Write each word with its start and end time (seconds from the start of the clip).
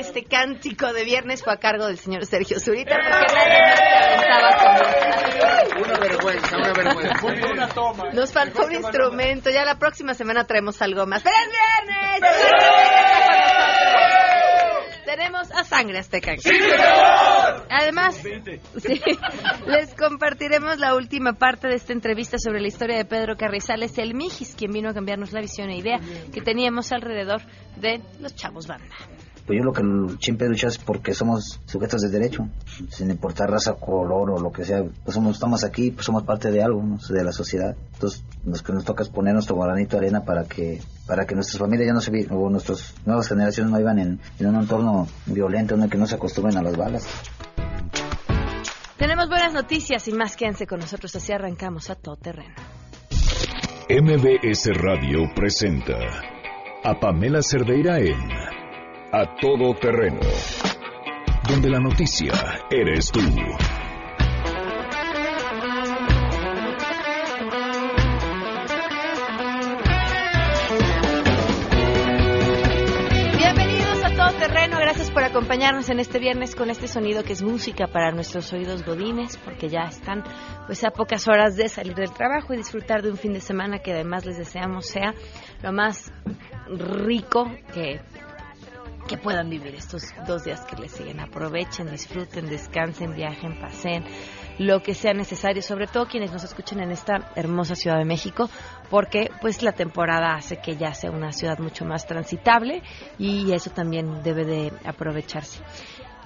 este 0.00 0.24
cántico 0.24 0.92
de 0.92 1.04
viernes 1.04 1.44
fue 1.44 1.52
a 1.52 1.58
cargo 1.58 1.86
del 1.86 1.98
señor 1.98 2.26
Sergio 2.26 2.58
Zurita, 2.58 2.96
porque 2.96 3.34
nadie 3.34 3.60
más 3.60 3.78
se 3.78 3.84
aventaba 4.04 4.56
como... 4.56 4.80
Una 5.84 5.98
vergüenza, 5.98 6.56
una 6.56 6.72
vergüenza. 6.72 7.14
Nos 8.12 8.32
faltó 8.32 8.66
un 8.66 8.72
instrumento, 8.74 9.50
ya 9.50 9.64
la 9.64 9.78
próxima 9.78 10.14
semana 10.14 10.44
traemos 10.44 10.80
algo 10.82 11.06
más. 11.06 11.22
¡Pero 11.22 11.36
es 11.36 11.50
viernes! 11.86 12.20
Tenemos 15.04 15.50
a 15.50 15.64
Sangre 15.64 15.98
Azteca. 15.98 16.32
Además, 17.68 18.16
sí, 18.16 19.00
les 19.66 19.94
compartiremos 19.94 20.78
la 20.78 20.94
última 20.94 21.32
parte 21.32 21.68
de 21.68 21.74
esta 21.74 21.92
entrevista 21.92 22.38
sobre 22.38 22.60
la 22.60 22.68
historia 22.68 22.96
de 22.96 23.04
Pedro 23.04 23.36
Carrizales, 23.36 23.98
el 23.98 24.14
Mijis, 24.14 24.54
quien 24.54 24.72
vino 24.72 24.90
a 24.90 24.94
cambiarnos 24.94 25.32
la 25.32 25.40
visión 25.40 25.68
e 25.70 25.78
idea 25.78 25.98
que 26.32 26.40
teníamos 26.40 26.92
alrededor 26.92 27.42
de 27.76 28.00
los 28.20 28.34
chavos 28.36 28.68
banda. 28.68 28.94
Pues 29.46 29.58
yo 29.58 29.64
lo 29.64 29.72
que 29.72 29.82
siempre 30.20 30.46
he 30.46 30.50
luchado 30.50 30.68
es 30.70 30.78
porque 30.78 31.12
somos 31.14 31.60
sujetos 31.66 32.02
de 32.02 32.08
derecho, 32.10 32.48
sin 32.88 33.10
importar 33.10 33.50
raza, 33.50 33.74
color 33.74 34.30
o 34.30 34.38
lo 34.40 34.52
que 34.52 34.64
sea. 34.64 34.82
Pues 35.04 35.14
somos, 35.14 35.34
estamos 35.34 35.64
aquí, 35.64 35.90
pues 35.90 36.06
somos 36.06 36.22
parte 36.22 36.50
de 36.50 36.62
algo, 36.62 36.82
¿no? 36.82 36.98
de 37.08 37.24
la 37.24 37.32
sociedad. 37.32 37.74
Entonces, 37.94 38.22
lo 38.44 38.52
que 38.54 38.72
nos 38.72 38.84
toca 38.84 39.02
es 39.02 39.08
poner 39.08 39.34
nuestro 39.34 39.56
granito 39.56 39.96
de 39.96 40.06
arena 40.06 40.24
para 40.24 40.44
que 40.44 40.80
para 41.06 41.26
que 41.26 41.34
nuestras 41.34 41.58
familias 41.58 41.88
ya 41.88 41.92
no 41.92 42.00
se 42.00 42.12
vi- 42.12 42.26
o 42.30 42.48
nuestras 42.48 42.94
nuevas 43.04 43.26
generaciones 43.28 43.72
no 43.72 43.78
vivan 43.78 43.98
en, 43.98 44.20
en 44.38 44.46
un 44.46 44.56
entorno 44.60 45.08
violento 45.26 45.74
en 45.74 45.82
el 45.82 45.90
que 45.90 45.98
no 45.98 46.06
se 46.06 46.14
acostumbren 46.14 46.56
a 46.56 46.62
las 46.62 46.76
balas. 46.76 47.06
Tenemos 48.96 49.28
buenas 49.28 49.52
noticias 49.52 50.06
y 50.08 50.12
más 50.12 50.36
quédense 50.36 50.66
con 50.66 50.78
nosotros, 50.80 51.14
así 51.16 51.32
arrancamos 51.32 51.90
a 51.90 51.94
todo 51.96 52.16
terreno. 52.16 52.54
MBS 53.88 54.68
Radio 54.76 55.18
presenta 55.34 55.94
a 56.84 57.00
Pamela 57.00 57.42
Cerdeira 57.42 57.98
en 57.98 58.14
A 59.12 59.26
Todo 59.40 59.74
Terreno, 59.74 60.20
donde 61.48 61.68
la 61.68 61.80
noticia 61.80 62.32
eres 62.70 63.10
tú. 63.10 63.18
Bienvenidos 73.36 74.04
a 74.04 74.14
Todo 74.14 74.32
Terreno, 74.38 74.76
gracias 74.78 75.10
por 75.10 75.24
acompañarnos 75.24 75.88
en 75.88 75.98
este 75.98 76.20
viernes 76.20 76.54
con 76.54 76.70
este 76.70 76.86
sonido 76.86 77.24
que 77.24 77.32
es 77.32 77.42
música 77.42 77.88
para 77.88 78.12
nuestros 78.12 78.52
oídos 78.52 78.84
godines, 78.84 79.38
porque 79.38 79.68
ya 79.68 79.88
están 79.88 80.22
pues 80.66 80.84
a 80.84 80.92
pocas 80.92 81.26
horas 81.26 81.56
de 81.56 81.68
salir 81.68 81.96
del 81.96 82.12
trabajo 82.12 82.54
y 82.54 82.58
disfrutar 82.58 83.02
de 83.02 83.10
un 83.10 83.16
fin 83.16 83.32
de 83.32 83.40
semana 83.40 83.80
que 83.80 83.90
además 83.90 84.24
les 84.24 84.38
deseamos 84.38 84.86
sea 84.86 85.14
lo 85.64 85.72
más 85.72 86.12
rico 86.68 87.50
que 87.74 88.00
que 89.10 89.18
puedan 89.18 89.50
vivir 89.50 89.74
estos 89.74 90.04
dos 90.24 90.44
días 90.44 90.64
que 90.64 90.76
les 90.76 90.92
siguen. 90.92 91.18
Aprovechen, 91.18 91.90
disfruten, 91.90 92.48
descansen, 92.48 93.12
viajen, 93.12 93.58
pasen, 93.60 94.04
lo 94.60 94.82
que 94.84 94.94
sea 94.94 95.12
necesario, 95.12 95.62
sobre 95.62 95.88
todo 95.88 96.06
quienes 96.06 96.30
nos 96.30 96.44
escuchen 96.44 96.78
en 96.78 96.92
esta 96.92 97.32
hermosa 97.34 97.74
Ciudad 97.74 97.98
de 97.98 98.04
México, 98.04 98.48
porque 98.88 99.32
pues 99.40 99.64
la 99.64 99.72
temporada 99.72 100.36
hace 100.36 100.58
que 100.58 100.76
ya 100.76 100.94
sea 100.94 101.10
una 101.10 101.32
ciudad 101.32 101.58
mucho 101.58 101.84
más 101.84 102.06
transitable 102.06 102.84
y 103.18 103.50
eso 103.50 103.70
también 103.70 104.22
debe 104.22 104.44
de 104.44 104.72
aprovecharse. 104.84 105.60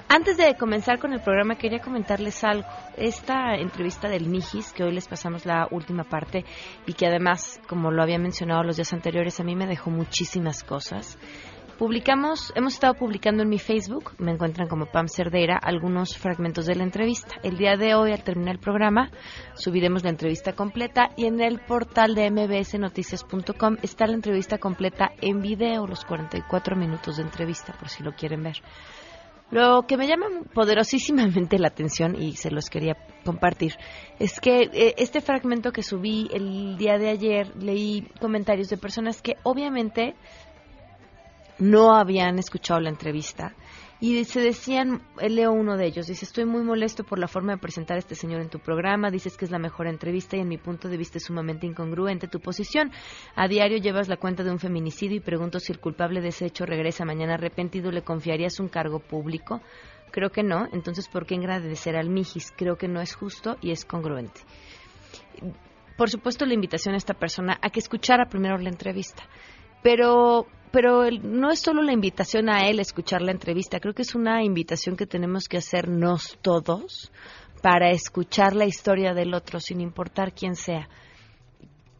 Antes 0.06 0.36
de 0.36 0.54
comenzar 0.54 0.98
con 0.98 1.14
el 1.14 1.22
programa, 1.22 1.56
quería 1.56 1.80
comentarles 1.80 2.44
algo. 2.44 2.68
Esta 2.98 3.54
entrevista 3.54 4.08
del 4.08 4.28
Mijis, 4.28 4.74
que 4.74 4.84
hoy 4.84 4.92
les 4.92 5.08
pasamos 5.08 5.46
la 5.46 5.66
última 5.70 6.04
parte 6.04 6.44
y 6.86 6.92
que 6.92 7.06
además, 7.06 7.58
como 7.66 7.90
lo 7.90 8.02
había 8.02 8.18
mencionado 8.18 8.62
los 8.62 8.76
días 8.76 8.92
anteriores, 8.92 9.40
a 9.40 9.44
mí 9.44 9.56
me 9.56 9.66
dejó 9.66 9.90
muchísimas 9.90 10.62
cosas. 10.62 11.18
Publicamos, 11.78 12.52
hemos 12.54 12.74
estado 12.74 12.94
publicando 12.94 13.42
en 13.42 13.48
mi 13.48 13.58
Facebook, 13.58 14.12
me 14.18 14.30
encuentran 14.30 14.68
como 14.68 14.86
Pam 14.86 15.08
Cerdeira, 15.08 15.58
algunos 15.60 16.16
fragmentos 16.16 16.66
de 16.66 16.76
la 16.76 16.84
entrevista. 16.84 17.34
El 17.42 17.56
día 17.56 17.76
de 17.76 17.96
hoy, 17.96 18.12
al 18.12 18.22
terminar 18.22 18.54
el 18.54 18.60
programa, 18.60 19.10
subiremos 19.54 20.04
la 20.04 20.10
entrevista 20.10 20.52
completa 20.52 21.10
y 21.16 21.26
en 21.26 21.40
el 21.40 21.58
portal 21.58 22.14
de 22.14 22.30
mbsnoticias.com 22.30 23.78
está 23.82 24.06
la 24.06 24.14
entrevista 24.14 24.58
completa 24.58 25.10
en 25.20 25.40
video, 25.40 25.88
los 25.88 26.04
44 26.04 26.76
minutos 26.76 27.16
de 27.16 27.24
entrevista, 27.24 27.72
por 27.72 27.88
si 27.88 28.04
lo 28.04 28.12
quieren 28.12 28.44
ver. 28.44 28.62
Lo 29.50 29.82
que 29.86 29.96
me 29.96 30.06
llama 30.06 30.26
poderosísimamente 30.54 31.58
la 31.58 31.68
atención 31.68 32.20
y 32.20 32.36
se 32.36 32.50
los 32.50 32.70
quería 32.70 32.96
compartir 33.24 33.74
es 34.18 34.40
que 34.40 34.62
eh, 34.72 34.94
este 34.96 35.20
fragmento 35.20 35.70
que 35.70 35.82
subí 35.82 36.28
el 36.32 36.76
día 36.76 36.98
de 36.98 37.10
ayer 37.10 37.54
leí 37.62 38.02
comentarios 38.20 38.68
de 38.68 38.78
personas 38.78 39.20
que 39.22 39.34
obviamente 39.42 40.14
no 41.58 41.94
habían 41.94 42.38
escuchado 42.38 42.80
la 42.80 42.90
entrevista 42.90 43.54
y 44.00 44.22
se 44.24 44.40
decían, 44.40 45.02
eh, 45.18 45.30
leo 45.30 45.52
uno 45.52 45.76
de 45.76 45.86
ellos, 45.86 46.06
dice, 46.06 46.24
estoy 46.24 46.44
muy 46.44 46.62
molesto 46.62 47.04
por 47.04 47.18
la 47.18 47.28
forma 47.28 47.52
de 47.52 47.58
presentar 47.58 47.96
a 47.96 48.00
este 48.00 48.14
señor 48.14 48.42
en 48.42 48.50
tu 48.50 48.58
programa, 48.58 49.10
dices 49.10 49.36
que 49.36 49.44
es 49.44 49.50
la 49.50 49.58
mejor 49.58 49.86
entrevista 49.86 50.36
y 50.36 50.40
en 50.40 50.48
mi 50.48 50.58
punto 50.58 50.88
de 50.88 50.96
vista 50.96 51.18
es 51.18 51.24
sumamente 51.24 51.66
incongruente 51.66 52.28
tu 52.28 52.40
posición. 52.40 52.90
A 53.34 53.48
diario 53.48 53.78
llevas 53.78 54.08
la 54.08 54.16
cuenta 54.16 54.42
de 54.42 54.50
un 54.50 54.58
feminicidio 54.58 55.16
y 55.16 55.20
pregunto 55.20 55.60
si 55.60 55.72
el 55.72 55.80
culpable 55.80 56.20
de 56.20 56.28
ese 56.28 56.46
hecho 56.46 56.66
regresa 56.66 57.04
mañana 57.04 57.34
arrepentido, 57.34 57.90
¿le 57.90 58.02
confiarías 58.02 58.60
un 58.60 58.68
cargo 58.68 58.98
público? 58.98 59.62
Creo 60.10 60.30
que 60.30 60.42
no, 60.42 60.68
entonces 60.72 61.08
¿por 61.08 61.24
qué 61.24 61.36
agradecer 61.36 61.96
al 61.96 62.10
Mijis? 62.10 62.52
Creo 62.56 62.76
que 62.76 62.88
no 62.88 63.00
es 63.00 63.14
justo 63.14 63.56
y 63.62 63.70
es 63.70 63.84
congruente. 63.84 64.42
Por 65.96 66.10
supuesto, 66.10 66.44
la 66.44 66.54
invitación 66.54 66.94
a 66.94 66.98
esta 66.98 67.14
persona 67.14 67.58
a 67.62 67.70
que 67.70 67.78
escuchara 67.78 68.26
primero 68.26 68.58
la 68.58 68.68
entrevista 68.68 69.22
pero 69.84 70.46
pero 70.74 71.08
no 71.22 71.52
es 71.52 71.60
solo 71.60 71.82
la 71.82 71.92
invitación 71.92 72.50
a 72.50 72.68
él 72.68 72.80
escuchar 72.80 73.22
la 73.22 73.30
entrevista, 73.30 73.78
creo 73.78 73.94
que 73.94 74.02
es 74.02 74.16
una 74.16 74.42
invitación 74.42 74.96
que 74.96 75.06
tenemos 75.06 75.46
que 75.46 75.58
hacernos 75.58 76.36
todos 76.42 77.12
para 77.62 77.92
escuchar 77.92 78.56
la 78.56 78.64
historia 78.64 79.14
del 79.14 79.34
otro 79.34 79.60
sin 79.60 79.80
importar 79.80 80.32
quién 80.32 80.56
sea. 80.56 80.88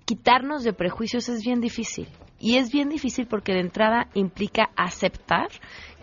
Quitarnos 0.04 0.64
de 0.64 0.72
prejuicios 0.72 1.28
es 1.28 1.44
bien 1.44 1.60
difícil 1.60 2.08
y 2.40 2.56
es 2.56 2.72
bien 2.72 2.88
difícil 2.88 3.28
porque 3.28 3.52
de 3.52 3.60
entrada 3.60 4.08
implica 4.12 4.70
aceptar 4.74 5.50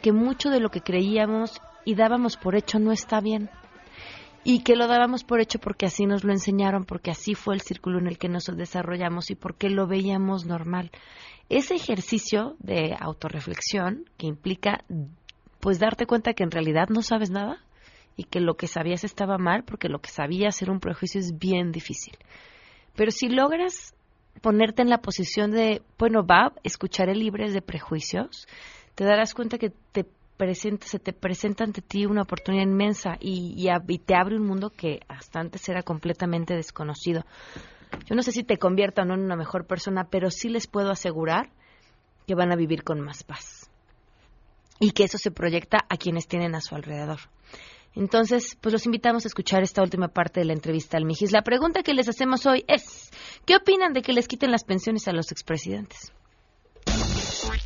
que 0.01 0.13
mucho 0.13 0.49
de 0.49 0.61
lo 0.61 0.69
que 0.69 0.79
creíamos 0.79 1.59
y 1.83 1.95
dábamos 1.95 2.37
por 2.37 2.55
hecho 2.55 2.79
no 2.79 2.93
está 2.93 3.19
bien 3.19 3.49
y 4.43 4.63
que 4.63 4.75
lo 4.75 4.87
dábamos 4.87 5.23
por 5.23 5.39
hecho 5.39 5.59
porque 5.59 5.85
así 5.85 6.05
nos 6.05 6.23
lo 6.23 6.31
enseñaron, 6.31 6.85
porque 6.85 7.11
así 7.11 7.35
fue 7.35 7.53
el 7.53 7.61
círculo 7.61 7.99
en 7.99 8.07
el 8.07 8.17
que 8.17 8.29
nos 8.29 8.45
desarrollamos 8.45 9.29
y 9.29 9.35
porque 9.35 9.69
lo 9.69 9.87
veíamos 9.87 10.45
normal. 10.45 10.89
Ese 11.51 11.75
ejercicio 11.75 12.55
de 12.59 12.95
autorreflexión 12.97 14.05
que 14.17 14.25
implica 14.25 14.85
pues 15.59 15.79
darte 15.79 16.05
cuenta 16.05 16.33
que 16.33 16.43
en 16.43 16.51
realidad 16.51 16.87
no 16.87 17.01
sabes 17.01 17.29
nada 17.29 17.57
y 18.15 18.23
que 18.23 18.39
lo 18.39 18.55
que 18.55 18.67
sabías 18.67 19.03
estaba 19.03 19.37
mal 19.37 19.65
porque 19.65 19.89
lo 19.89 19.99
que 19.99 20.09
sabías 20.09 20.61
era 20.61 20.71
un 20.71 20.79
prejuicio 20.79 21.19
es 21.19 21.37
bien 21.37 21.73
difícil. 21.73 22.17
Pero 22.95 23.11
si 23.11 23.27
logras 23.27 23.93
ponerte 24.41 24.81
en 24.81 24.89
la 24.89 24.99
posición 24.99 25.51
de, 25.51 25.81
bueno, 25.99 26.25
va, 26.25 26.53
escucharé 26.63 27.15
libres 27.15 27.53
de 27.53 27.61
prejuicios, 27.61 28.47
te 28.95 29.03
darás 29.03 29.33
cuenta 29.33 29.57
que 29.57 29.73
te 29.91 30.05
presenta, 30.37 30.87
se 30.87 30.99
te 30.99 31.11
presenta 31.11 31.65
ante 31.65 31.81
ti 31.81 32.05
una 32.05 32.21
oportunidad 32.21 32.63
inmensa 32.63 33.17
y, 33.19 33.55
y 33.57 33.67
y 33.67 33.97
te 33.99 34.15
abre 34.15 34.37
un 34.37 34.47
mundo 34.47 34.69
que 34.69 35.01
hasta 35.09 35.41
antes 35.41 35.67
era 35.67 35.83
completamente 35.83 36.55
desconocido. 36.55 37.25
Yo 38.05 38.15
no 38.15 38.23
sé 38.23 38.31
si 38.31 38.43
te 38.43 38.57
convierta 38.57 39.03
o 39.03 39.05
no 39.05 39.13
en 39.13 39.21
una 39.21 39.35
mejor 39.35 39.65
persona, 39.65 40.07
pero 40.09 40.31
sí 40.31 40.49
les 40.49 40.67
puedo 40.67 40.91
asegurar 40.91 41.49
que 42.27 42.35
van 42.35 42.51
a 42.51 42.55
vivir 42.55 42.83
con 42.83 43.01
más 43.01 43.23
paz. 43.23 43.69
Y 44.79 44.91
que 44.91 45.03
eso 45.03 45.17
se 45.17 45.31
proyecta 45.31 45.79
a 45.89 45.97
quienes 45.97 46.27
tienen 46.27 46.55
a 46.55 46.61
su 46.61 46.75
alrededor. 46.75 47.19
Entonces, 47.93 48.57
pues 48.61 48.73
los 48.73 48.85
invitamos 48.85 49.25
a 49.25 49.27
escuchar 49.27 49.63
esta 49.63 49.81
última 49.81 50.07
parte 50.07 50.39
de 50.39 50.45
la 50.45 50.53
entrevista 50.53 50.97
al 50.97 51.05
Mijis. 51.05 51.31
La 51.31 51.43
pregunta 51.43 51.83
que 51.83 51.93
les 51.93 52.07
hacemos 52.07 52.45
hoy 52.45 52.63
es, 52.67 53.11
¿qué 53.45 53.57
opinan 53.57 53.93
de 53.93 54.01
que 54.01 54.13
les 54.13 54.27
quiten 54.27 54.51
las 54.51 54.63
pensiones 54.63 55.07
a 55.07 55.13
los 55.13 55.31
expresidentes? 55.31 56.13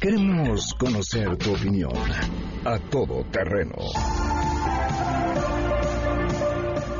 Queremos 0.02 0.74
conocer 0.80 1.38
tu 1.38 1.54
opinión. 1.54 1.94
A 2.66 2.80
Todo 2.90 3.24
Terreno. 3.32 3.76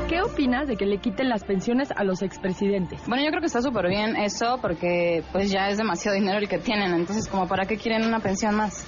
¿Qué 0.08 0.22
opinas 0.22 0.68
de 0.68 0.76
que 0.76 0.86
le 0.86 0.98
quiten 0.98 1.28
las 1.28 1.42
pensiones 1.42 1.88
a 1.90 2.04
los 2.04 2.22
expresidentes? 2.22 3.00
Bueno, 3.08 3.24
yo 3.24 3.30
creo 3.30 3.40
que 3.40 3.48
está 3.48 3.60
súper 3.60 3.88
bien 3.88 4.14
eso 4.14 4.60
porque 4.62 5.24
pues 5.32 5.50
ya 5.50 5.68
es 5.68 5.78
demasiado 5.78 6.14
dinero 6.16 6.38
el 6.38 6.48
que 6.48 6.58
tienen, 6.58 6.92
entonces 6.94 7.26
como 7.26 7.48
para 7.48 7.66
qué 7.66 7.76
quieren 7.76 8.06
una 8.06 8.20
pensión 8.20 8.54
más. 8.54 8.86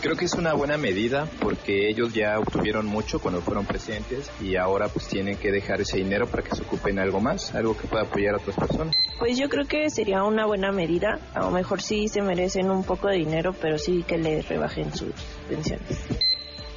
Creo 0.00 0.14
que 0.14 0.26
es 0.26 0.34
una 0.34 0.54
buena 0.54 0.76
medida 0.76 1.28
porque 1.40 1.88
ellos 1.88 2.14
ya 2.14 2.38
obtuvieron 2.38 2.86
mucho 2.86 3.18
cuando 3.18 3.40
fueron 3.40 3.66
presidentes 3.66 4.30
y 4.40 4.54
ahora 4.54 4.86
pues 4.86 5.08
tienen 5.08 5.36
que 5.36 5.50
dejar 5.50 5.80
ese 5.80 5.96
dinero 5.96 6.28
para 6.28 6.44
que 6.44 6.54
se 6.54 6.62
ocupen 6.62 7.00
algo 7.00 7.20
más, 7.20 7.52
algo 7.56 7.76
que 7.76 7.88
pueda 7.88 8.04
apoyar 8.04 8.34
a 8.34 8.36
otras 8.36 8.56
personas. 8.56 8.94
Pues 9.18 9.36
yo 9.36 9.48
creo 9.48 9.66
que 9.66 9.90
sería 9.90 10.22
una 10.22 10.46
buena 10.46 10.70
medida. 10.70 11.18
A 11.34 11.40
lo 11.40 11.50
mejor 11.50 11.82
sí 11.82 12.06
se 12.06 12.22
merecen 12.22 12.70
un 12.70 12.84
poco 12.84 13.08
de 13.08 13.16
dinero, 13.16 13.52
pero 13.60 13.78
sí 13.78 14.04
que 14.06 14.16
le 14.16 14.42
rebajen 14.42 14.94
sus 14.94 15.12
pensiones. 15.48 16.31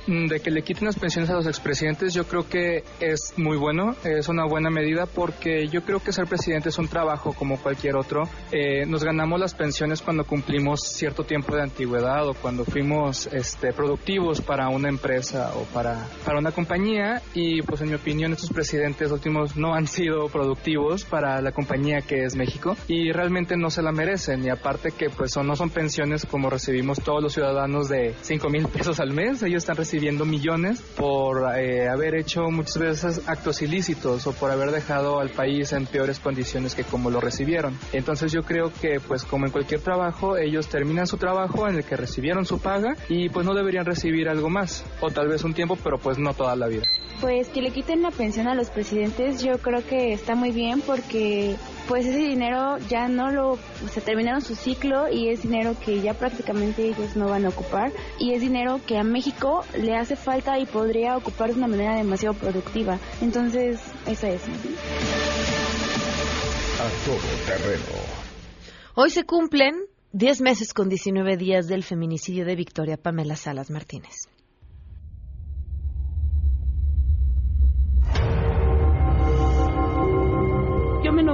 Mm, 0.08 0.28
de 0.28 0.40
que 0.40 0.52
le 0.52 0.62
quiten 0.62 0.86
las 0.86 1.00
pensiones 1.00 1.30
a 1.32 1.34
los 1.34 1.48
expresidentes, 1.48 2.14
yo 2.14 2.26
creo 2.26 2.48
que 2.48 2.84
es 3.00 3.34
muy 3.38 3.58
bueno, 3.58 3.96
es 4.04 4.28
una 4.28 4.46
buena 4.46 4.70
medida 4.70 5.08
porque 5.08 5.68
yo 5.68 5.82
creo 5.82 6.00
que 6.00 6.12
ser 6.12 6.28
presidente 6.28 6.70
es 6.70 6.78
un 6.78 6.88
trabajo 6.88 7.34
como 7.34 7.58
cualquier 7.58 7.96
otro. 7.96 8.24
Eh, 8.52 8.86
nos 8.86 9.04
ganamos 9.04 9.40
las 9.40 9.56
pensiones 9.56 10.02
cuando 10.02 10.24
cumplimos 10.24 10.82
cierto 10.82 11.24
tiempo 11.24 11.56
de 11.56 11.64
antigüedad 11.64 12.28
o 12.28 12.36
cuando 12.36 12.66
fuimos 12.66 13.28
este, 13.28 13.74
productivos 13.74 14.42
para 14.42 14.70
una 14.70 14.90
empresa 14.90 15.54
o 15.56 15.64
para, 15.74 16.08
para 16.24 16.38
una 16.38 16.52
compañía 16.52 17.22
y 17.34 17.64
pues 17.64 17.82
en 17.82 17.90
mi 17.90 17.96
opinión 17.96 18.34
estos 18.34 18.52
presidentes 18.52 19.12
últimos 19.12 19.58
no 19.58 19.74
han 19.74 19.88
sido 19.88 20.28
productivos 20.28 21.04
para 21.04 21.42
la 21.42 21.52
compañía 21.52 22.02
que 22.02 22.26
es 22.26 22.36
México 22.36 22.76
y 22.88 23.12
realmente 23.12 23.58
no 23.58 23.72
se 23.72 23.82
la 23.82 23.92
merecen 23.92 24.44
y 24.46 24.50
aparte 24.50 24.92
que 24.92 25.10
pues 25.10 25.32
son, 25.32 25.48
no 25.48 25.56
son 25.56 25.72
pensiones 25.72 26.26
como 26.26 26.50
recibimos 26.50 27.02
todos 27.02 27.24
los 27.24 27.34
ciudadanos 27.34 27.90
de 27.90 28.14
5 28.22 28.50
mil 28.50 28.68
pesos 28.68 29.00
al 29.00 29.12
mes, 29.12 29.42
ellos 29.42 29.64
están 29.64 29.78
recibiendo 29.78 29.95
recibiendo 29.96 30.26
millones 30.26 30.82
por 30.98 31.58
eh, 31.58 31.88
haber 31.88 32.16
hecho 32.16 32.52
muchas 32.52 32.78
veces 32.78 33.22
actos 33.28 33.62
ilícitos 33.62 34.28
o 34.28 34.34
por 34.34 34.52
haber 34.52 34.72
dejado 34.72 35.22
al 35.22 35.30
país 35.30 35.72
en 35.72 35.86
peores 35.86 36.20
condiciones 36.20 36.76
que 36.76 36.84
como 36.84 37.10
lo 37.10 37.22
recibieron. 37.22 37.80
Entonces 37.94 38.34
yo 38.34 38.44
creo 38.44 38.74
que 38.74 39.00
pues 39.00 39.24
como 39.24 39.46
en 39.46 39.54
cualquier 39.54 39.80
trabajo, 39.80 40.36
ellos 40.36 40.68
terminan 40.68 41.08
su 41.08 41.16
trabajo 41.16 41.70
en 41.70 41.76
el 41.76 41.86
que 41.86 41.96
recibieron 41.96 42.46
su 42.46 42.60
paga 42.60 42.98
y 43.08 43.30
pues 43.30 43.46
no 43.46 43.54
deberían 43.54 43.86
recibir 43.86 44.28
algo 44.28 44.50
más 44.50 44.84
o 45.00 45.10
tal 45.12 45.30
vez 45.30 45.46
un 45.46 45.54
tiempo, 45.54 45.78
pero 45.82 45.98
pues 45.98 46.18
no 46.18 46.34
toda 46.34 46.58
la 46.58 46.68
vida. 46.68 46.84
Pues 47.22 47.48
que 47.48 47.62
le 47.62 47.72
quiten 47.72 48.02
la 48.02 48.12
pensión 48.12 48.50
a 48.50 48.54
los 48.54 48.70
presidentes 48.70 49.42
yo 49.42 49.60
creo 49.60 49.82
que 49.88 50.12
está 50.12 50.36
muy 50.36 50.52
bien 50.52 50.82
porque 50.82 51.56
pues 51.88 52.06
ese 52.06 52.18
dinero 52.18 52.78
ya 52.90 53.08
no 53.08 53.32
lo, 53.32 53.58
se 53.92 54.02
terminaron 54.02 54.42
su 54.42 54.56
ciclo 54.56 55.08
y 55.12 55.30
es 55.30 55.44
dinero 55.44 55.76
que 55.84 56.02
ya 56.02 56.14
prácticamente 56.14 56.88
ellos 56.88 57.16
no 57.16 57.28
van 57.28 57.46
a 57.46 57.50
ocupar 57.50 57.92
y 58.20 58.34
es 58.34 58.42
dinero 58.42 58.82
que 58.86 58.98
a 58.98 59.04
México 59.04 59.64
le 59.78 59.96
hace 59.96 60.16
falta 60.16 60.58
y 60.60 60.66
podría 60.66 61.16
ocupar 61.18 61.52
de 61.52 61.58
una 61.58 61.68
manera 61.68 61.96
demasiado 61.96 62.34
productiva. 62.36 63.00
Entonces, 63.22 63.80
esa 64.06 64.30
es. 64.30 64.42
A 66.80 66.90
todo 67.06 67.18
terreno. 67.46 67.84
Hoy 68.96 69.10
se 69.10 69.24
cumplen 69.24 69.76
10 70.14 70.42
meses 70.42 70.74
con 70.74 70.90
19 70.90 71.38
días 71.38 71.68
del 71.68 71.84
feminicidio 71.84 72.46
de 72.46 72.56
Victoria 72.56 72.98
Pamela 72.98 73.36
Salas 73.36 73.70
Martínez. 73.70 74.30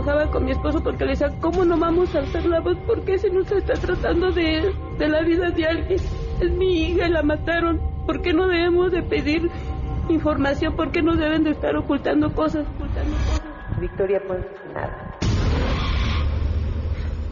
Enojaba 0.01 0.31
con 0.31 0.45
mi 0.45 0.51
esposo 0.51 0.81
porque 0.81 1.05
le 1.05 1.11
decía, 1.11 1.29
¿cómo 1.39 1.63
no 1.63 1.77
vamos 1.77 2.15
a 2.15 2.19
hacer 2.19 2.45
la 2.45 2.59
voz? 2.59 2.77
¿Por 2.87 3.05
qué 3.05 3.17
se 3.19 3.29
nos 3.29 3.51
está 3.51 3.73
tratando 3.73 4.31
de, 4.31 4.73
de 4.97 5.07
la 5.07 5.21
vida 5.21 5.51
de 5.51 5.65
alguien? 5.65 5.99
Es 6.39 6.51
mi 6.51 6.87
hija 6.87 7.07
y 7.07 7.11
la 7.11 7.21
mataron. 7.21 7.79
¿Por 8.07 8.21
qué 8.21 8.33
no 8.33 8.47
debemos 8.47 8.91
de 8.91 9.03
pedir 9.03 9.49
información? 10.09 10.75
¿Por 10.75 10.91
qué 10.91 11.03
no 11.03 11.15
deben 11.15 11.43
de 11.43 11.51
estar 11.51 11.75
ocultando 11.75 12.33
cosas? 12.33 12.65
Ocultando 12.75 13.15
cosas? 13.15 13.79
Victoria 13.79 14.21
pues 14.25 14.43
nada. 14.73 15.17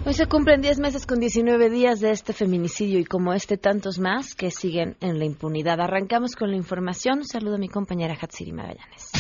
Hoy 0.05 0.13
se 0.13 0.27
cumplen 0.27 0.61
10 0.61 0.79
meses 0.79 1.05
con 1.05 1.19
19 1.19 1.69
días 1.69 1.99
de 1.99 2.11
este 2.11 2.33
feminicidio 2.33 2.99
y 2.99 3.05
como 3.05 3.33
este 3.33 3.57
tantos 3.57 3.99
más 3.99 4.33
que 4.35 4.49
siguen 4.51 4.95
en 5.01 5.19
la 5.19 5.25
impunidad. 5.25 5.81
Arrancamos 5.81 6.35
con 6.35 6.51
la 6.51 6.57
información. 6.57 7.25
Saludo 7.25 7.55
a 7.55 7.59
mi 7.59 7.67
compañera 7.67 8.15
Hatsiri 8.19 8.53
Magallanes. 8.53 9.11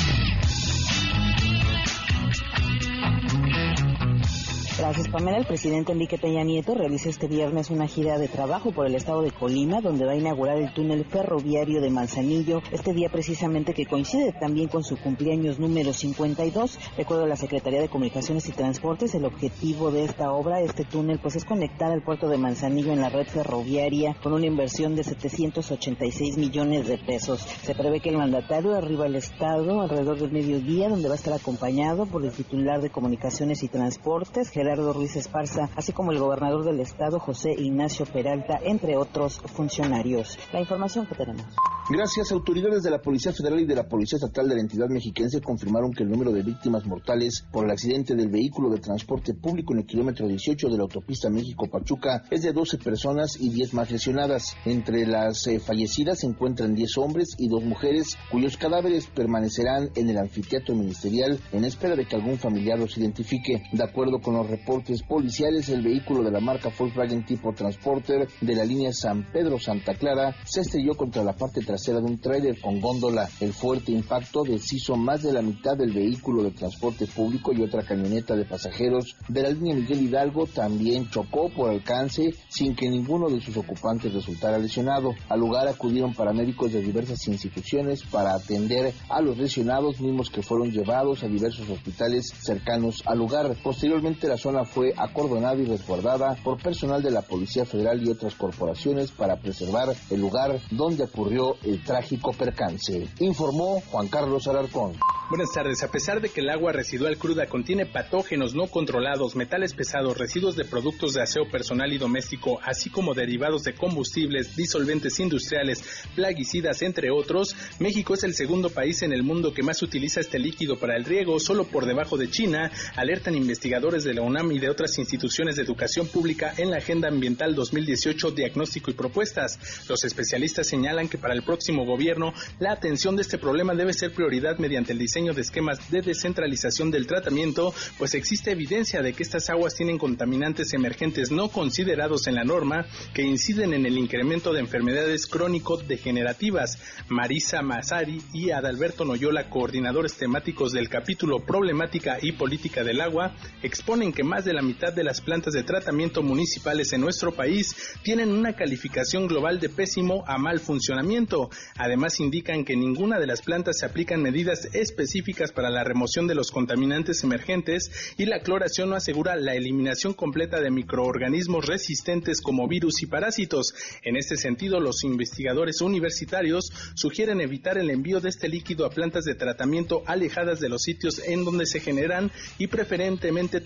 Gracias, 4.79 5.09
Pamela. 5.09 5.37
El 5.39 5.45
presidente 5.45 5.91
Enrique 5.91 6.17
Peña 6.17 6.41
Nieto 6.41 6.73
realiza 6.73 7.09
este 7.09 7.27
viernes 7.27 7.69
una 7.69 7.85
gira 7.85 8.17
de 8.17 8.29
trabajo 8.29 8.71
por 8.71 8.87
el 8.87 8.95
estado 8.95 9.21
de 9.21 9.31
Colima, 9.31 9.81
donde 9.81 10.05
va 10.05 10.13
a 10.13 10.15
inaugurar 10.15 10.57
el 10.57 10.73
túnel 10.73 11.03
ferroviario 11.03 11.81
de 11.81 11.89
Manzanillo, 11.89 12.61
este 12.71 12.93
día 12.93 13.09
precisamente 13.09 13.73
que 13.73 13.85
coincide 13.85 14.31
también 14.31 14.69
con 14.69 14.85
su 14.85 14.95
cumpleaños 14.95 15.59
número 15.59 15.91
52. 15.91 16.79
Recuerdo 16.95 17.27
la 17.27 17.35
Secretaría 17.35 17.81
de 17.81 17.89
Comunicaciones 17.89 18.47
y 18.47 18.53
Transportes, 18.53 19.13
el 19.15 19.25
objetivo 19.25 19.91
de 19.91 20.05
esta 20.05 20.31
obra, 20.31 20.61
este 20.61 20.85
túnel, 20.85 21.19
pues 21.19 21.35
es 21.35 21.43
conectar 21.43 21.91
el 21.91 22.01
puerto 22.01 22.29
de 22.29 22.37
Manzanillo 22.37 22.93
en 22.93 23.01
la 23.01 23.09
red 23.09 23.27
ferroviaria 23.27 24.15
con 24.23 24.31
una 24.31 24.45
inversión 24.45 24.95
de 24.95 25.03
786 25.03 26.37
millones 26.37 26.87
de 26.87 26.97
pesos. 26.97 27.41
Se 27.41 27.75
prevé 27.75 27.99
que 27.99 28.11
el 28.11 28.17
mandatario 28.17 28.75
arriba 28.75 29.07
al 29.07 29.17
estado 29.17 29.81
alrededor 29.81 30.19
del 30.19 30.31
mediodía, 30.31 30.87
donde 30.87 31.09
va 31.09 31.15
a 31.15 31.17
estar 31.17 31.33
acompañado 31.33 32.05
por 32.05 32.23
el 32.23 32.31
titular 32.31 32.79
de 32.79 32.89
Comunicaciones 32.89 33.61
y 33.63 33.67
Transportes, 33.67 34.49
Gerardo 34.49 34.68
Ruiz 34.75 35.15
Esparza, 35.15 35.69
así 35.75 35.93
como 35.93 36.11
el 36.11 36.19
gobernador 36.19 36.63
del 36.63 36.79
estado, 36.79 37.19
José 37.19 37.51
Ignacio 37.57 38.05
Peralta, 38.05 38.59
entre 38.63 38.97
otros 38.97 39.39
funcionarios. 39.39 40.37
La 40.53 40.59
información 40.59 41.05
que 41.05 41.15
tenemos. 41.15 41.45
Gracias. 41.89 42.31
Autoridades 42.31 42.83
de 42.83 42.91
la 42.91 43.01
Policía 43.01 43.33
Federal 43.33 43.59
y 43.59 43.65
de 43.65 43.73
la 43.73 43.87
Policía 43.87 44.17
Estatal 44.17 44.47
de 44.47 44.53
la 44.53 44.61
entidad 44.61 44.89
mexiquense 44.89 45.41
confirmaron 45.41 45.91
que 45.91 46.03
el 46.03 46.09
número 46.09 46.31
de 46.31 46.43
víctimas 46.43 46.85
mortales 46.85 47.45
por 47.51 47.65
el 47.65 47.71
accidente 47.71 48.15
del 48.15 48.29
vehículo 48.29 48.69
de 48.69 48.79
transporte 48.79 49.33
público 49.33 49.73
en 49.73 49.79
el 49.79 49.85
kilómetro 49.87 50.27
18 50.27 50.69
de 50.69 50.77
la 50.77 50.83
autopista 50.83 51.31
México-Pachuca 51.31 52.25
es 52.29 52.43
de 52.43 52.53
12 52.53 52.77
personas 52.77 53.41
y 53.41 53.49
10 53.49 53.73
más 53.73 53.89
lesionadas. 53.89 54.55
Entre 54.65 55.07
las 55.07 55.47
eh, 55.47 55.59
fallecidas 55.59 56.19
se 56.19 56.27
encuentran 56.27 56.75
10 56.75 56.97
hombres 56.99 57.35
y 57.39 57.47
2 57.47 57.63
mujeres, 57.63 58.17
cuyos 58.29 58.55
cadáveres 58.57 59.07
permanecerán 59.07 59.89
en 59.95 60.09
el 60.09 60.17
anfiteatro 60.19 60.75
ministerial 60.75 61.39
en 61.51 61.65
espera 61.65 61.95
de 61.95 62.05
que 62.05 62.15
algún 62.15 62.37
familiar 62.37 62.77
los 62.77 62.97
identifique. 62.97 63.63
De 63.71 63.83
acuerdo 63.83 64.19
con 64.21 64.35
los 64.35 64.47
reportes 64.59 65.03
policiales, 65.03 65.69
el 65.69 65.81
vehículo 65.81 66.23
de 66.23 66.31
la 66.31 66.39
marca 66.39 66.69
Volkswagen 66.77 67.25
tipo 67.25 67.53
Transporter 67.53 68.27
de 68.41 68.55
la 68.55 68.65
línea 68.65 68.91
San 68.91 69.23
Pedro-Santa 69.31 69.95
Clara 69.95 70.35
se 70.45 70.61
estrelló 70.61 70.95
contra 70.95 71.23
la 71.23 71.33
parte 71.33 71.61
trasera 71.61 71.99
de 71.99 72.05
un 72.05 72.19
tráiler 72.19 72.59
con 72.59 72.79
góndola. 72.79 73.29
El 73.39 73.53
fuerte 73.53 73.91
impacto 73.91 74.43
deshizo 74.43 74.95
más 74.95 75.23
de 75.23 75.33
la 75.33 75.41
mitad 75.41 75.77
del 75.77 75.93
vehículo 75.93 76.43
de 76.43 76.51
transporte 76.51 77.07
público 77.07 77.53
y 77.53 77.61
otra 77.61 77.83
camioneta 77.83 78.35
de 78.35 78.45
pasajeros 78.45 79.15
de 79.27 79.41
la 79.41 79.49
línea 79.49 79.75
Miguel 79.75 80.01
Hidalgo 80.01 80.45
también 80.47 81.09
chocó 81.09 81.49
por 81.49 81.69
alcance 81.69 82.33
sin 82.49 82.75
que 82.75 82.89
ninguno 82.89 83.29
de 83.29 83.39
sus 83.39 83.55
ocupantes 83.55 84.13
resultara 84.13 84.57
lesionado. 84.57 85.13
Al 85.29 85.39
lugar 85.39 85.67
acudieron 85.67 86.13
paramédicos 86.13 86.73
de 86.73 86.81
diversas 86.81 87.27
instituciones 87.27 88.03
para 88.03 88.33
atender 88.33 88.93
a 89.09 89.21
los 89.21 89.37
lesionados 89.37 89.99
mismos 90.01 90.29
que 90.29 90.41
fueron 90.41 90.71
llevados 90.71 91.23
a 91.23 91.27
diversos 91.27 91.69
hospitales 91.69 92.33
cercanos 92.41 93.03
al 93.05 93.19
lugar. 93.19 93.55
Posteriormente 93.63 94.27
la 94.27 94.37
zona 94.39 94.65
fue 94.65 94.93
acordonada 94.97 95.57
y 95.57 95.65
resguardada 95.65 96.35
por 96.43 96.57
personal 96.59 97.03
de 97.03 97.11
la 97.11 97.21
Policía 97.21 97.65
Federal 97.65 98.01
y 98.01 98.09
otras 98.09 98.33
corporaciones 98.33 99.11
para 99.11 99.35
preservar 99.35 99.95
el 100.09 100.19
lugar 100.19 100.59
donde 100.71 101.03
ocurrió 101.03 101.57
el 101.63 101.83
trágico 101.83 102.33
percance. 102.33 103.07
Informó 103.19 103.81
Juan 103.91 104.07
Carlos 104.07 104.47
Alarcón. 104.47 104.93
Buenas 105.29 105.51
tardes. 105.53 105.83
A 105.83 105.91
pesar 105.91 106.21
de 106.21 106.29
que 106.29 106.41
el 106.41 106.49
agua 106.49 106.71
residual 106.71 107.19
cruda 107.19 107.45
contiene 107.45 107.85
patógenos 107.85 108.55
no 108.55 108.65
controlados, 108.65 109.35
metales 109.35 109.75
pesados, 109.75 110.17
residuos 110.17 110.55
de 110.55 110.65
productos 110.65 111.13
de 111.13 111.21
aseo 111.21 111.47
personal 111.51 111.93
y 111.93 111.99
doméstico, 111.99 112.59
así 112.63 112.89
como 112.89 113.13
derivados 113.13 113.61
de 113.61 113.75
combustibles, 113.75 114.55
disolventes 114.55 115.19
industriales, 115.19 115.83
plaguicidas, 116.15 116.81
entre 116.81 117.11
otros, 117.11 117.55
México 117.77 118.15
es 118.15 118.23
el 118.23 118.33
segundo 118.33 118.71
país 118.71 119.03
en 119.03 119.13
el 119.13 119.21
mundo 119.21 119.53
que 119.53 119.61
más 119.61 119.83
utiliza 119.83 120.19
este 120.19 120.39
líquido 120.39 120.79
para 120.79 120.95
el 120.95 121.05
riego, 121.05 121.39
solo 121.39 121.65
por 121.65 121.85
debajo 121.85 122.17
de 122.17 122.31
China, 122.31 122.71
alertan 122.95 123.35
investigadores 123.35 124.03
de 124.03 124.15
la 124.15 124.23
UNAM 124.29 124.51
y 124.51 124.59
de 124.59 124.69
otras 124.69 124.97
instituciones 124.97 125.55
de 125.55 125.63
educación 125.63 126.07
pública 126.07 126.53
en 126.57 126.69
la 126.69 126.77
Agenda 126.77 127.09
Ambiental 127.09 127.55
2018 127.55 128.31
Diagnóstico 128.31 128.91
y 128.91 128.93
Propuestas. 128.93 129.59
Los 129.89 130.03
especialistas 130.03 130.67
señalan 130.67 131.09
que 131.09 131.17
para 131.17 131.33
el 131.33 131.43
próximo 131.43 131.85
gobierno 131.85 132.33
la 132.59 132.71
atención 132.71 133.15
de 133.15 133.23
este 133.23 133.37
problema 133.37 133.73
debe 133.73 133.93
ser 133.93 134.13
prioridad 134.13 134.57
mediante 134.59 134.93
el 134.93 134.99
diseño 134.99 135.33
de 135.33 135.41
esquemas 135.41 135.91
de 135.91 136.01
descentralización 136.01 136.91
del 136.91 137.07
tratamiento, 137.07 137.73
pues 137.97 138.13
existe 138.13 138.51
evidencia 138.51 139.01
de 139.01 139.13
que 139.13 139.23
estas 139.23 139.49
aguas 139.49 139.75
tienen 139.75 139.97
contaminantes 139.97 140.73
emergentes 140.73 141.31
no 141.31 141.49
considerados 141.49 142.27
en 142.27 142.35
la 142.35 142.43
norma 142.43 142.85
que 143.13 143.23
inciden 143.23 143.73
en 143.73 143.85
el 143.85 143.97
incremento 143.97 144.53
de 144.53 144.59
enfermedades 144.59 145.27
crónico-degenerativas. 145.27 146.77
Marisa 147.09 147.61
Mazari 147.61 148.21
y 148.33 148.51
Adalberto 148.51 149.05
Noyola, 149.05 149.49
coordinadores 149.49 150.15
temáticos 150.15 150.71
del 150.71 150.89
capítulo 150.89 151.39
Problemática 151.45 152.17
y 152.21 152.33
Política 152.33 152.83
del 152.83 153.01
Agua, 153.01 153.35
exponen 153.63 154.13
que 154.13 154.18
más 154.23 154.45
de 154.45 154.53
la 154.53 154.61
mitad 154.61 154.93
de 154.93 155.03
las 155.03 155.21
plantas 155.21 155.53
de 155.53 155.63
tratamiento 155.63 156.21
municipales 156.21 156.93
en 156.93 157.01
nuestro 157.01 157.33
país 157.33 157.75
tienen 158.03 158.31
una 158.31 158.53
calificación 158.53 159.27
global 159.27 159.59
de 159.59 159.69
pésimo 159.69 160.23
a 160.27 160.37
mal 160.37 160.59
funcionamiento. 160.59 161.49
Además, 161.77 162.19
indican 162.19 162.65
que 162.65 162.75
ninguna 162.75 163.19
de 163.19 163.27
las 163.27 163.41
plantas 163.41 163.79
se 163.79 163.85
aplican 163.85 164.21
medidas 164.21 164.69
específicas 164.73 165.51
para 165.51 165.69
la 165.69 165.83
remoción 165.83 166.27
de 166.27 166.35
los 166.35 166.51
contaminantes 166.51 167.23
emergentes 167.23 167.91
y 168.17 168.25
la 168.25 168.41
cloración 168.41 168.89
no 168.89 168.95
asegura 168.95 169.35
la 169.35 169.55
eliminación 169.55 170.13
completa 170.13 170.59
de 170.61 170.71
microorganismos 170.71 171.65
resistentes 171.65 172.41
como 172.41 172.67
virus 172.67 173.01
y 173.01 173.07
parásitos. 173.07 173.73
En 174.03 174.15
este 174.17 174.37
sentido, 174.37 174.79
los 174.79 175.03
investigadores 175.03 175.81
universitarios 175.81 176.71
sugieren 176.95 177.41
evitar 177.41 177.77
el 177.77 177.89
envío 177.89 178.19
de 178.19 178.29
este 178.29 178.49
líquido 178.49 178.85
a 178.85 178.89
plantas 178.89 179.25
de 179.25 179.35
tratamiento 179.35 180.03
alejadas 180.05 180.59
de 180.59 180.69
los 180.69 180.81
sitios 180.81 181.19
en 181.19 181.43
donde 181.45 181.65
se 181.65 181.79
generan 181.79 182.31
y 182.57 182.67
preferentemente 182.67 183.61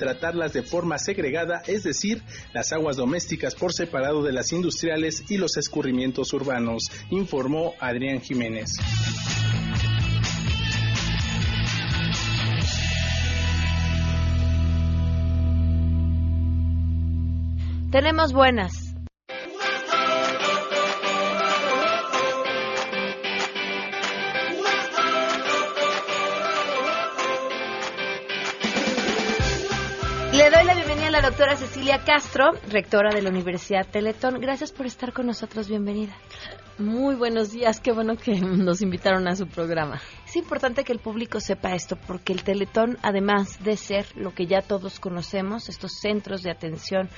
de 0.51 0.63
forma 0.63 0.97
segregada, 0.97 1.61
es 1.67 1.83
decir, 1.83 2.21
las 2.53 2.73
aguas 2.73 2.97
domésticas 2.97 3.55
por 3.55 3.71
separado 3.71 4.23
de 4.23 4.33
las 4.33 4.51
industriales 4.51 5.23
y 5.29 5.37
los 5.37 5.55
escurrimientos 5.55 6.33
urbanos, 6.33 6.91
informó 7.09 7.75
Adrián 7.79 8.19
Jiménez. 8.19 8.71
Tenemos 17.91 18.33
buenas. 18.33 18.92
La 31.13 31.21
doctora 31.21 31.55
Cecilia 31.55 31.99
Castro, 32.03 32.53
rectora 32.71 33.13
de 33.13 33.21
la 33.21 33.29
Universidad 33.29 33.85
Teletón. 33.85 34.41
Gracias 34.41 34.71
por 34.71 34.87
estar 34.87 35.13
con 35.13 35.27
nosotros. 35.27 35.69
Bienvenida. 35.69 36.11
Muy 36.79 37.13
buenos 37.13 37.51
días. 37.51 37.79
Qué 37.79 37.91
bueno 37.91 38.15
que 38.15 38.41
nos 38.41 38.81
invitaron 38.81 39.27
a 39.27 39.35
su 39.35 39.45
programa. 39.45 40.01
Es 40.25 40.35
importante 40.35 40.83
que 40.83 40.91
el 40.91 40.97
público 40.97 41.39
sepa 41.39 41.75
esto 41.75 41.97
porque 42.07 42.33
el 42.33 42.41
Teletón, 42.41 42.97
además 43.03 43.63
de 43.63 43.77
ser 43.77 44.07
lo 44.15 44.33
que 44.33 44.47
ya 44.47 44.63
todos 44.63 44.99
conocemos, 44.99 45.69
estos 45.69 45.99
centros 46.01 46.41
de 46.41 46.49
atención 46.49 47.09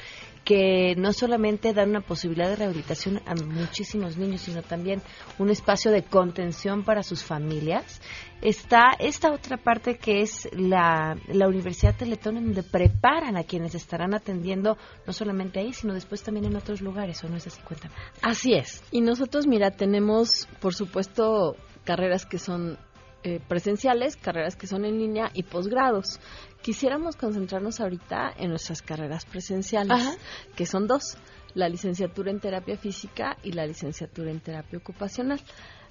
que 0.45 0.93
no 0.95 1.11
solamente 1.11 1.73
dan 1.73 1.89
una 1.89 2.01
posibilidad 2.01 2.47
de 2.47 2.55
rehabilitación 2.55 3.19
a 3.25 3.33
muchísimos 3.33 4.15
niños, 4.15 4.41
sino 4.41 4.61
también 4.61 5.01
un 5.39 5.49
espacio 5.49 5.91
de 5.91 6.03
contención 6.03 6.83
para 6.83 7.01
sus 7.01 7.23
familias, 7.23 7.99
está 8.41 8.91
esta 8.99 9.33
otra 9.33 9.57
parte 9.57 9.97
que 9.97 10.21
es 10.21 10.47
la, 10.53 11.17
la 11.27 11.47
Universidad 11.47 11.95
Teletón, 11.97 12.35
donde 12.35 12.61
preparan 12.61 13.37
a 13.37 13.43
quienes 13.43 13.73
estarán 13.73 14.13
atendiendo 14.13 14.77
no 15.07 15.13
solamente 15.13 15.59
ahí, 15.59 15.73
sino 15.73 15.95
después 15.95 16.21
también 16.21 16.45
en 16.45 16.55
otros 16.55 16.79
lugares, 16.79 17.23
¿o 17.23 17.27
no 17.27 17.37
es 17.37 17.47
así? 17.47 17.59
Cuéntame. 17.63 17.95
Así 18.21 18.53
es. 18.53 18.83
Y 18.91 19.01
nosotros, 19.01 19.47
mira, 19.47 19.71
tenemos, 19.71 20.47
por 20.61 20.75
supuesto, 20.75 21.55
carreras 21.83 22.27
que 22.27 22.37
son 22.37 22.77
eh, 23.23 23.39
presenciales, 23.47 24.17
carreras 24.17 24.55
que 24.55 24.67
son 24.67 24.85
en 24.85 24.99
línea 24.99 25.31
y 25.33 25.41
posgrados. 25.41 26.19
Quisiéramos 26.65 27.15
concentrarnos 27.15 27.79
ahorita 27.79 28.33
en 28.39 28.49
nuestras 28.49 28.81
carreras 28.81 29.23
presenciales, 29.23 30.17
que 30.55 30.65
son 30.65 30.87
dos, 30.87 31.15
la 31.53 31.69
licenciatura 31.69 32.31
en 32.31 32.39
terapia 32.39 32.75
física 32.75 33.37
y 33.43 33.51
la 33.51 33.67
licenciatura 33.67 34.31
en 34.31 34.39
terapia 34.39 34.79
ocupacional. 34.79 35.39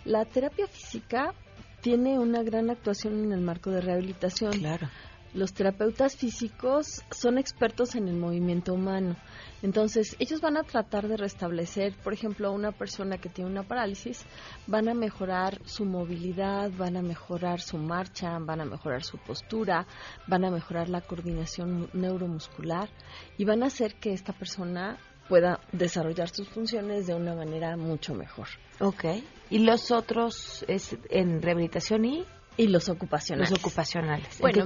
La 0.04 0.24
terapia 0.24 0.66
física 0.66 1.32
tiene 1.80 2.18
una 2.18 2.42
gran 2.42 2.70
actuación 2.70 3.22
en 3.22 3.30
el 3.30 3.40
marco 3.40 3.70
de 3.70 3.82
rehabilitación. 3.82 4.50
Claro. 4.50 4.88
Los 5.34 5.52
terapeutas 5.52 6.16
físicos 6.16 7.02
son 7.10 7.38
expertos 7.38 7.96
en 7.96 8.06
el 8.06 8.14
movimiento 8.14 8.72
humano. 8.72 9.16
Entonces, 9.62 10.14
ellos 10.20 10.40
van 10.40 10.56
a 10.56 10.62
tratar 10.62 11.08
de 11.08 11.16
restablecer, 11.16 11.92
por 12.04 12.12
ejemplo, 12.12 12.46
a 12.46 12.52
una 12.52 12.70
persona 12.70 13.18
que 13.18 13.28
tiene 13.28 13.50
una 13.50 13.64
parálisis, 13.64 14.24
van 14.68 14.88
a 14.88 14.94
mejorar 14.94 15.60
su 15.64 15.86
movilidad, 15.86 16.70
van 16.78 16.96
a 16.96 17.02
mejorar 17.02 17.60
su 17.60 17.78
marcha, 17.78 18.38
van 18.38 18.60
a 18.60 18.64
mejorar 18.64 19.02
su 19.02 19.18
postura, 19.18 19.88
van 20.28 20.44
a 20.44 20.52
mejorar 20.52 20.88
la 20.88 21.00
coordinación 21.00 21.90
neuromuscular 21.92 22.88
y 23.36 23.44
van 23.44 23.64
a 23.64 23.66
hacer 23.66 23.96
que 23.96 24.12
esta 24.12 24.32
persona 24.32 24.98
pueda 25.28 25.58
desarrollar 25.72 26.28
sus 26.28 26.48
funciones 26.48 27.08
de 27.08 27.14
una 27.14 27.34
manera 27.34 27.76
mucho 27.76 28.14
mejor. 28.14 28.46
Ok. 28.78 29.04
¿Y 29.50 29.58
los 29.58 29.90
otros 29.90 30.64
es 30.68 30.96
en 31.10 31.42
rehabilitación 31.42 32.04
y 32.04 32.24
y 32.56 32.68
los 32.68 32.88
ocupacionales. 32.88 33.50
Los 33.50 33.58
ocupacionales. 33.60 34.38
bueno, 34.40 34.64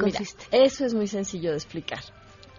eso 0.50 0.84
es 0.84 0.94
muy 0.94 1.06
sencillo 1.06 1.50
de 1.50 1.56
explicar. 1.56 2.00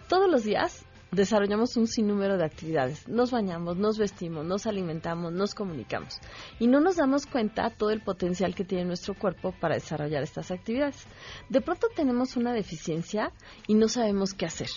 Todos 0.07 0.29
los 0.29 0.43
días 0.43 0.85
desarrollamos 1.11 1.75
un 1.77 1.87
sinnúmero 1.87 2.37
de 2.37 2.45
actividades. 2.45 3.07
Nos 3.07 3.31
bañamos, 3.31 3.77
nos 3.77 3.97
vestimos, 3.97 4.45
nos 4.45 4.67
alimentamos, 4.67 5.33
nos 5.33 5.53
comunicamos. 5.53 6.19
Y 6.59 6.67
no 6.67 6.79
nos 6.79 6.97
damos 6.97 7.25
cuenta 7.25 7.69
todo 7.69 7.91
el 7.91 8.01
potencial 8.01 8.55
que 8.55 8.63
tiene 8.63 8.85
nuestro 8.85 9.13
cuerpo 9.15 9.53
para 9.59 9.75
desarrollar 9.75 10.23
estas 10.23 10.51
actividades. 10.51 11.05
De 11.49 11.61
pronto 11.61 11.87
tenemos 11.95 12.35
una 12.37 12.53
deficiencia 12.53 13.31
y 13.67 13.73
no 13.73 13.87
sabemos 13.87 14.33
qué 14.33 14.45
hacer. 14.45 14.69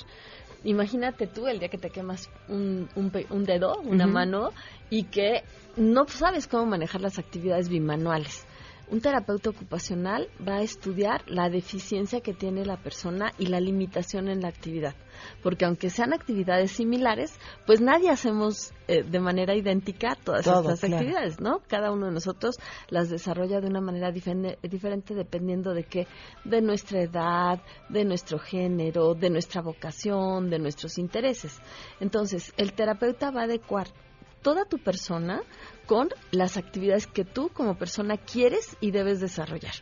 Imagínate 0.65 1.27
tú 1.27 1.49
el 1.49 1.59
día 1.59 1.69
que 1.69 1.79
te 1.79 1.91
quemas 1.91 2.31
un, 2.49 2.89
un, 2.95 3.45
dedo, 3.45 3.81
una 3.81 4.07
mano, 4.07 4.51
y 4.91 5.05
que 5.05 5.43
no 5.77 6.07
sabes 6.07 6.47
cómo 6.47 6.67
manejar 6.67 7.01
las 7.01 7.19
actividades 7.19 7.69
bimanuales 7.69 8.47
un 8.91 9.01
terapeuta 9.01 9.51
ocupacional 9.51 10.29
va 10.47 10.57
a 10.57 10.63
estudiar 10.63 11.23
la 11.27 11.49
deficiencia 11.49 12.21
que 12.21 12.35
tiene 12.35 12.65
la 12.65 12.77
persona 12.77 13.33
y 13.39 13.47
la 13.47 13.61
limitación 13.61 14.29
en 14.29 14.41
la 14.43 14.49
actividad. 14.49 14.95
Porque 15.43 15.65
aunque 15.65 15.91
sean 15.91 16.13
actividades 16.13 16.73
similares, 16.73 17.39
pues 17.67 17.81
nadie 17.81 18.11
hacemos 18.11 18.73
eh, 18.89 19.03
de 19.03 19.21
manera 19.21 19.55
idéntica 19.55 20.17
todas 20.17 20.47
estas 20.47 20.85
actividades, 20.85 21.41
¿no? 21.41 21.61
Cada 21.69 21.91
uno 21.93 22.07
de 22.07 22.13
nosotros 22.13 22.59
las 22.89 23.09
desarrolla 23.09 23.61
de 23.61 23.69
una 23.69 23.81
manera 23.81 24.11
diferente 24.11 25.15
dependiendo 25.15 25.73
de 25.75 25.85
qué, 25.85 26.07
de 26.45 26.61
nuestra 26.61 27.01
edad, 27.01 27.63
de 27.89 28.05
nuestro 28.05 28.39
género, 28.39 29.15
de 29.15 29.31
nuestra 29.31 29.63
vocación, 29.63 30.51
de 30.51 30.59
nuestros 30.59 30.99
intereses. 30.99 31.61
Entonces, 32.01 32.53
el 32.57 32.73
terapeuta 32.73 33.31
va 33.31 33.43
a 33.43 33.45
adecuar 33.45 33.87
toda 34.43 34.65
tu 34.65 34.79
persona 34.79 35.43
con 35.87 36.11
las 36.31 36.57
actividades 36.57 37.07
que 37.07 37.25
tú 37.25 37.51
como 37.53 37.77
persona 37.79 38.17
quieres 38.17 38.77
y 38.81 38.91
debes 38.91 39.21
desarrollar. 39.21 39.75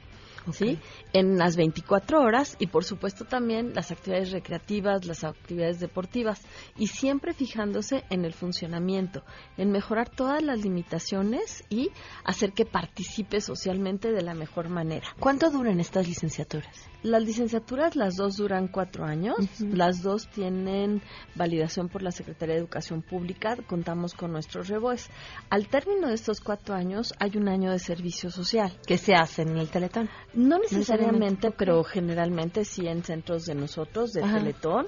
¿Sí? 0.52 0.78
En 1.12 1.38
las 1.38 1.56
24 1.56 2.20
horas 2.20 2.56
y 2.58 2.66
por 2.66 2.84
supuesto 2.84 3.24
también 3.24 3.72
las 3.74 3.90
actividades 3.90 4.32
recreativas, 4.32 5.06
las 5.06 5.24
actividades 5.24 5.80
deportivas 5.80 6.40
y 6.76 6.88
siempre 6.88 7.32
fijándose 7.32 8.04
en 8.10 8.24
el 8.24 8.32
funcionamiento, 8.32 9.22
en 9.56 9.70
mejorar 9.70 10.08
todas 10.08 10.42
las 10.42 10.62
limitaciones 10.62 11.64
y 11.68 11.90
hacer 12.24 12.52
que 12.52 12.64
participe 12.64 13.40
socialmente 13.40 14.12
de 14.12 14.22
la 14.22 14.34
mejor 14.34 14.68
manera. 14.68 15.06
¿Cuánto 15.18 15.50
duran 15.50 15.80
estas 15.80 16.06
licenciaturas? 16.06 16.88
Las 17.02 17.22
licenciaturas, 17.22 17.96
las 17.96 18.16
dos 18.16 18.36
duran 18.36 18.68
cuatro 18.68 19.04
años, 19.04 19.36
las 19.60 20.02
dos 20.02 20.28
tienen 20.28 21.02
validación 21.34 21.88
por 21.88 22.02
la 22.02 22.10
Secretaría 22.10 22.54
de 22.54 22.60
Educación 22.60 23.02
Pública, 23.02 23.56
contamos 23.66 24.14
con 24.14 24.32
nuestros 24.32 24.68
reboes. 24.68 25.08
Al 25.48 25.68
término 25.68 26.08
de 26.08 26.14
estos 26.14 26.40
cuatro 26.40 26.74
años 26.74 27.14
hay 27.18 27.36
un 27.36 27.48
año 27.48 27.70
de 27.70 27.78
servicio 27.78 28.30
social. 28.30 28.76
¿Qué 28.86 28.98
se 28.98 29.14
hace 29.14 29.42
en 29.42 29.56
el 29.56 29.68
Teletón? 29.68 30.10
No 30.32 30.58
necesariamente, 30.58 31.50
pero 31.50 31.82
generalmente 31.82 32.64
sí 32.64 32.86
en 32.86 33.02
centros 33.02 33.46
de 33.46 33.54
nosotros, 33.54 34.12
de 34.12 34.22
Teletón. 34.22 34.86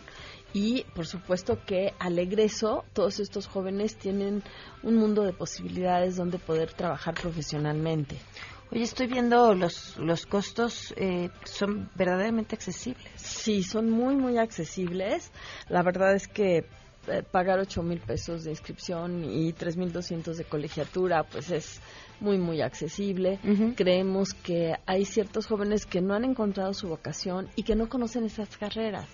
Y 0.55 0.85
por 0.95 1.07
supuesto 1.07 1.59
que 1.65 1.95
al 1.99 2.19
egreso 2.19 2.85
todos 2.93 3.21
estos 3.21 3.47
jóvenes 3.47 3.97
tienen 3.97 4.43
un 4.83 4.97
mundo 4.97 5.23
de 5.23 5.33
posibilidades 5.33 6.17
donde 6.17 6.39
poder 6.39 6.73
trabajar 6.73 7.15
profesionalmente. 7.15 8.19
Oye, 8.71 8.85
estoy 8.85 9.07
viendo 9.07 9.55
los, 9.55 9.97
los 9.99 10.25
costos, 10.27 10.95
eh, 10.97 11.31
son 11.45 11.91
verdaderamente 11.95 12.55
accesibles. 12.55 13.13
Sí, 13.17 13.63
son 13.63 13.91
muy, 13.91 14.17
muy 14.17 14.39
accesibles. 14.39 15.31
La 15.69 15.83
verdad 15.83 16.15
es 16.15 16.27
que 16.27 16.67
pagar 17.31 17.59
ocho 17.59 17.83
mil 17.83 18.01
pesos 18.01 18.45
de 18.45 18.51
inscripción 18.51 19.25
y 19.25 19.53
tres 19.53 19.77
mil 19.77 19.93
doscientos 19.93 20.39
de 20.39 20.45
colegiatura, 20.45 21.25
pues 21.25 21.51
es 21.51 21.81
muy, 22.21 22.39
muy 22.39 22.61
accesible. 22.61 23.41
Creemos 23.77 24.33
que 24.33 24.75
hay 24.87 25.05
ciertos 25.05 25.47
jóvenes 25.47 25.87
que 25.87 26.01
no 26.01 26.15
han 26.15 26.25
encontrado 26.25 26.73
su 26.73 26.89
vocación 26.89 27.49
y 27.57 27.65
que 27.65 27.75
no 27.75 27.89
conocen 27.89 28.25
esas 28.25 28.57
carreras. 28.57 29.09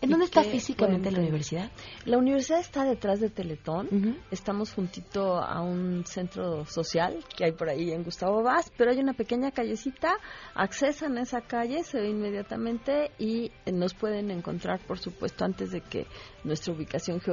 ¿En 0.00 0.10
dónde 0.10 0.26
está 0.26 0.44
físicamente 0.44 1.10
la 1.10 1.20
universidad? 1.20 1.70
La 2.04 2.18
universidad 2.18 2.60
está 2.60 2.84
detrás 2.84 3.20
de 3.20 3.30
Teletón. 3.30 4.18
Estamos 4.30 4.72
juntito 4.72 5.38
a 5.42 5.60
un 5.60 6.04
centro 6.06 6.64
social 6.66 7.18
que 7.36 7.46
hay 7.46 7.52
por 7.52 7.68
ahí 7.68 7.90
en 7.90 8.04
Gustavo 8.04 8.42
Vaz, 8.42 8.70
pero 8.76 8.92
hay 8.92 8.98
una 8.98 9.14
pequeña 9.14 9.50
callecita. 9.50 10.14
Accesan 10.54 11.18
a 11.18 11.22
esa 11.22 11.40
calle, 11.40 11.82
se 11.82 12.00
ve 12.00 12.10
inmediatamente 12.10 13.10
y 13.18 13.50
nos 13.72 13.94
pueden 13.94 14.30
encontrar, 14.30 14.78
por 14.86 15.00
supuesto, 15.00 15.44
antes 15.44 15.72
de 15.72 15.80
que 15.80 16.06
nuestra 16.44 16.74
ubicación 16.74 17.20
geográfica, 17.20 17.31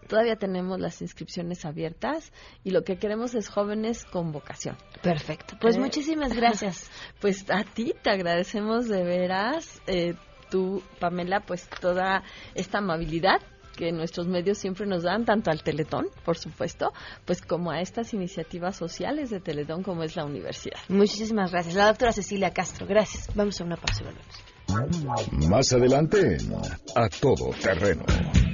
Todavía 0.07 0.38
tenemos 0.38 0.79
las 0.79 1.01
inscripciones 1.01 1.65
abiertas 1.65 2.33
y 2.63 2.72
lo 2.72 2.83
que 2.83 2.98
queremos 2.98 3.36
es 3.36 3.48
jóvenes 3.48 4.05
con 4.05 4.31
vocación. 4.31 4.75
Perfecto. 5.03 5.55
Pues 5.62 5.75
Eh, 5.75 5.79
muchísimas 5.79 6.33
gracias. 6.36 6.89
Pues 7.22 7.45
a 7.51 7.63
ti 7.63 7.93
te 8.01 8.10
agradecemos 8.10 8.88
de 8.88 9.03
veras, 9.03 9.81
eh, 9.86 10.15
tú, 10.50 10.81
Pamela, 11.00 11.41
pues 11.41 11.69
toda 11.79 12.24
esta 12.55 12.79
amabilidad 12.79 13.39
que 13.74 13.92
nuestros 13.92 14.27
medios 14.27 14.58
siempre 14.58 14.86
nos 14.86 15.03
dan, 15.03 15.25
tanto 15.25 15.51
al 15.51 15.63
Teletón, 15.63 16.08
por 16.24 16.38
supuesto, 16.38 16.94
pues 17.25 17.42
como 17.42 17.72
a 17.72 17.82
estas 17.82 18.13
iniciativas 18.13 18.75
sociales 18.75 19.30
de 19.30 19.39
Teletón 19.39 19.84
como 19.84 20.03
es 20.03 20.15
la 20.15 20.25
universidad. 20.25 20.80
Muchísimas 20.89 21.51
gracias. 21.51 21.75
La 21.75 21.88
doctora 21.88 22.12
Cecilia 22.12 22.51
Castro, 22.51 22.86
gracias. 22.88 23.30
Vamos 23.36 23.60
a 23.60 23.63
una 23.63 23.75
pausa 23.75 24.01
y 24.01 24.06
volvemos. 24.06 25.50
Más 25.50 25.74
adelante 25.74 26.38
en 26.38 26.53
A 26.96 27.10
Todo 27.10 27.50
Terreno. 27.62 28.06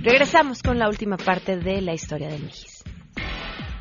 Regresamos 0.02 0.64
con 0.64 0.80
la 0.80 0.90
última 0.90 1.18
parte 1.18 1.58
de 1.58 1.82
la 1.82 1.94
historia 1.94 2.30
del 2.30 2.44
Mijis. 2.44 2.84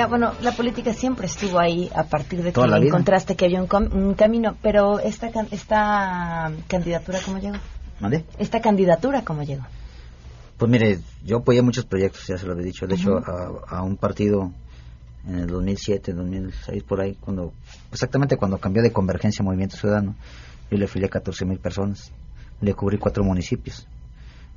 Bueno, 0.06 0.32
la 0.42 0.52
política 0.52 0.92
siempre 0.92 1.26
estuvo 1.26 1.58
ahí 1.58 1.90
a 1.94 2.04
partir 2.04 2.42
de 2.42 2.52
que 2.52 2.60
encontraste 2.88 3.36
que 3.36 3.44
había 3.46 3.60
un, 3.60 3.66
com- 3.68 3.88
un 3.92 4.14
camino, 4.14 4.56
pero 4.62 4.98
esta, 5.00 5.30
esta 5.50 6.52
candidatura, 6.68 7.18
¿cómo 7.24 7.38
llegó? 7.38 7.56
¿Mande? 8.00 8.24
Esta 8.38 8.60
candidatura, 8.60 9.22
¿cómo 9.24 9.42
llegó? 9.42 9.64
Pues 10.58 10.70
mire, 10.70 11.00
yo 11.24 11.38
apoyé 11.38 11.62
muchos 11.62 11.84
proyectos, 11.86 12.26
ya 12.26 12.36
se 12.38 12.46
lo 12.46 12.52
había 12.52 12.64
dicho. 12.66 12.86
De 12.86 12.94
hecho, 12.94 13.18
a, 13.18 13.76
a 13.78 13.82
un 13.82 13.96
partido 13.96 14.52
en 15.26 15.38
el 15.40 15.46
2007, 15.46 16.12
2006, 16.12 16.82
por 16.84 17.00
ahí, 17.00 17.14
cuando 17.20 17.52
exactamente 17.92 18.36
cuando 18.36 18.58
cambió 18.58 18.82
de 18.82 18.92
Convergencia 18.92 19.42
a 19.42 19.44
Movimiento 19.44 19.76
Ciudadano, 19.76 20.14
yo 20.70 20.78
le 20.78 20.84
afilié 20.84 21.06
a 21.06 21.10
14 21.10 21.44
mil 21.44 21.58
personas. 21.58 22.10
Le 22.60 22.74
cubrí 22.74 22.98
cuatro 22.98 23.24
municipios. 23.24 23.86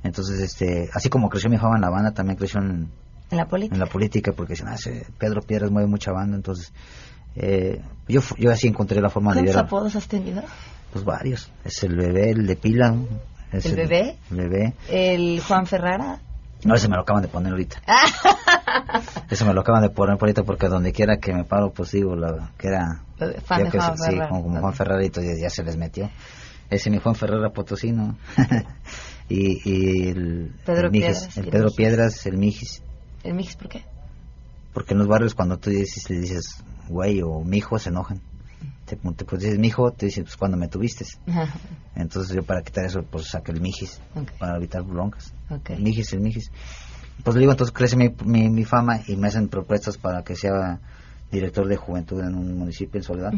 Entonces, 0.04 0.40
este, 0.40 0.88
así 0.94 1.08
como 1.08 1.28
creció 1.28 1.50
mi 1.50 1.58
fama 1.58 1.76
en 1.76 1.82
la 1.82 1.90
banda, 1.90 2.12
también 2.12 2.36
creció 2.36 2.60
en, 2.60 2.88
En 3.30 3.38
la 3.38 3.46
política. 3.46 3.74
en 3.74 3.80
la 3.80 3.86
política, 3.86 4.32
porque 4.32 4.54
ah, 4.66 4.74
ese 4.74 5.06
Pedro 5.18 5.42
Piedras 5.42 5.70
mueve 5.70 5.88
mucha 5.88 6.12
banda. 6.12 6.36
Entonces, 6.36 6.72
eh, 7.34 7.80
yo, 8.08 8.20
yo 8.38 8.50
así 8.52 8.68
encontré 8.68 9.00
la 9.00 9.10
forma 9.10 9.30
de 9.32 9.38
¿Cuántos 9.40 9.54
ver. 9.56 9.64
a- 9.64 9.66
apodos 9.66 9.96
has 9.96 10.06
tenido? 10.08 10.42
Pues 10.92 11.04
varios. 11.04 11.50
Es 11.64 11.82
el 11.82 11.96
bebé, 11.96 12.30
el 12.30 12.46
de 12.46 12.56
pila. 12.56 12.94
es 13.52 13.66
¿El 13.66 13.76
bebé? 13.76 14.16
El 14.30 14.36
bebé. 14.36 14.74
El 14.88 15.40
Juan 15.40 15.66
Ferrara. 15.66 16.20
No, 16.64 16.74
ese 16.74 16.88
me 16.88 16.96
lo 16.96 17.02
acaban 17.02 17.22
de 17.22 17.28
poner 17.28 17.52
ahorita. 17.52 17.82
Eso 19.30 19.44
me 19.44 19.52
lo 19.52 19.60
acaban 19.60 19.82
de 19.82 19.90
poner 19.90 20.16
ahorita 20.20 20.42
porque 20.44 20.68
donde 20.68 20.92
quiera 20.92 21.18
que 21.18 21.32
me 21.34 21.44
paro, 21.44 21.70
pues 21.72 21.90
digo, 21.92 22.16
la, 22.16 22.52
que 22.56 22.68
era... 22.68 23.02
Fan 23.44 23.64
de 23.64 23.70
que 23.70 23.78
Juan 23.78 23.98
se- 23.98 24.04
sí, 24.04 24.10
Ferrara. 24.10 24.28
como, 24.30 24.42
como 24.42 24.60
Juan 24.60 24.74
Ferrarito 24.74 25.20
ya, 25.20 25.32
ya 25.40 25.50
se 25.50 25.62
les 25.64 25.76
metió. 25.76 26.10
Ese 26.70 26.90
mi 26.90 26.98
Juan 26.98 27.14
Ferrara 27.14 27.50
Potosino. 27.50 28.16
y, 29.28 29.58
y 29.64 30.08
el, 30.08 30.54
Pedro 30.64 30.86
el 30.86 30.90
Mijis, 30.92 31.06
Piedras 31.18 31.36
el 31.38 31.48
Pedro. 31.48 31.68
Piedras, 31.76 32.26
el 32.26 32.36
Mijis. 32.38 32.82
¿El 33.26 33.34
Mijis 33.34 33.56
por 33.56 33.68
qué? 33.68 33.84
Porque 34.72 34.94
en 34.94 34.98
los 34.98 35.08
barrios 35.08 35.34
cuando 35.34 35.58
tú 35.58 35.70
dices, 35.70 36.08
le 36.10 36.20
dices, 36.20 36.62
güey 36.88 37.20
o 37.22 37.42
mijo, 37.42 37.78
se 37.78 37.88
enojan. 37.88 38.20
Te, 38.84 38.96
te 38.96 39.24
pues 39.24 39.42
dices 39.42 39.58
mijo, 39.58 39.90
te 39.90 40.06
dicen, 40.06 40.24
pues 40.24 40.36
cuando 40.36 40.56
me 40.56 40.68
tuviste. 40.68 41.04
Entonces 41.96 42.34
yo 42.34 42.42
para 42.42 42.62
quitar 42.62 42.84
eso, 42.84 43.02
pues 43.02 43.26
saqué 43.28 43.52
el 43.52 43.60
Mijis, 43.60 44.00
para 44.38 44.56
evitar 44.56 44.82
broncas. 44.82 45.32
El 45.68 45.82
Mijis, 45.82 46.12
el 46.12 46.20
Mijis. 46.20 46.52
Pues 47.24 47.34
le 47.34 47.40
digo, 47.40 47.52
entonces 47.52 47.74
crece 47.74 47.96
mi, 47.96 48.14
mi, 48.24 48.48
mi 48.48 48.64
fama 48.64 49.00
y 49.06 49.16
me 49.16 49.28
hacen 49.28 49.48
propuestas 49.48 49.98
para 49.98 50.22
que 50.22 50.36
sea 50.36 50.78
director 51.32 51.66
de 51.66 51.76
juventud 51.76 52.20
en 52.20 52.34
un 52.34 52.56
municipio 52.56 52.98
en 52.98 53.02
Soledad. 53.02 53.32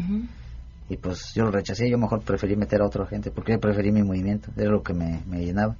Y 0.89 0.97
pues 0.97 1.33
yo 1.33 1.45
lo 1.45 1.51
rechacé, 1.51 1.89
yo 1.89 1.97
mejor 1.97 2.21
preferí 2.21 2.55
meter 2.55 2.81
a 2.81 2.85
otra 2.85 3.05
gente, 3.05 3.31
porque 3.31 3.53
yo 3.53 3.59
preferí 3.59 3.91
mi 3.91 4.03
movimiento, 4.03 4.51
era 4.57 4.71
lo 4.71 4.83
que 4.83 4.93
me, 4.93 5.21
me 5.27 5.39
llenaba. 5.45 5.75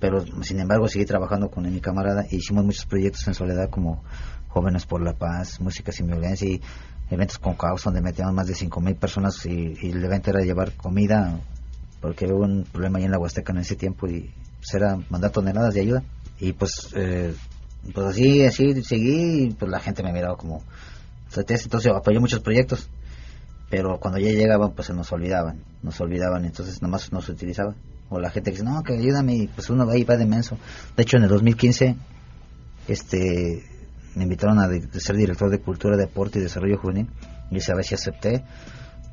Pero 0.00 0.24
sin 0.42 0.58
embargo 0.58 0.88
seguí 0.88 1.04
trabajando 1.04 1.50
con 1.50 1.70
mi 1.72 1.80
camarada 1.80 2.24
e 2.30 2.36
hicimos 2.36 2.64
muchos 2.64 2.86
proyectos 2.86 3.28
en 3.28 3.34
Soledad 3.34 3.68
como 3.70 4.02
Jóvenes 4.48 4.86
por 4.86 5.02
la 5.02 5.12
Paz, 5.12 5.60
Música 5.60 5.92
sin 5.92 6.06
Violencia 6.06 6.48
y 6.48 6.60
eventos 7.10 7.38
con 7.38 7.54
caos 7.54 7.84
donde 7.84 8.00
metíamos 8.00 8.34
más 8.34 8.46
de 8.46 8.54
5.000 8.54 8.96
personas 8.96 9.44
y, 9.46 9.76
el 9.82 10.02
evento 10.02 10.30
era 10.30 10.40
llevar 10.40 10.72
comida 10.72 11.38
porque 12.00 12.26
hubo 12.26 12.44
un 12.44 12.64
problema 12.64 12.98
ahí 12.98 13.04
en 13.04 13.10
la 13.10 13.18
Huasteca 13.18 13.52
en 13.52 13.58
ese 13.58 13.76
tiempo 13.76 14.08
y 14.08 14.32
pues 14.58 14.74
era 14.74 14.98
mandar 15.10 15.30
toneladas 15.30 15.74
de 15.74 15.80
ayuda. 15.82 16.02
Y 16.38 16.54
pues 16.54 16.88
eh, 16.94 17.34
pues 17.92 18.06
así 18.06 18.44
así 18.44 18.82
seguí 18.82 19.44
y 19.44 19.50
pues 19.50 19.70
la 19.70 19.80
gente 19.80 20.02
me 20.02 20.12
miraba 20.12 20.36
como 20.36 20.62
entonces 21.34 21.86
apoyé 21.86 22.18
muchos 22.18 22.40
proyectos 22.40 22.88
pero 23.70 23.98
cuando 23.98 24.18
ya 24.18 24.30
llegaban 24.30 24.72
pues 24.72 24.88
se 24.88 24.94
nos 24.94 25.10
olvidaban 25.12 25.62
nos 25.82 26.00
olvidaban 26.00 26.44
entonces 26.44 26.82
nomás 26.82 27.12
nos 27.12 27.28
utilizaban 27.28 27.76
o 28.10 28.20
la 28.20 28.30
gente 28.30 28.50
que 28.50 28.58
dice 28.58 28.64
no 28.68 28.82
que 28.82 28.92
ayúdame 28.98 29.34
y 29.36 29.46
pues 29.48 29.70
uno 29.70 29.86
va 29.86 29.96
y 29.96 30.04
va 30.04 30.16
de 30.16 30.26
menso 30.26 30.58
de 30.96 31.02
hecho 31.02 31.16
en 31.16 31.22
el 31.22 31.28
2015 31.30 31.96
este 32.88 33.64
me 34.16 34.24
invitaron 34.24 34.58
a 34.58 34.68
de- 34.68 34.80
de 34.80 35.00
ser 35.00 35.16
director 35.16 35.50
de 35.50 35.60
cultura 35.60 35.96
deporte 35.96 36.38
y 36.38 36.42
desarrollo 36.42 36.76
juvenil 36.78 37.08
y 37.50 37.56
esa 37.58 37.74
vez 37.74 37.86
sí 37.86 37.94
acepté 37.94 38.44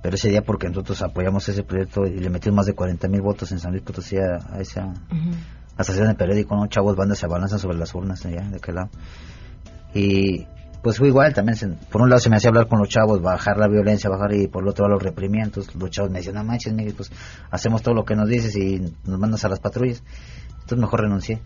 pero 0.02 0.16
ese 0.16 0.30
día 0.30 0.42
porque 0.42 0.68
nosotros 0.68 1.02
apoyamos 1.02 1.48
ese 1.50 1.64
proyecto 1.64 2.06
y 2.06 2.20
le 2.20 2.30
metimos 2.30 2.56
más 2.58 2.66
de 2.66 2.74
40 2.74 3.08
mil 3.08 3.22
votos 3.22 3.52
en 3.52 3.60
San 3.60 3.72
Luis 3.72 3.84
Potosí 3.84 4.18
a, 4.18 4.38
a 4.54 4.60
esa 4.62 4.94
hasta 5.76 5.94
en 5.96 6.10
el 6.10 6.16
periódico, 6.16 6.56
¿no? 6.56 6.66
Chavos, 6.66 6.96
bandas 6.96 7.20
se 7.20 7.28
abalanzan 7.28 7.60
sobre 7.60 7.78
las 7.78 7.94
urnas 7.94 8.26
allá, 8.26 8.42
de 8.50 8.56
aquel 8.58 8.74
lado. 8.76 8.90
Y 9.94 10.48
pues 10.88 11.00
fue 11.00 11.10
igual, 11.10 11.34
también 11.34 11.58
se- 11.58 11.68
por 11.68 12.02
un 12.02 12.10
lado 12.10 12.22
se 12.22 12.30
me 12.30 12.38
hacía 12.38 12.48
hablar 12.48 12.70
con 12.70 12.80
los 12.80 12.88
chavos, 12.88 13.22
bajar 13.22 13.58
la 13.58 13.68
violencia, 13.68 14.10
bajar 14.10 14.34
y 14.34 14.48
por 14.48 14.64
el 14.64 14.70
otro 14.70 14.86
lado 14.86 14.94
los 14.96 15.04
reprimimientos, 15.04 15.76
los 15.76 15.90
chavos 15.90 16.10
me 16.12 16.20
decían, 16.20 16.36
no 16.36 16.46
manches, 16.46 16.72
Miguel, 16.74 16.94
pues 16.96 17.12
hacemos 17.52 17.82
todo 17.82 17.94
lo 17.94 18.06
que 18.06 18.16
nos 18.16 18.30
dices 18.30 18.56
y 18.56 18.80
nos 19.04 19.20
mandas 19.20 19.44
a 19.44 19.50
las 19.50 19.60
patrullas. 19.60 20.02
Entonces 20.54 20.78
mejor 20.78 21.02
renuncié, 21.02 21.42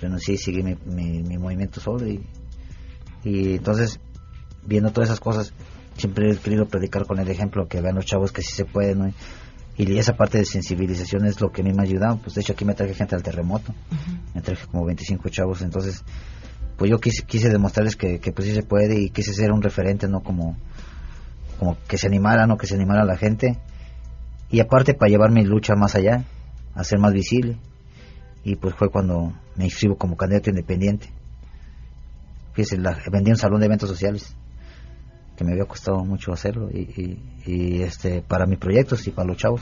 renuncié 0.00 0.34
y 0.34 0.38
seguí 0.38 0.64
mi, 0.64 0.74
mi, 0.86 1.22
mi 1.22 1.38
movimiento 1.38 1.80
solo 1.80 2.04
y, 2.08 2.26
y 3.22 3.54
entonces 3.54 4.00
viendo 4.66 4.90
todas 4.90 5.08
esas 5.10 5.20
cosas 5.20 5.52
siempre 5.96 6.32
he 6.32 6.36
querido 6.36 6.66
predicar 6.66 7.06
con 7.06 7.20
el 7.20 7.28
ejemplo 7.28 7.68
que 7.68 7.80
vean 7.80 7.94
los 7.94 8.06
chavos 8.06 8.32
que 8.32 8.42
sí 8.42 8.52
se 8.56 8.64
puede, 8.64 8.96
¿no? 8.96 9.08
Y 9.76 9.96
esa 9.98 10.14
parte 10.16 10.38
de 10.38 10.46
sensibilización 10.46 11.26
es 11.26 11.40
lo 11.40 11.52
que 11.52 11.60
a 11.62 11.64
mí 11.64 11.72
me 11.72 11.82
ha 11.82 11.84
ayudado. 11.84 12.16
Pues 12.18 12.34
de 12.34 12.40
hecho 12.40 12.54
aquí 12.54 12.64
me 12.64 12.74
traje 12.74 12.94
gente 12.94 13.14
al 13.14 13.22
terremoto. 13.22 13.72
Me 14.34 14.40
traje 14.40 14.66
como 14.66 14.84
25 14.84 15.28
chavos. 15.30 15.62
Entonces, 15.62 16.04
pues 16.76 16.90
yo 16.90 16.98
quise, 16.98 17.24
quise 17.24 17.48
demostrarles 17.48 17.96
que, 17.96 18.18
pues 18.34 18.48
sí 18.48 18.54
se 18.54 18.62
puede 18.62 19.00
y 19.00 19.10
quise 19.10 19.32
ser 19.32 19.52
un 19.52 19.62
referente, 19.62 20.08
¿no? 20.08 20.22
Como, 20.22 20.56
como 21.58 21.76
que 21.86 21.98
se 21.98 22.06
animara, 22.06 22.46
¿no? 22.46 22.56
Que 22.56 22.66
se 22.66 22.74
animara 22.74 23.04
la 23.04 23.16
gente. 23.16 23.58
Y 24.50 24.60
aparte 24.60 24.94
para 24.94 25.10
llevar 25.10 25.30
mi 25.30 25.44
lucha 25.44 25.74
más 25.74 25.94
allá, 25.94 26.24
a 26.74 26.84
ser 26.84 26.98
más 26.98 27.12
visible. 27.12 27.56
Y 28.44 28.56
pues 28.56 28.74
fue 28.74 28.90
cuando 28.90 29.32
me 29.56 29.64
inscribo 29.64 29.96
como 29.96 30.16
candidato 30.16 30.50
independiente. 30.50 31.10
Fíjese, 32.52 32.78
la, 32.78 32.98
vendí 33.10 33.30
un 33.30 33.36
salón 33.36 33.60
de 33.60 33.66
eventos 33.66 33.88
sociales 33.88 34.34
que 35.36 35.44
me 35.44 35.52
había 35.52 35.64
costado 35.64 36.04
mucho 36.04 36.32
hacerlo 36.32 36.70
y, 36.70 37.82
este 37.82 38.22
para 38.22 38.46
mis 38.46 38.58
proyectos 38.58 39.06
y 39.06 39.10
para 39.10 39.28
los 39.28 39.36
chavos 39.36 39.60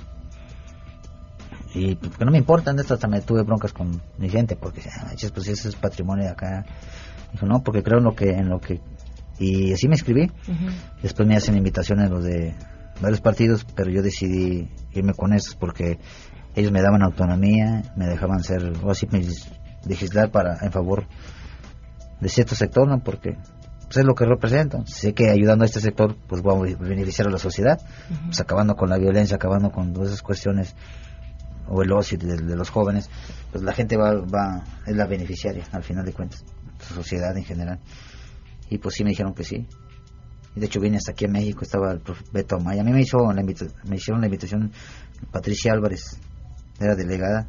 y 1.74 1.94
pues, 1.96 2.16
que 2.16 2.24
no 2.24 2.30
me 2.30 2.38
importan 2.38 2.76
de 2.76 2.82
esto 2.82 2.94
hasta 2.94 3.08
me 3.08 3.20
tuve 3.20 3.42
broncas 3.42 3.72
con 3.72 4.02
mi 4.18 4.28
gente 4.28 4.56
porque 4.56 4.82
ah, 5.00 5.12
pues 5.34 5.48
ese 5.48 5.68
es 5.68 5.76
patrimonio 5.76 6.24
de 6.24 6.30
acá 6.30 6.64
dijo 7.32 7.46
no 7.46 7.62
porque 7.62 7.82
creo 7.82 7.98
en 7.98 8.04
lo 8.04 8.14
que 8.14 8.30
en 8.30 8.48
lo 8.48 8.60
que 8.60 8.80
y 9.38 9.72
así 9.72 9.88
me 9.88 9.94
escribí 9.94 10.30
después 11.02 11.26
me 11.26 11.36
hacen 11.36 11.56
invitaciones 11.56 12.10
los 12.10 12.24
de 12.24 12.54
varios 13.00 13.20
partidos 13.20 13.66
pero 13.74 13.90
yo 13.90 14.02
decidí 14.02 14.68
irme 14.92 15.14
con 15.14 15.32
esos 15.32 15.56
porque 15.56 15.98
ellos 16.54 16.72
me 16.72 16.82
daban 16.82 17.02
autonomía 17.02 17.82
me 17.96 18.06
dejaban 18.06 18.42
ser 18.42 18.72
o 18.82 18.90
así 18.90 19.06
legislar 19.86 20.30
para 20.30 20.58
en 20.62 20.72
favor 20.72 21.06
de 22.20 22.28
cierto 22.28 22.54
sector 22.54 22.86
no 22.88 23.00
porque 23.02 23.36
pues 23.92 23.98
es 23.98 24.06
lo 24.06 24.14
que 24.14 24.24
represento. 24.24 24.86
Sé 24.86 25.12
que 25.12 25.28
ayudando 25.28 25.64
a 25.64 25.66
este 25.66 25.78
sector, 25.78 26.16
pues 26.26 26.40
vamos 26.40 26.66
a 26.72 26.76
beneficiar 26.82 27.28
a 27.28 27.30
la 27.30 27.36
sociedad, 27.36 27.78
pues 28.24 28.40
acabando 28.40 28.74
con 28.74 28.88
la 28.88 28.96
violencia, 28.96 29.36
acabando 29.36 29.70
con 29.70 29.92
todas 29.92 30.08
esas 30.08 30.22
cuestiones, 30.22 30.74
o 31.68 31.82
el 31.82 31.92
ocio 31.92 32.18
de, 32.18 32.56
los 32.56 32.70
jóvenes, 32.70 33.08
pues 33.50 33.62
la 33.62 33.72
gente 33.72 33.96
va, 33.96 34.14
va, 34.14 34.64
es 34.86 34.96
la 34.96 35.06
beneficiaria, 35.06 35.64
al 35.72 35.82
final 35.82 36.04
de 36.04 36.12
cuentas, 36.12 36.44
la 36.78 36.94
sociedad 36.94 37.36
en 37.36 37.44
general. 37.44 37.78
Y 38.68 38.78
pues 38.78 38.94
sí 38.94 39.04
me 39.04 39.10
dijeron 39.10 39.34
que 39.34 39.44
sí. 39.44 39.66
Y 40.54 40.60
de 40.60 40.66
hecho 40.66 40.80
vine 40.80 40.98
hasta 40.98 41.12
aquí 41.12 41.24
a 41.24 41.28
México, 41.28 41.60
estaba 41.62 41.92
el 41.92 42.00
profe 42.00 42.24
Beto 42.32 42.56
Amaya. 42.56 42.82
A 42.82 42.84
mí 42.84 42.92
me, 42.92 43.00
hizo 43.00 43.18
la 43.32 43.42
me 43.42 43.96
hicieron 43.96 44.20
la 44.20 44.26
invitación 44.26 44.72
Patricia 45.30 45.72
Álvarez, 45.72 46.18
era 46.78 46.94
delegada, 46.94 47.46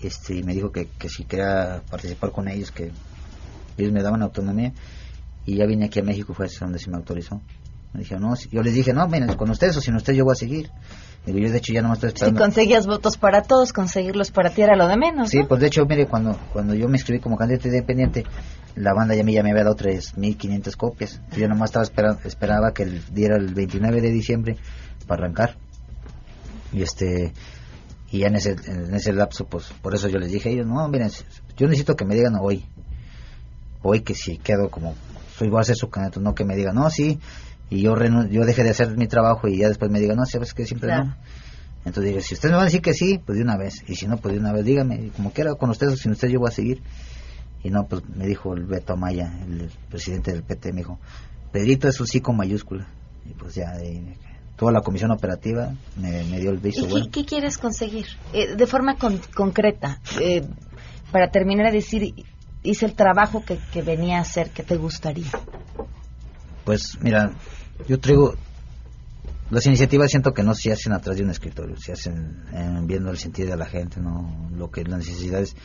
este, 0.00 0.36
y 0.36 0.42
me 0.42 0.54
dijo 0.54 0.72
que, 0.72 0.86
que 0.86 1.08
si 1.08 1.24
quería 1.24 1.82
participar 1.90 2.32
con 2.32 2.48
ellos, 2.48 2.70
que 2.70 2.90
ellos 3.76 3.92
me 3.92 4.02
daban 4.02 4.22
autonomía 4.22 4.72
y 5.46 5.56
ya 5.56 5.66
vine 5.66 5.86
aquí 5.86 6.00
a 6.00 6.02
México 6.02 6.34
fue 6.34 6.48
donde 6.60 6.78
se 6.78 6.90
me 6.90 6.96
autorizó 6.96 7.40
me 7.92 8.00
dijeron 8.00 8.22
no 8.22 8.34
yo 8.34 8.62
les 8.62 8.74
dije 8.74 8.92
no 8.92 9.06
miren 9.08 9.34
con 9.34 9.50
ustedes 9.50 9.76
o 9.76 9.80
sin 9.80 9.96
ustedes 9.96 10.18
yo 10.18 10.24
voy 10.24 10.32
a 10.32 10.36
seguir 10.36 10.70
digo 11.26 11.38
yo 11.38 11.50
de 11.50 11.58
hecho 11.58 11.72
ya 11.72 11.82
no 11.82 11.88
me 11.88 11.94
estoy 11.94 12.12
Si 12.14 12.32
conseguías 12.34 12.86
votos 12.86 13.16
para 13.16 13.42
todos, 13.42 13.72
conseguirlos 13.72 14.30
para 14.30 14.50
ti 14.50 14.62
era 14.62 14.76
lo 14.76 14.88
de 14.88 14.96
menos. 14.96 15.30
sí 15.30 15.40
¿no? 15.40 15.48
pues 15.48 15.60
de 15.60 15.66
hecho 15.66 15.84
mire 15.86 16.06
cuando 16.06 16.38
cuando 16.52 16.74
yo 16.74 16.88
me 16.88 16.96
inscribí 16.96 17.20
como 17.20 17.36
candidato 17.36 17.68
independiente 17.68 18.24
la 18.76 18.94
banda 18.94 19.14
ya 19.14 19.22
ya 19.24 19.42
me 19.42 19.50
había 19.50 19.64
dado 19.64 19.76
3.500 19.76 20.76
copias 20.76 21.20
yo 21.36 21.48
nomás 21.48 21.70
estaba 21.70 21.84
esperando 21.84 22.20
esperaba 22.24 22.72
que 22.72 22.84
el, 22.84 23.04
diera 23.12 23.36
el 23.36 23.54
29 23.54 24.00
de 24.00 24.10
diciembre 24.10 24.56
para 25.06 25.24
arrancar 25.24 25.56
y 26.72 26.82
este 26.82 27.32
y 28.10 28.18
ya 28.20 28.28
en 28.28 28.36
ese 28.36 28.56
en 28.66 28.94
ese 28.94 29.12
lapso 29.12 29.46
pues 29.46 29.72
por 29.82 29.94
eso 29.94 30.08
yo 30.08 30.18
les 30.18 30.30
dije 30.30 30.48
a 30.48 30.52
ellos 30.52 30.66
no 30.66 30.88
miren 30.88 31.10
yo 31.56 31.66
necesito 31.66 31.96
que 31.96 32.04
me 32.04 32.14
digan 32.14 32.34
hoy 32.40 32.64
hoy 33.82 34.00
que 34.00 34.14
si 34.14 34.38
quedo 34.38 34.70
como 34.70 34.94
soy 35.36 35.48
voy 35.48 35.60
a 35.60 35.64
ser 35.64 35.76
su 35.76 35.90
candidato 35.90 36.20
no 36.20 36.34
que 36.34 36.44
me 36.44 36.56
digan 36.56 36.74
no 36.74 36.88
sí 36.90 37.18
y 37.70 37.82
yo 37.82 37.94
yo 38.30 38.44
deje 38.44 38.62
de 38.64 38.70
hacer 38.70 38.96
mi 38.96 39.06
trabajo 39.06 39.48
y 39.48 39.58
ya 39.58 39.68
después 39.68 39.90
me 39.90 40.00
digan 40.00 40.16
no 40.16 40.26
sabes 40.26 40.52
que 40.54 40.64
siempre 40.66 40.88
Claro. 40.88 41.04
no 41.06 41.16
entonces 41.84 42.12
dije 42.12 42.20
si 42.20 42.34
ustedes 42.34 42.50
me 42.52 42.56
van 42.56 42.62
a 42.62 42.66
decir 42.66 42.82
que 42.82 42.92
sí 42.94 43.18
pues 43.24 43.38
de 43.38 43.44
una 43.44 43.56
vez 43.56 43.82
y 43.88 43.94
si 43.94 44.06
no 44.06 44.16
pues 44.18 44.34
de 44.34 44.40
una 44.40 44.52
vez 44.52 44.64
dígame 44.64 44.96
y 45.06 45.10
como 45.10 45.32
quiera 45.32 45.54
con 45.54 45.70
ustedes 45.70 45.94
o 45.94 45.96
sin 45.96 46.12
ustedes 46.12 46.32
yo 46.34 46.40
voy 46.40 46.48
a 46.48 46.52
seguir 46.52 46.82
y 47.62 47.70
no 47.70 47.86
pues 47.86 48.02
me 48.08 48.26
dijo 48.26 48.54
el 48.54 48.64
Beto 48.64 48.92
Amaya 48.94 49.32
el 49.46 49.70
presidente 49.88 50.32
del 50.32 50.42
PT 50.42 50.72
me 50.72 50.78
dijo 50.80 50.98
Pedrito 51.52 51.88
es 51.88 51.98
un 52.00 52.06
sí 52.06 52.20
con 52.20 52.36
mayúscula 52.36 52.86
y 53.24 53.30
pues 53.34 53.54
ya 53.54 53.70
de 53.78 54.16
toda 54.56 54.72
la 54.72 54.80
comisión 54.82 55.10
operativa 55.10 55.72
me, 55.96 56.22
me 56.24 56.38
dio 56.40 56.50
el 56.50 56.58
visto 56.58 56.82
¿Y 56.82 56.84
qué, 56.84 56.90
bueno 56.90 57.06
qué 57.12 57.24
quieres 57.24 57.56
conseguir? 57.58 58.06
Eh, 58.34 58.56
de 58.56 58.66
forma 58.66 58.96
con- 58.96 59.20
concreta, 59.34 60.00
eh, 60.20 60.42
para 61.10 61.30
terminar 61.30 61.66
a 61.66 61.70
decir, 61.72 62.14
hice 62.62 62.84
el 62.86 62.94
trabajo 62.94 63.42
que, 63.44 63.58
que 63.72 63.80
venía 63.82 64.18
a 64.18 64.20
hacer, 64.20 64.50
que 64.50 64.62
te 64.62 64.76
gustaría. 64.76 65.30
Pues 66.64 66.98
mira, 67.00 67.32
yo 67.88 67.98
traigo 67.98 68.34
las 69.50 69.66
iniciativas 69.66 70.12
siento 70.12 70.32
que 70.32 70.44
no 70.44 70.54
se 70.54 70.70
hacen 70.70 70.92
atrás 70.92 71.16
de 71.16 71.24
un 71.24 71.30
escritorio, 71.30 71.76
se 71.76 71.92
hacen 71.92 72.44
eh, 72.52 72.80
viendo 72.84 73.10
el 73.10 73.18
sentido 73.18 73.50
de 73.50 73.56
la 73.56 73.66
gente, 73.66 74.00
no 74.00 74.48
lo 74.54 74.70
que 74.70 74.84
las 74.84 74.98
necesidades. 74.98 75.56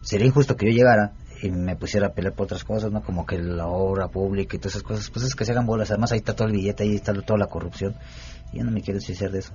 Sería 0.00 0.28
injusto 0.28 0.56
que 0.56 0.66
yo 0.66 0.72
llegara 0.72 1.12
y 1.42 1.50
me 1.50 1.74
pusiera 1.74 2.06
a 2.06 2.12
pelear 2.12 2.34
por 2.34 2.44
otras 2.44 2.62
cosas, 2.62 2.92
¿no? 2.92 3.02
Como 3.02 3.26
que 3.26 3.36
la 3.36 3.66
obra 3.66 4.08
pública 4.08 4.54
y 4.54 4.60
todas 4.60 4.76
esas 4.76 4.84
cosas, 4.84 5.10
pues 5.10 5.26
es 5.26 5.34
que 5.34 5.44
se 5.44 5.50
hagan 5.50 5.66
bolas. 5.66 5.90
Además 5.90 6.12
ahí 6.12 6.18
está 6.18 6.36
todo 6.36 6.46
el 6.46 6.54
billete, 6.54 6.84
ahí 6.84 6.94
está 6.94 7.12
toda 7.14 7.36
la 7.36 7.46
corrupción. 7.46 7.96
Y 8.52 8.58
yo 8.58 8.64
no 8.64 8.70
me 8.70 8.80
quiero 8.80 9.00
deshacer 9.00 9.32
de 9.32 9.40
eso. 9.40 9.52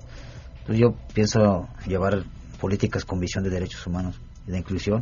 Entonces 0.59 0.81
yo 0.81 0.93
pienso 1.13 1.69
llevar 1.87 2.25
políticas 2.59 3.05
con 3.05 3.21
visión 3.21 3.45
de 3.45 3.49
derechos 3.49 3.87
humanos 3.87 4.19
y 4.45 4.51
de 4.51 4.57
inclusión. 4.57 5.01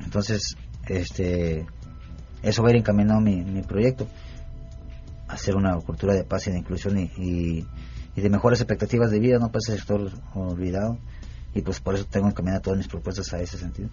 Entonces, 0.00 0.56
este, 0.88 1.64
eso 2.42 2.62
va 2.62 2.70
a 2.70 2.72
ir 2.72 2.78
encaminado 2.78 3.20
mi, 3.20 3.44
mi 3.44 3.62
proyecto 3.62 4.08
hacer 5.36 5.56
una 5.56 5.74
cultura 5.80 6.14
de 6.14 6.24
paz 6.24 6.46
y 6.48 6.50
de 6.52 6.58
inclusión 6.58 6.98
y, 6.98 7.10
y, 7.16 8.20
de 8.20 8.30
mejores 8.30 8.60
expectativas 8.60 9.10
de 9.10 9.20
vida, 9.20 9.38
no 9.38 9.48
para 9.48 9.58
ese 9.58 9.76
sector 9.76 10.10
olvidado. 10.34 10.98
Y 11.54 11.62
pues 11.62 11.80
por 11.80 11.94
eso 11.94 12.04
tengo 12.04 12.28
encaminadas 12.28 12.62
todas 12.62 12.76
mis 12.78 12.88
propuestas 12.88 13.32
a 13.32 13.40
ese 13.40 13.56
sentido. 13.56 13.88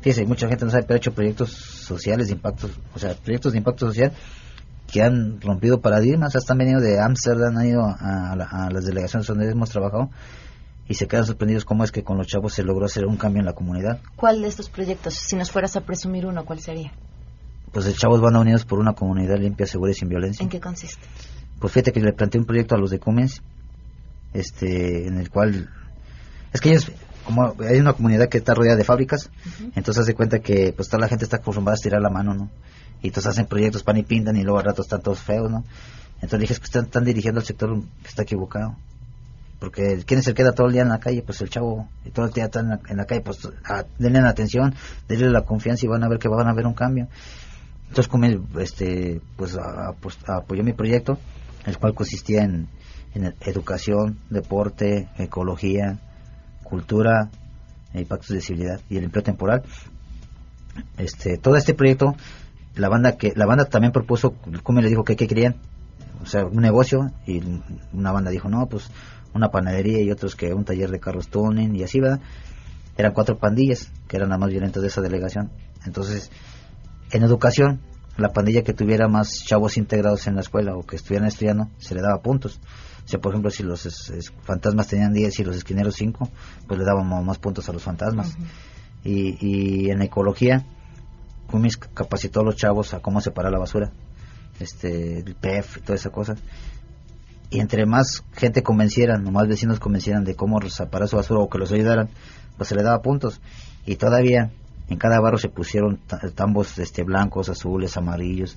Fíjese, 0.00 0.24
mucha 0.26 0.46
gente 0.48 0.64
no 0.64 0.70
sabe, 0.70 0.84
pero 0.84 0.94
he 0.94 0.98
hecho 0.98 1.12
proyectos 1.12 1.50
sociales 1.50 2.28
de 2.28 2.34
impacto, 2.34 2.68
o 2.94 2.98
sea, 2.98 3.14
proyectos 3.14 3.52
de 3.52 3.58
impacto 3.58 3.86
social 3.86 4.12
que 4.86 5.02
han 5.02 5.40
rompido 5.40 5.80
paradigmas, 5.80 6.34
hasta 6.36 6.52
han 6.54 6.58
venido 6.58 6.80
de 6.80 7.00
Ámsterdam, 7.00 7.56
han 7.56 7.66
ido 7.66 7.84
a, 7.84 8.34
la- 8.36 8.48
a 8.50 8.70
las 8.70 8.84
delegaciones 8.84 9.26
donde 9.26 9.50
hemos 9.50 9.68
trabajado 9.70 10.10
y 10.88 10.94
se 10.94 11.06
quedan 11.08 11.26
sorprendidos 11.26 11.64
cómo 11.64 11.84
es 11.84 11.90
que 11.92 12.02
con 12.04 12.16
los 12.16 12.26
chavos 12.26 12.54
se 12.54 12.62
logró 12.62 12.86
hacer 12.86 13.04
un 13.04 13.16
cambio 13.16 13.40
en 13.40 13.46
la 13.46 13.52
comunidad. 13.52 14.00
¿Cuál 14.16 14.40
de 14.40 14.48
estos 14.48 14.70
proyectos, 14.70 15.14
si 15.14 15.36
nos 15.36 15.50
fueras 15.50 15.76
a 15.76 15.82
presumir 15.82 16.24
uno, 16.24 16.44
cuál 16.46 16.60
sería? 16.60 16.92
Pues 17.72 17.86
los 17.86 17.96
chavos 17.96 18.20
van 18.20 18.36
unidos 18.36 18.64
por 18.64 18.78
una 18.78 18.92
comunidad 18.94 19.38
limpia, 19.38 19.66
segura 19.66 19.90
y 19.92 19.94
sin 19.94 20.08
violencia. 20.08 20.42
¿En 20.42 20.48
qué 20.48 20.60
consiste? 20.60 21.02
Pues 21.60 21.72
fíjate 21.72 21.92
que 21.92 22.00
le 22.00 22.12
planteé 22.12 22.40
un 22.40 22.46
proyecto 22.46 22.74
a 22.74 22.78
los 22.78 22.90
de 22.90 22.98
Cummins, 22.98 23.42
este, 24.32 25.06
en 25.06 25.18
el 25.18 25.30
cual, 25.30 25.68
es 26.52 26.60
que 26.60 26.70
ellos, 26.70 26.90
como 27.24 27.54
hay 27.68 27.78
una 27.78 27.92
comunidad 27.92 28.28
que 28.28 28.38
está 28.38 28.54
rodeada 28.54 28.76
de 28.76 28.84
fábricas, 28.84 29.30
entonces 29.74 30.02
hace 30.02 30.14
cuenta 30.14 30.38
que 30.40 30.72
pues 30.74 30.88
toda 30.88 31.00
la 31.00 31.08
gente 31.08 31.24
está 31.24 31.38
acostumbrada 31.38 31.74
a 31.74 31.76
estirar 31.78 32.00
la 32.00 32.10
mano, 32.10 32.34
¿no? 32.34 32.50
Y 33.02 33.08
entonces 33.08 33.30
hacen 33.30 33.46
proyectos, 33.46 33.82
pan 33.82 33.96
y 33.96 34.02
pintan 34.02 34.36
y 34.36 34.42
luego 34.42 34.58
al 34.58 34.64
rato 34.64 34.82
están 34.82 35.02
todos 35.02 35.20
feos, 35.20 35.50
¿no? 35.50 35.64
Entonces 36.16 36.40
dije, 36.40 36.52
es 36.54 36.58
que 36.60 36.64
están, 36.66 36.84
están 36.86 37.04
dirigiendo 37.04 37.40
al 37.40 37.46
sector 37.46 37.80
que 38.02 38.08
está 38.08 38.22
equivocado. 38.22 38.74
Porque 39.60 40.02
¿quién 40.06 40.20
es 40.20 40.26
el 40.28 40.34
que 40.34 40.42
queda 40.42 40.52
todo 40.52 40.68
el 40.68 40.72
día 40.72 40.82
en 40.82 40.88
la 40.88 41.00
calle? 41.00 41.22
Pues 41.22 41.40
el 41.40 41.50
chavo, 41.50 41.88
y 42.04 42.10
todo 42.10 42.26
el 42.26 42.32
día 42.32 42.44
está 42.44 42.60
en 42.60 42.68
la, 42.68 42.80
en 42.88 42.96
la 42.96 43.04
calle, 43.06 43.20
pues 43.22 43.38
a- 43.64 43.84
denle 43.98 44.20
la 44.20 44.28
atención, 44.30 44.74
denle 45.08 45.30
la 45.30 45.42
confianza 45.42 45.84
y 45.84 45.88
van 45.88 46.04
a 46.04 46.08
ver 46.08 46.18
que 46.18 46.28
van 46.28 46.46
a 46.48 46.54
ver 46.54 46.66
un 46.66 46.74
cambio. 46.74 47.08
Entonces, 47.88 48.12
él, 48.22 48.42
este, 48.58 49.20
pues, 49.36 49.56
pues, 50.00 50.18
apoyó 50.28 50.62
mi 50.62 50.72
proyecto, 50.72 51.18
el 51.66 51.78
cual 51.78 51.94
consistía 51.94 52.44
en, 52.44 52.68
educación, 53.40 54.18
deporte, 54.30 55.08
ecología, 55.18 55.98
cultura, 56.62 57.30
impactos 57.92 58.28
de 58.28 58.40
civilidad 58.40 58.80
y 58.88 58.98
el 58.98 59.04
empleo 59.04 59.24
temporal. 59.24 59.62
Este, 60.98 61.36
todo 61.36 61.56
este 61.56 61.74
proyecto, 61.74 62.14
la 62.76 62.88
banda 62.88 63.16
que, 63.16 63.32
la 63.34 63.46
banda 63.46 63.64
también 63.64 63.92
propuso, 63.92 64.34
como 64.62 64.80
le 64.80 64.88
dijo 64.88 65.02
que 65.02 65.16
qué 65.16 65.26
querían, 65.26 65.56
o 66.22 66.26
sea, 66.26 66.44
un 66.44 66.62
negocio 66.62 67.10
y 67.26 67.42
una 67.92 68.12
banda 68.12 68.30
dijo 68.30 68.48
no, 68.48 68.66
pues 68.66 68.88
una 69.34 69.50
panadería 69.50 70.00
y 70.00 70.10
otros 70.10 70.36
que 70.36 70.54
un 70.54 70.64
taller 70.64 70.90
de 70.90 71.00
carros 71.00 71.28
tuning 71.28 71.74
y 71.74 71.82
así, 71.82 72.00
¿verdad? 72.00 72.20
Eran 72.96 73.12
cuatro 73.12 73.38
pandillas 73.38 73.90
que 74.06 74.16
eran 74.16 74.28
las 74.28 74.38
más 74.38 74.50
violentas 74.50 74.82
de 74.82 74.88
esa 74.88 75.00
delegación. 75.00 75.50
Entonces, 75.86 76.30
en 77.10 77.22
educación, 77.22 77.80
la 78.16 78.32
pandilla 78.32 78.62
que 78.62 78.72
tuviera 78.72 79.08
más 79.08 79.44
chavos 79.44 79.76
integrados 79.76 80.26
en 80.26 80.34
la 80.34 80.40
escuela 80.40 80.76
o 80.76 80.84
que 80.84 80.96
estuvieran 80.96 81.28
estudiando, 81.28 81.68
se 81.78 81.94
le 81.94 82.00
daba 82.02 82.20
puntos. 82.20 82.60
O 83.04 83.08
sea, 83.08 83.20
por 83.20 83.32
ejemplo, 83.32 83.50
si 83.50 83.62
los 83.62 83.86
es- 83.86 84.10
es- 84.10 84.32
fantasmas 84.42 84.88
tenían 84.88 85.12
10 85.12 85.38
y 85.38 85.44
los 85.44 85.56
esquineros 85.56 85.94
5, 85.94 86.28
pues 86.66 86.78
le 86.78 86.84
dábamos 86.84 87.24
más 87.24 87.38
puntos 87.38 87.68
a 87.68 87.72
los 87.72 87.82
fantasmas. 87.82 88.36
y, 89.04 89.36
y 89.40 89.90
en 89.90 90.02
ecología, 90.02 90.64
Cummings 91.46 91.76
capacitó 91.76 92.40
a 92.40 92.44
los 92.44 92.56
chavos 92.56 92.92
a 92.94 93.00
cómo 93.00 93.20
separar 93.20 93.52
la 93.52 93.58
basura. 93.60 93.92
este, 94.60 95.20
el 95.20 95.34
PEF 95.36 95.76
y 95.76 95.80
toda 95.82 95.94
esa 95.94 96.10
cosa. 96.10 96.34
Y 97.48 97.60
entre 97.60 97.86
más 97.86 98.24
gente 98.34 98.62
convencieran, 98.64 99.24
o 99.26 99.30
más 99.30 99.46
vecinos 99.46 99.78
convencieran 99.78 100.24
de 100.24 100.34
cómo 100.34 100.60
separar 100.68 101.08
su 101.08 101.14
basura 101.16 101.40
o 101.40 101.48
que 101.48 101.58
los 101.58 101.70
ayudaran, 101.72 102.08
pues 102.56 102.68
se 102.68 102.74
le 102.74 102.82
daba 102.82 103.00
puntos. 103.00 103.40
Y 103.86 103.94
todavía 103.96 104.50
en 104.88 104.98
cada 104.98 105.20
barrio 105.20 105.38
se 105.38 105.48
pusieron 105.48 105.98
ta- 106.06 106.20
tambos 106.34 106.78
este, 106.78 107.02
blancos, 107.04 107.48
azules, 107.48 107.96
amarillos. 107.96 108.56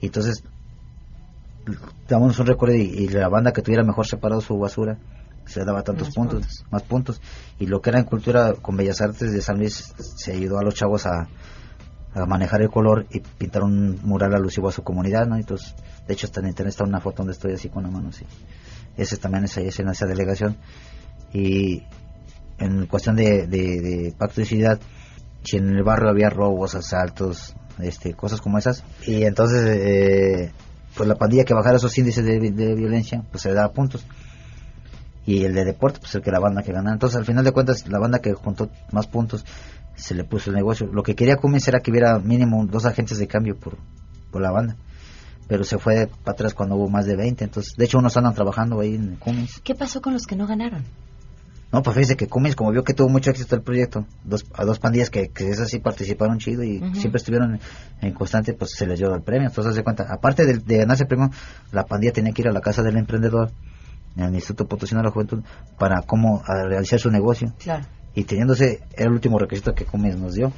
Y 0.00 0.06
entonces 0.06 0.42
damos 2.08 2.38
un 2.38 2.46
récord 2.46 2.72
y, 2.72 2.82
y 2.82 3.08
la 3.08 3.28
banda 3.28 3.52
que 3.52 3.62
tuviera 3.62 3.82
mejor 3.82 4.06
separado 4.06 4.40
su 4.40 4.58
basura 4.58 4.98
se 5.46 5.64
daba 5.64 5.82
tantos 5.82 6.08
Más 6.08 6.14
puntos, 6.14 6.64
más 6.70 6.82
puntos. 6.82 7.20
Y 7.58 7.66
lo 7.66 7.80
que 7.80 7.90
era 7.90 7.98
en 7.98 8.04
cultura 8.06 8.54
con 8.54 8.76
Bellas 8.76 9.00
Artes 9.00 9.32
de 9.32 9.40
San 9.42 9.58
Luis 9.58 9.92
se 9.98 10.32
ayudó 10.32 10.58
a 10.58 10.62
los 10.62 10.74
chavos 10.74 11.06
a, 11.06 11.28
a 12.14 12.26
manejar 12.26 12.62
el 12.62 12.70
color 12.70 13.06
y 13.10 13.20
pintar 13.20 13.62
un 13.62 13.98
mural 14.04 14.34
alusivo 14.34 14.68
a 14.68 14.72
su 14.72 14.82
comunidad, 14.82 15.26
¿no? 15.26 15.36
Entonces, 15.36 15.74
de 16.06 16.14
hecho, 16.14 16.26
está 16.26 16.40
en 16.40 16.48
internet 16.48 16.70
está 16.72 16.84
una 16.84 17.00
foto 17.00 17.18
donde 17.18 17.32
estoy 17.32 17.52
así 17.52 17.68
con 17.68 17.82
la 17.82 17.90
mano, 17.90 18.08
así. 18.08 18.24
Ese 18.96 19.16
también 19.16 19.44
es 19.44 19.56
ahí, 19.58 19.66
es 19.68 19.78
en 19.80 19.88
esa 19.88 20.06
delegación. 20.06 20.56
Y 21.32 21.82
en 22.58 22.86
cuestión 22.86 23.16
de, 23.16 23.46
de, 23.46 23.80
de 23.80 24.14
pacto 24.16 24.40
de 24.40 24.46
ciudad, 24.46 24.78
si 25.44 25.58
en 25.58 25.68
el 25.68 25.82
barrio 25.82 26.10
había 26.10 26.30
robos, 26.30 26.74
asaltos, 26.74 27.54
este, 27.78 28.14
cosas 28.14 28.40
como 28.40 28.58
esas, 28.58 28.82
y 29.06 29.24
entonces, 29.24 29.64
eh, 29.66 30.52
pues 30.96 31.08
la 31.08 31.16
pandilla 31.16 31.44
que 31.44 31.54
bajara 31.54 31.76
esos 31.76 31.96
índices 31.98 32.24
de, 32.24 32.38
de 32.38 32.74
violencia, 32.74 33.22
pues 33.30 33.42
se 33.42 33.50
le 33.50 33.54
daba 33.54 33.72
puntos. 33.72 34.06
Y 35.26 35.44
el 35.44 35.54
de 35.54 35.64
deporte, 35.64 36.00
pues 36.00 36.14
el 36.14 36.22
que 36.22 36.30
la 36.30 36.38
banda 36.38 36.62
que 36.62 36.72
ganaba. 36.72 36.92
Entonces, 36.92 37.16
al 37.16 37.24
final 37.24 37.44
de 37.44 37.52
cuentas, 37.52 37.88
la 37.88 37.98
banda 37.98 38.18
que 38.18 38.34
juntó 38.34 38.70
más 38.92 39.06
puntos, 39.06 39.44
se 39.96 40.14
le 40.14 40.24
puso 40.24 40.50
el 40.50 40.56
negocio. 40.56 40.86
Lo 40.86 41.02
que 41.02 41.14
quería 41.14 41.36
Cummins 41.36 41.66
era 41.68 41.80
que 41.80 41.90
hubiera 41.90 42.18
mínimo 42.18 42.66
dos 42.66 42.84
agentes 42.84 43.18
de 43.18 43.26
cambio 43.26 43.56
por, 43.56 43.78
por 44.30 44.42
la 44.42 44.50
banda. 44.50 44.76
Pero 45.48 45.64
se 45.64 45.78
fue 45.78 46.08
para 46.24 46.34
atrás 46.34 46.54
cuando 46.54 46.76
hubo 46.76 46.88
más 46.88 47.06
de 47.06 47.16
20. 47.16 47.44
Entonces, 47.44 47.74
de 47.76 47.84
hecho, 47.84 47.98
unos 47.98 48.16
andan 48.16 48.34
trabajando 48.34 48.80
ahí 48.80 48.94
en 48.94 49.16
Cummins. 49.16 49.60
¿Qué 49.62 49.74
pasó 49.74 50.02
con 50.02 50.12
los 50.12 50.26
que 50.26 50.36
no 50.36 50.46
ganaron? 50.46 50.84
No, 51.74 51.82
pues 51.82 51.96
fíjese 51.96 52.16
que 52.16 52.28
Cummins, 52.28 52.54
como 52.54 52.70
vio 52.70 52.84
que 52.84 52.94
tuvo 52.94 53.08
mucho 53.08 53.32
éxito 53.32 53.56
el 53.56 53.62
proyecto, 53.62 54.06
dos, 54.22 54.46
a 54.54 54.64
dos 54.64 54.78
pandillas 54.78 55.10
que, 55.10 55.30
que 55.30 55.48
esas 55.48 55.68
sí 55.68 55.80
participaron 55.80 56.38
chido 56.38 56.62
y 56.62 56.78
siempre 56.94 57.16
estuvieron 57.16 57.58
en 58.00 58.12
constante, 58.12 58.52
pues 58.54 58.76
se 58.76 58.86
les 58.86 59.00
dio 59.00 59.12
el 59.12 59.22
premio. 59.22 59.48
Entonces, 59.48 59.74
de 59.74 59.82
cuenta, 59.82 60.06
aparte 60.08 60.46
de, 60.46 60.58
de 60.58 60.76
ganarse 60.76 61.02
el 61.02 61.08
premio, 61.08 61.30
la 61.72 61.84
pandilla 61.84 62.12
tenía 62.12 62.32
que 62.32 62.42
ir 62.42 62.48
a 62.48 62.52
la 62.52 62.60
casa 62.60 62.84
del 62.84 62.96
emprendedor, 62.96 63.50
en 64.16 64.22
el 64.22 64.34
Instituto 64.36 64.68
Potosino 64.68 65.00
de 65.00 65.08
la 65.08 65.10
Juventud, 65.10 65.42
para 65.76 66.02
cómo 66.02 66.44
a 66.46 66.62
realizar 66.62 67.00
su 67.00 67.10
negocio. 67.10 67.52
Claro. 67.58 67.84
Y 68.14 68.22
teniéndose, 68.22 68.84
era 68.96 69.08
el 69.08 69.12
último 69.12 69.40
requisito 69.40 69.74
que 69.74 69.84
Cummins 69.84 70.16
nos 70.16 70.34
dio. 70.34 70.52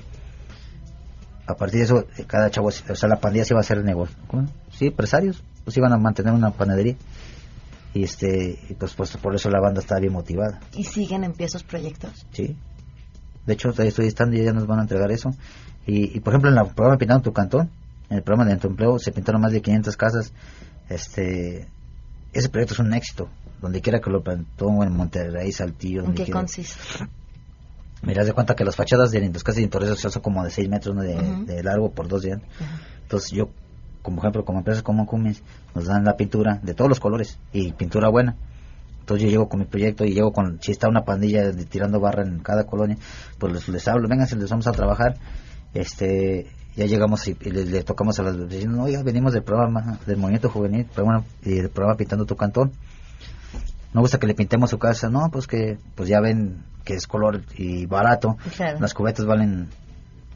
A 1.46 1.54
partir 1.54 1.78
de 1.78 1.84
eso, 1.84 2.04
cada 2.26 2.50
chavo, 2.50 2.68
o 2.68 2.70
sea, 2.70 3.08
la 3.08 3.20
pandilla 3.20 3.46
se 3.46 3.54
iba 3.54 3.60
a 3.60 3.62
hacer 3.62 3.82
negocio. 3.82 4.14
¿Cómo? 4.26 4.48
Sí, 4.70 4.88
empresarios, 4.88 5.42
pues 5.64 5.78
iban 5.78 5.94
a 5.94 5.96
mantener 5.96 6.34
una 6.34 6.50
panadería. 6.50 6.96
Y 7.96 8.04
este, 8.04 8.58
pues, 8.78 8.92
pues 8.92 9.16
por 9.16 9.34
eso 9.34 9.48
la 9.48 9.58
banda 9.58 9.80
estaba 9.80 10.02
bien 10.02 10.12
motivada. 10.12 10.60
¿Y 10.74 10.84
siguen 10.84 11.24
en 11.24 11.32
pie 11.32 11.46
esos 11.46 11.62
proyectos? 11.62 12.26
Sí. 12.30 12.54
De 13.46 13.54
hecho, 13.54 13.72
ahí 13.78 13.88
estoy 13.88 14.08
estando 14.08 14.36
y 14.36 14.44
ya 14.44 14.52
nos 14.52 14.66
van 14.66 14.80
a 14.80 14.82
entregar 14.82 15.10
eso. 15.10 15.30
Y, 15.86 16.14
y, 16.14 16.20
por 16.20 16.34
ejemplo, 16.34 16.50
en 16.50 16.58
el 16.58 16.74
programa 16.74 16.98
Pintando 16.98 17.22
tu 17.22 17.32
Cantón, 17.32 17.70
en 18.10 18.18
el 18.18 18.22
programa 18.22 18.50
de 18.50 18.58
tu 18.58 18.68
empleo, 18.68 18.98
se 18.98 19.12
pintaron 19.12 19.40
más 19.40 19.52
de 19.52 19.62
500 19.62 19.96
casas. 19.96 20.34
Este, 20.90 21.68
ese 22.34 22.48
proyecto 22.50 22.74
es 22.74 22.80
un 22.80 22.92
éxito. 22.92 23.30
Donde 23.62 23.80
quiera 23.80 23.98
que 23.98 24.10
lo 24.10 24.22
plantó, 24.22 24.82
en 24.82 24.94
Monterrey, 24.94 25.50
Saltillo, 25.50 26.00
¿En 26.00 26.06
donde 26.06 26.18
qué 26.18 26.24
quiera. 26.24 26.40
consiste? 26.40 26.78
Mira, 28.02 28.24
de 28.24 28.34
cuenta 28.34 28.54
que 28.54 28.64
las 28.66 28.76
fachadas 28.76 29.10
de 29.10 29.26
las 29.26 29.42
casas 29.42 29.62
de 29.62 29.68
Torres 29.68 29.98
son 29.98 30.20
como 30.20 30.44
de 30.44 30.50
6 30.50 30.68
metros 30.68 30.94
¿no? 30.94 31.00
de, 31.00 31.16
de 31.46 31.62
largo 31.62 31.90
por 31.92 32.08
2 32.08 32.22
de. 32.22 32.40
Entonces 33.04 33.30
yo, 33.30 33.48
como 34.06 34.20
ejemplo, 34.20 34.44
como 34.44 34.58
empresas 34.60 34.84
como 34.84 35.04
Cummins, 35.04 35.42
nos 35.74 35.86
dan 35.86 36.04
la 36.04 36.16
pintura 36.16 36.60
de 36.62 36.74
todos 36.74 36.88
los 36.88 37.00
colores 37.00 37.38
y 37.52 37.72
pintura 37.72 38.08
buena. 38.08 38.36
Entonces 39.00 39.24
yo 39.24 39.30
llego 39.30 39.48
con 39.48 39.58
mi 39.58 39.66
proyecto 39.66 40.04
y 40.04 40.12
llego 40.14 40.32
con, 40.32 40.58
si 40.62 40.70
está 40.70 40.88
una 40.88 41.04
pandilla 41.04 41.50
de- 41.50 41.64
tirando 41.64 41.98
barra 41.98 42.22
en 42.22 42.38
cada 42.38 42.64
colonia, 42.66 42.96
pues 43.38 43.52
les, 43.52 43.68
les 43.68 43.88
hablo, 43.88 44.08
vengan, 44.08 44.28
les 44.38 44.48
vamos 44.50 44.66
a 44.68 44.72
trabajar. 44.72 45.16
Este, 45.74 46.46
ya 46.76 46.86
llegamos 46.86 47.26
y, 47.26 47.36
y 47.40 47.50
le, 47.50 47.64
le 47.64 47.82
tocamos 47.82 48.18
a 48.20 48.22
las 48.22 48.36
vecinas, 48.38 48.78
oiga, 48.78 49.02
venimos 49.02 49.32
del 49.32 49.42
programa, 49.42 49.98
del 50.06 50.16
movimiento 50.18 50.48
juvenil, 50.50 50.86
programa, 50.86 51.24
y 51.42 51.54
del 51.54 51.68
programa 51.70 51.96
Pintando 51.96 52.24
tu 52.26 52.36
Cantón. 52.36 52.70
No 53.92 54.00
gusta 54.02 54.18
que 54.18 54.26
le 54.28 54.34
pintemos 54.34 54.70
su 54.70 54.78
casa, 54.78 55.08
no, 55.08 55.30
pues 55.32 55.46
que, 55.48 55.78
pues 55.96 56.08
ya 56.08 56.20
ven 56.20 56.62
que 56.84 56.94
es 56.94 57.06
color 57.08 57.42
y 57.56 57.86
barato. 57.86 58.36
Claro. 58.56 58.78
Las 58.80 58.94
cubetas 58.94 59.26
valen 59.26 59.68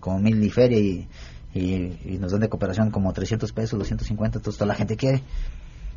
como 0.01 0.19
mil 0.19 0.43
y 0.43 0.51
feria 0.51 0.79
y, 0.79 1.07
y, 1.55 2.15
y 2.15 2.19
nos 2.19 2.33
dan 2.33 2.41
de 2.41 2.49
cooperación 2.49 2.91
como 2.91 3.13
300 3.13 3.53
pesos, 3.53 3.79
250, 3.79 4.39
entonces 4.39 4.59
toda 4.59 4.69
la 4.69 4.75
gente 4.75 4.97
quiere. 4.97 5.23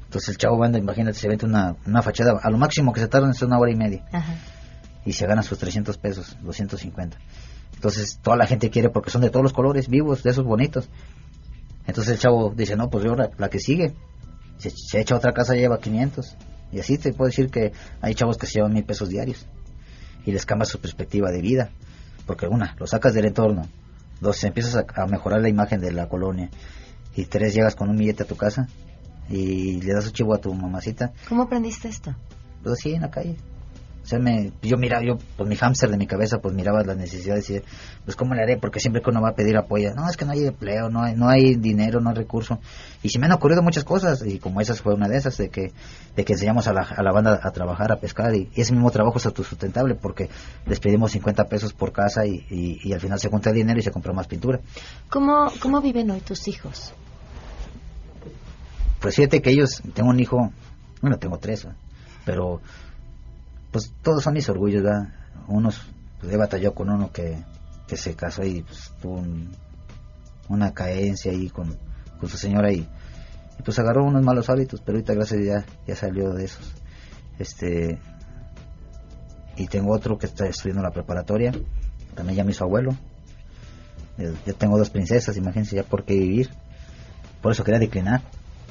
Entonces 0.06 0.30
el 0.30 0.38
chavo 0.38 0.58
banda, 0.58 0.78
imagínate, 0.78 1.18
se 1.18 1.28
vende 1.28 1.46
una, 1.46 1.76
una 1.86 2.02
fachada, 2.02 2.40
a 2.42 2.50
lo 2.50 2.58
máximo 2.58 2.94
que 2.94 3.00
se 3.00 3.08
tardan 3.08 3.32
es 3.32 3.42
una 3.42 3.58
hora 3.58 3.72
y 3.72 3.76
media 3.76 4.06
Ajá. 4.12 4.36
y 5.06 5.14
se 5.14 5.26
gana 5.26 5.42
sus 5.42 5.58
300 5.58 5.98
pesos, 5.98 6.38
250. 6.42 7.18
Entonces 7.74 8.20
toda 8.22 8.38
la 8.38 8.46
gente 8.46 8.70
quiere 8.70 8.90
porque 8.90 9.10
son 9.10 9.22
de 9.22 9.30
todos 9.30 9.44
los 9.44 9.54
colores 9.54 9.88
vivos, 9.88 10.24
de 10.24 10.30
esos 10.30 10.46
bonitos. 10.46 10.88
Entonces 11.86 12.14
el 12.14 12.20
chavo 12.20 12.54
dice, 12.56 12.76
no, 12.76 12.90
pues 12.90 13.04
yo 13.04 13.16
la, 13.16 13.32
la 13.38 13.50
que 13.50 13.60
sigue. 13.60 13.94
Se, 14.58 14.70
se 14.70 15.02
echa 15.02 15.16
otra 15.16 15.34
casa 15.34 15.56
lleva 15.56 15.80
500. 15.80 16.38
Y 16.72 16.80
así 16.80 16.98
te 16.98 17.12
puedo 17.12 17.30
decir 17.30 17.50
que 17.50 17.74
hay 18.02 18.16
chavos 18.16 18.38
que 18.38 18.48
se 18.48 18.54
llevan 18.54 18.74
mil 18.74 18.86
pesos 18.86 19.10
diarios. 19.10 19.48
Y 20.26 20.32
les 20.32 20.46
cambia 20.46 20.66
su 20.66 20.80
perspectiva 20.80 21.30
de 21.32 21.42
vida. 21.42 21.72
Porque 22.26 22.48
una, 22.48 22.76
lo 22.80 22.88
sacas 22.88 23.14
del 23.14 23.26
entorno. 23.26 23.68
Dos, 24.24 24.44
empiezas 24.44 24.76
a, 24.76 24.86
a 25.02 25.06
mejorar 25.06 25.42
la 25.42 25.50
imagen 25.50 25.82
de 25.82 25.92
la 25.92 26.08
colonia. 26.08 26.50
Y 27.16 27.26
tres, 27.26 27.54
llegas 27.54 27.76
con 27.76 27.90
un 27.90 27.98
billete 27.98 28.24
a 28.24 28.26
tu 28.26 28.36
casa 28.36 28.68
y 29.30 29.82
le 29.82 29.94
das 29.94 30.08
un 30.08 30.14
chivo 30.14 30.34
a 30.34 30.40
tu 30.40 30.54
mamacita. 30.54 31.12
¿Cómo 31.30 31.44
aprendiste 31.44 31.90
esto? 31.90 32.16
Pues 32.64 32.74
así 32.74 32.94
en 32.94 33.02
la 33.02 33.12
calle. 33.12 33.36
O 34.04 34.06
sea, 34.06 34.20
me, 34.20 34.52
yo 34.62 34.78
miraba, 34.78 35.02
yo, 35.02 35.18
pues 35.38 35.48
mi 35.48 35.56
hámster 35.56 35.90
de 35.90 35.98
mi 35.98 36.08
cabeza, 36.08 36.40
pues 36.40 36.54
miraba 36.54 36.84
las 36.84 36.98
necesidades 36.98 37.50
y 37.50 37.54
decía, 37.54 37.70
pues 38.04 38.18
cómo 38.18 38.34
le 38.36 38.44
haré, 38.44 38.58
porque 38.58 38.82
siempre 38.82 39.02
que 39.02 39.10
uno 39.10 39.22
va 39.22 39.30
a 39.30 39.34
pedir 39.34 39.56
apoyo, 39.56 39.94
no, 39.96 40.10
es 40.10 40.18
que 40.18 40.26
no 40.26 40.34
hay 40.34 40.46
empleo, 40.46 40.90
no 40.90 41.02
hay, 41.02 41.16
no 41.16 41.30
hay 41.30 41.56
dinero, 41.56 42.02
no 42.02 42.10
hay 42.10 42.18
recurso. 42.18 42.60
Y 43.02 43.10
se 43.10 43.20
me 43.20 43.28
han 43.28 43.32
ocurrido 43.32 43.62
muchas 43.62 43.86
cosas, 43.86 44.22
y 44.26 44.40
como 44.40 44.60
esas 44.60 44.82
fue 44.82 44.94
una 44.94 45.08
de 45.08 45.16
esas, 45.16 45.38
de 45.38 45.50
que, 45.50 45.72
de 46.18 46.26
que 46.26 46.34
enseñamos 46.34 46.68
a 46.68 46.74
la, 46.74 46.82
a 46.82 47.02
la 47.02 47.14
banda 47.14 47.40
a 47.42 47.52
trabajar, 47.52 47.94
a 47.94 47.96
pescar, 47.96 48.36
y, 48.36 48.50
y 48.54 48.62
ese 48.62 48.74
mismo 48.74 48.92
trabajo 48.92 49.20
es 49.20 49.26
autosustentable, 49.26 49.96
porque 49.96 50.30
les 50.66 50.82
pedimos 50.82 51.14
50 51.14 51.46
pesos 51.46 51.72
por 51.72 51.94
casa 51.94 52.26
y, 52.26 52.46
y, 52.50 52.80
y 52.84 52.92
al 52.92 53.00
final 53.00 53.20
se 53.22 53.30
junta 53.30 53.52
el 53.52 53.56
dinero 53.56 53.80
y 53.80 53.84
se 53.84 53.92
compra 53.92 54.12
más 54.12 54.28
pintura. 54.28 54.60
¿Cómo, 55.10 55.50
¿Cómo 55.62 55.80
viven 55.80 56.12
hoy 56.12 56.20
tus 56.20 56.46
hijos? 56.50 56.94
Pues 59.00 59.16
fíjate 59.16 59.42
que 59.42 59.52
ellos, 59.52 59.82
tengo 59.94 60.10
un 60.10 60.20
hijo, 60.20 60.52
bueno, 61.02 61.18
tengo 61.20 61.38
tres, 61.38 61.68
pero 62.26 62.62
pues 63.74 63.94
todos 64.02 64.24
son 64.24 64.36
mis 64.36 64.48
orgullos, 64.48 64.84
¿verdad? 64.84 65.10
Unos, 65.50 65.82
pues 66.22 66.32
he 66.32 66.38
batallado 66.38 66.74
con 66.74 66.90
uno 66.90 67.12
que, 67.12 67.38
que 67.88 67.98
se 67.98 68.16
casó 68.16 68.46
y 68.46 68.62
pues, 68.62 68.94
tuvo 69.02 69.16
un- 69.16 69.52
una 70.48 70.74
caencia 70.74 71.32
ahí 71.32 71.50
con, 71.50 71.76
con 72.20 72.30
su 72.30 72.38
señora 72.38 72.72
y, 72.72 72.88
pues 73.66 73.78
agarró 73.80 74.06
unos 74.06 74.24
malos 74.24 74.50
hábitos, 74.50 74.82
pero 74.82 74.98
ahorita 74.98 75.14
gracias 75.14 75.44
ya, 75.46 75.66
ya 75.88 75.96
salió 75.96 76.32
de 76.34 76.46
esos. 76.46 76.72
Este, 77.40 78.00
y 79.58 79.68
tengo 79.68 79.94
otro 79.94 80.18
que 80.18 80.26
está 80.28 80.46
estudiando 80.48 80.82
la 80.84 80.92
preparatoria, 80.92 81.52
también 82.16 82.38
ya 82.38 82.44
me 82.44 82.52
hizo 82.52 82.64
abuelo. 82.64 82.96
Eh, 84.18 84.34
Yo 84.46 84.56
tengo 84.56 84.78
dos 84.78 84.90
princesas, 84.90 85.36
imagínense 85.38 85.76
ya 85.76 85.84
por 85.84 86.04
qué 86.06 86.14
vivir. 86.14 86.50
Por 87.42 87.52
eso 87.52 87.64
quería 87.64 87.80
declinar. 87.80 88.22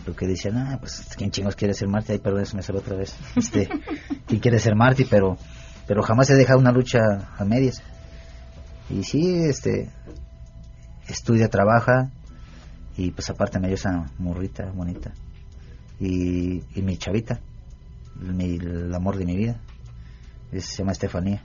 Porque 0.05 0.27
decían, 0.27 0.57
ah, 0.57 0.79
pues, 0.81 1.07
¿quién 1.17 1.31
chingos 1.31 1.55
quiere 1.55 1.75
ser 1.75 1.89
Marty? 1.89 2.13
Ay, 2.13 2.19
perdón, 2.19 2.43
eso 2.43 2.57
me 2.57 2.63
salió 2.63 2.81
otra 2.81 2.97
vez. 2.97 3.15
Este, 3.37 3.69
¿quién 4.27 4.41
quiere 4.41 4.59
ser 4.59 4.75
Marty? 4.75 5.05
Pero, 5.05 5.37
pero 5.87 6.03
jamás 6.03 6.31
he 6.31 6.35
dejado 6.35 6.59
una 6.59 6.73
lucha 6.73 7.01
a 7.39 7.45
medias. 7.45 7.83
Y 8.91 9.05
sí, 9.05 9.45
este, 9.45 9.91
estudia, 11.09 11.49
trabaja, 11.49 12.11
y 12.97 13.11
pues 13.11 13.31
aparte 13.31 13.59
me 13.59 13.69
dio 13.69 13.77
esa 13.77 14.11
morrita 14.19 14.71
bonita. 14.75 15.13
Y, 16.01 16.63
y 16.75 16.83
mi 16.83 16.97
chavita, 16.97 17.41
mi, 18.17 18.57
el 18.57 18.95
amor 18.95 19.17
de 19.17 19.25
mi 19.25 19.37
vida, 19.37 19.61
se 20.51 20.79
llama 20.79 20.93
Estefanía. 20.93 21.43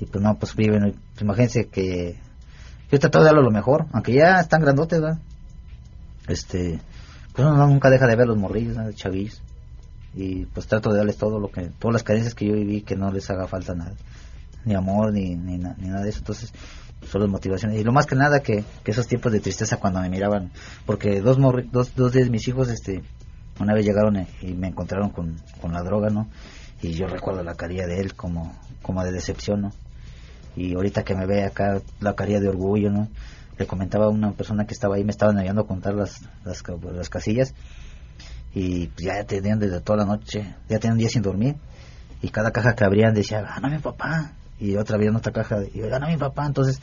Y 0.00 0.06
pues 0.06 0.22
no, 0.22 0.36
pues 0.38 0.54
viven, 0.54 0.92
pues, 0.92 1.22
imagínense 1.22 1.66
que 1.66 2.18
yo 2.90 2.98
trato 2.98 3.18
de 3.18 3.24
darle 3.24 3.42
lo 3.42 3.50
mejor, 3.50 3.86
aunque 3.92 4.12
ya 4.12 4.40
están 4.40 4.60
grandotes, 4.60 5.00
¿verdad? 5.00 5.20
Este, 6.28 6.80
pues 7.34 7.46
uno 7.46 7.66
nunca 7.66 7.90
deja 7.90 8.06
de 8.06 8.16
ver 8.16 8.26
los 8.28 8.38
morrillos, 8.38 8.76
¿no? 8.76 8.86
de 8.86 8.94
chavillos. 8.94 9.42
Y 10.14 10.46
pues 10.46 10.66
trato 10.68 10.92
de 10.92 10.98
darles 10.98 11.16
todo 11.16 11.38
lo 11.40 11.48
que, 11.50 11.62
todas 11.78 11.92
las 11.92 12.02
carencias 12.04 12.34
que 12.34 12.46
yo 12.46 12.54
viví, 12.54 12.82
que 12.82 12.94
no 12.96 13.10
les 13.10 13.28
haga 13.30 13.46
falta 13.48 13.74
nada. 13.74 13.92
Ni 14.64 14.74
amor, 14.74 15.12
ni, 15.12 15.34
ni, 15.34 15.58
na- 15.58 15.74
ni 15.78 15.88
nada 15.88 16.02
de 16.04 16.10
eso. 16.10 16.20
Entonces, 16.20 16.52
solo 17.10 17.26
motivaciones. 17.28 17.80
Y 17.80 17.84
lo 17.84 17.92
más 17.92 18.06
que 18.06 18.14
nada 18.14 18.40
que, 18.40 18.64
que 18.84 18.90
esos 18.92 19.08
tiempos 19.08 19.32
de 19.32 19.40
tristeza 19.40 19.78
cuando 19.78 20.00
me 20.00 20.08
miraban, 20.08 20.52
porque 20.86 21.20
dos, 21.20 21.38
morri- 21.38 21.68
dos, 21.70 21.94
dos 21.96 22.12
de 22.12 22.30
mis 22.30 22.46
hijos, 22.46 22.68
este, 22.68 23.02
una 23.58 23.74
vez 23.74 23.84
llegaron 23.84 24.16
eh, 24.16 24.28
y 24.40 24.54
me 24.54 24.68
encontraron 24.68 25.10
con, 25.10 25.36
con 25.60 25.72
la 25.72 25.82
droga, 25.82 26.10
¿no? 26.10 26.28
Y 26.80 26.92
yo 26.92 27.06
recuerdo 27.08 27.42
la 27.42 27.54
carilla 27.56 27.86
de 27.86 27.98
él 28.00 28.14
como, 28.14 28.54
como 28.82 29.02
de 29.04 29.10
decepción, 29.12 29.62
¿no? 29.62 29.72
Y 30.56 30.74
ahorita 30.74 31.02
que 31.02 31.16
me 31.16 31.26
ve 31.26 31.42
acá, 31.44 31.80
la 32.00 32.14
carilla 32.14 32.38
de 32.40 32.48
orgullo, 32.48 32.90
¿no? 32.90 33.08
Le 33.58 33.66
comentaba 33.66 34.06
a 34.06 34.08
una 34.08 34.32
persona 34.32 34.66
que 34.66 34.74
estaba 34.74 34.96
ahí, 34.96 35.04
me 35.04 35.10
estaban 35.10 35.38
ayudando 35.38 35.62
a 35.62 35.66
contar 35.66 35.94
las, 35.94 36.22
las, 36.44 36.62
las 36.92 37.08
casillas 37.08 37.54
y 38.54 38.88
pues, 38.88 39.06
ya 39.06 39.24
tenían 39.24 39.58
desde 39.58 39.80
toda 39.80 39.98
la 39.98 40.04
noche, 40.04 40.54
ya 40.68 40.78
tenían 40.78 40.92
un 40.92 40.98
día 40.98 41.08
sin 41.08 41.22
dormir 41.22 41.56
y 42.22 42.28
cada 42.30 42.50
caja 42.50 42.74
que 42.74 42.84
abrían 42.84 43.14
decía, 43.14 43.42
gana 43.42 43.68
mi 43.68 43.78
papá 43.78 44.32
y 44.58 44.76
otra 44.76 44.96
abrían 44.96 45.16
otra 45.16 45.32
caja 45.32 45.58
y 45.72 45.80
gana 45.80 46.08
mi 46.08 46.16
papá, 46.16 46.46
entonces 46.46 46.80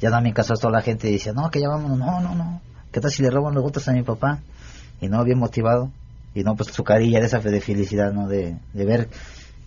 ya 0.00 0.10
daban 0.10 0.24
bien 0.24 0.34
caso 0.34 0.54
a 0.54 0.56
toda 0.56 0.72
la 0.72 0.82
gente 0.82 1.08
y 1.08 1.12
decía, 1.12 1.32
no, 1.32 1.50
que 1.50 1.60
ya 1.60 1.68
vámonos, 1.68 1.98
no, 1.98 2.20
no, 2.20 2.34
no, 2.34 2.60
¿qué 2.92 3.00
tal 3.00 3.10
si 3.10 3.22
le 3.22 3.30
roban 3.30 3.54
los 3.54 3.62
votos 3.62 3.88
a 3.88 3.92
mi 3.92 4.02
papá? 4.02 4.40
Y 5.00 5.08
no, 5.08 5.24
bien 5.24 5.38
motivado 5.38 5.90
y 6.34 6.42
no, 6.42 6.56
pues 6.56 6.70
su 6.70 6.84
carilla 6.84 7.20
de 7.20 7.26
esa 7.26 7.40
fe 7.40 7.50
de 7.50 7.60
felicidad, 7.60 8.12
¿no? 8.12 8.28
De, 8.28 8.56
de 8.72 8.84
ver 8.84 9.08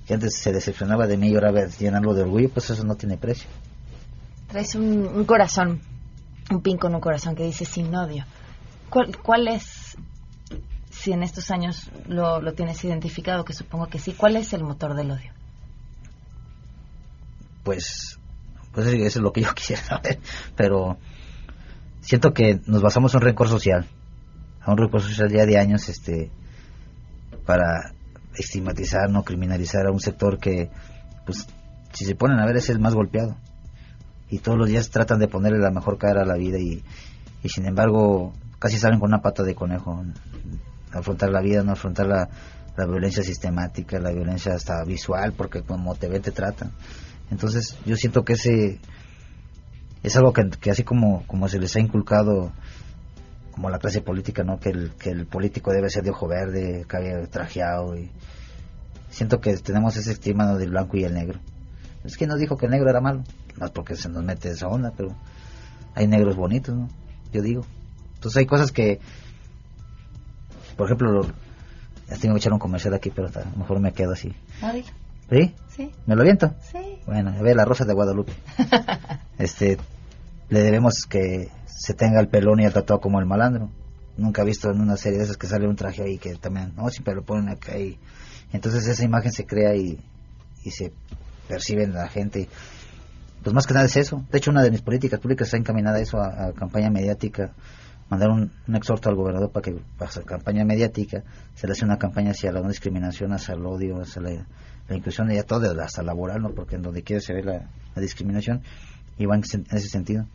que 0.05 0.13
antes 0.13 0.35
se 0.35 0.51
decepcionaba 0.51 1.07
de 1.07 1.17
mí 1.17 1.29
y 1.29 1.35
ahora 1.35 1.67
llenarlo 1.67 2.13
de 2.13 2.23
orgullo, 2.23 2.49
pues 2.49 2.69
eso 2.69 2.83
no 2.83 2.95
tiene 2.95 3.17
precio. 3.17 3.49
Traes 4.47 4.75
un, 4.75 5.05
un 5.05 5.25
corazón, 5.25 5.81
un 6.51 6.62
pin 6.62 6.77
con 6.77 6.93
un 6.95 7.01
corazón 7.01 7.36
que 7.36 7.43
dice 7.43 7.65
sin 7.65 7.93
odio. 7.95 8.25
¿Cuál, 8.89 9.17
cuál 9.17 9.47
es, 9.47 9.97
si 10.89 11.12
en 11.12 11.23
estos 11.23 11.51
años 11.51 11.89
lo, 12.07 12.41
lo 12.41 12.53
tienes 12.53 12.83
identificado, 12.83 13.43
que 13.45 13.53
supongo 13.53 13.88
que 13.88 13.99
sí, 13.99 14.13
cuál 14.13 14.36
es 14.38 14.53
el 14.53 14.63
motor 14.63 14.93
del 14.95 15.12
odio? 15.12 15.38
pues 17.67 18.17
pues 18.71 18.88
eso 18.88 19.05
es 19.05 19.15
lo 19.17 19.33
que 19.33 19.41
yo 19.41 19.53
quisiera 19.55 19.83
saber 19.83 20.19
pero 20.55 20.97
siento 21.99 22.33
que 22.33 22.62
nos 22.65 22.81
basamos 22.81 23.13
en 23.13 23.17
un 23.17 23.23
rencor 23.23 23.49
social 23.49 23.86
a 24.62 24.71
un 24.71 24.77
rencor 24.77 25.01
social 25.01 25.29
ya 25.29 25.45
de 25.45 25.60
años 25.60 25.89
este 25.89 26.31
para 27.45 27.91
estigmatizar 28.36 29.10
no 29.10 29.23
criminalizar 29.23 29.86
a 29.86 29.91
un 29.91 29.99
sector 29.99 30.39
que 30.39 30.69
pues 31.25 31.45
si 31.91 32.05
se 32.05 32.15
ponen 32.15 32.39
a 32.39 32.45
ver 32.45 32.55
es 32.55 32.69
el 32.69 32.79
más 32.79 32.93
golpeado 32.93 33.36
y 34.29 34.39
todos 34.39 34.57
los 34.57 34.67
días 34.67 34.89
tratan 34.89 35.19
de 35.19 35.27
ponerle 35.27 35.59
la 35.59 35.71
mejor 35.71 35.97
cara 35.97 36.21
a 36.21 36.25
la 36.25 36.35
vida 36.35 36.59
y, 36.59 36.83
y 37.43 37.49
sin 37.49 37.65
embargo 37.65 38.33
casi 38.59 38.77
salen 38.77 38.99
con 38.99 39.09
una 39.09 39.21
pata 39.21 39.43
de 39.43 39.55
conejo 39.55 40.03
afrontar 40.91 41.29
la 41.29 41.41
vida 41.41 41.63
no 41.63 41.73
afrontar 41.73 42.07
la, 42.07 42.29
la 42.75 42.85
violencia 42.85 43.23
sistemática 43.23 43.99
la 43.99 44.11
violencia 44.11 44.53
hasta 44.53 44.83
visual 44.83 45.33
porque 45.33 45.61
como 45.61 45.95
te 45.95 46.07
ven 46.07 46.21
te 46.21 46.31
tratan 46.31 46.71
entonces 47.29 47.77
yo 47.85 47.95
siento 47.95 48.23
que 48.23 48.33
ese 48.33 48.79
es 50.03 50.15
algo 50.15 50.33
que, 50.33 50.49
que 50.49 50.71
así 50.71 50.83
como, 50.83 51.25
como 51.27 51.47
se 51.47 51.59
les 51.59 51.75
ha 51.75 51.79
inculcado 51.79 52.51
como 53.51 53.69
la 53.69 53.79
clase 53.79 54.01
política, 54.01 54.43
¿no? 54.43 54.59
Que 54.59 54.69
el, 54.69 54.91
que 54.91 55.09
el 55.09 55.25
político 55.25 55.71
debe 55.71 55.89
ser 55.89 56.03
de 56.03 56.11
ojo 56.11 56.27
verde, 56.27 56.85
cabello 56.87 57.27
trajeado 57.27 57.97
y 57.97 58.11
siento 59.09 59.39
que 59.41 59.57
tenemos 59.57 59.97
ese 59.97 60.11
estigma 60.11 60.45
¿no? 60.45 60.57
del 60.57 60.69
blanco 60.69 60.95
y 60.97 61.03
el 61.03 61.13
negro. 61.13 61.39
Es 62.03 62.17
que 62.17 62.27
nos 62.27 62.39
dijo 62.39 62.55
que 62.55 62.67
el 62.67 62.71
negro 62.71 62.89
era 62.89 63.01
malo, 63.01 63.23
más 63.57 63.71
porque 63.71 63.95
se 63.95 64.09
nos 64.09 64.23
mete 64.23 64.49
esa 64.49 64.67
onda, 64.67 64.93
pero 64.95 65.15
hay 65.95 66.07
negros 66.07 66.35
bonitos, 66.35 66.75
¿no? 66.75 66.89
Yo 67.31 67.41
digo. 67.41 67.65
Entonces 68.15 68.37
hay 68.37 68.45
cosas 68.45 68.71
que, 68.71 68.99
por 70.75 70.87
ejemplo, 70.87 71.11
lo, 71.11 71.23
ya 72.07 72.17
tengo 72.19 72.35
que 72.35 72.39
echar 72.39 72.53
un 72.53 72.59
comercial 72.59 72.93
aquí, 72.93 73.11
pero 73.11 73.27
a 73.27 73.45
lo 73.51 73.57
mejor 73.57 73.79
me 73.79 73.93
quedo 73.93 74.13
así. 74.13 74.33
¿Sí? 75.29 75.53
Sí. 75.75 75.91
¿Me 76.05 76.15
lo 76.15 76.21
aviento? 76.21 76.53
Sí. 76.71 76.99
Bueno, 77.05 77.31
a 77.31 77.41
ver, 77.41 77.55
la 77.55 77.65
rosa 77.65 77.85
de 77.85 77.93
Guadalupe. 77.93 78.33
este, 79.37 79.77
le 80.49 80.61
debemos 80.61 81.05
que 81.07 81.49
se 81.65 81.93
tenga 81.93 82.19
el 82.19 82.29
pelón 82.29 82.59
y 82.59 82.65
el 82.65 82.73
tatuado 82.73 83.01
como 83.01 83.19
el 83.19 83.25
malandro. 83.25 83.69
Nunca 84.17 84.41
he 84.41 84.45
visto 84.45 84.71
en 84.71 84.79
una 84.81 84.97
serie 84.97 85.19
de 85.19 85.25
esas 85.25 85.37
que 85.37 85.47
sale 85.47 85.67
un 85.67 85.75
traje 85.75 86.03
ahí 86.03 86.17
que 86.17 86.33
también, 86.35 86.73
no, 86.75 86.89
siempre 86.89 87.13
lo 87.13 87.23
ponen 87.23 87.49
acá 87.49 87.77
y 87.77 87.99
entonces 88.51 88.87
esa 88.87 89.03
imagen 89.03 89.31
se 89.31 89.45
crea 89.45 89.75
y, 89.75 89.99
y 90.63 90.71
se 90.71 90.91
percibe 91.47 91.83
en 91.83 91.93
la 91.93 92.07
gente. 92.07 92.47
Pues 93.47 93.53
más 93.55 93.65
que 93.65 93.73
nada 93.73 93.86
es 93.86 93.95
eso. 93.95 94.25
De 94.29 94.39
hecho, 94.39 94.51
una 94.51 94.62
de 94.62 94.69
mis 94.71 94.81
políticas 94.81 95.21
públicas 95.21 95.47
está 95.47 95.55
encaminada 95.55 95.99
a 95.99 96.01
eso, 96.01 96.17
a, 96.19 96.47
a 96.47 96.51
campaña 96.51 96.89
mediática. 96.89 97.53
Mandar 98.10 98.29
un, 98.29 98.51
un 98.67 98.75
exhorto 98.75 99.07
al 99.07 99.15
gobernador 99.15 99.51
para 99.51 99.63
que 99.63 99.79
hacer 99.99 100.25
campaña 100.25 100.65
mediática 100.65 101.23
se 101.55 101.65
le 101.65 101.71
hace 101.71 101.86
una 101.86 101.97
campaña 101.97 102.31
hacia 102.31 102.51
la 102.51 102.60
no 102.60 102.67
discriminación, 102.67 103.31
hacia 103.31 103.53
el 103.53 103.65
odio, 103.65 104.01
hacia 104.01 104.21
la, 104.21 104.45
la 104.89 104.95
inclusión 104.97 105.31
y 105.31 105.38
a 105.38 105.43
todo, 105.45 105.69
hasta 105.81 106.03
laboral, 106.03 106.41
¿no? 106.41 106.49
Porque 106.51 106.75
en 106.75 106.81
donde 106.81 107.03
quiera 107.03 107.21
se 107.21 107.33
ve 107.33 107.41
la, 107.41 107.69
la 107.95 108.01
discriminación 108.01 108.63
y 109.17 109.25
va 109.25 109.36
en, 109.36 109.43
ese- 109.43 109.57
en 109.69 109.77
ese 109.77 109.88
sentido. 109.88 110.25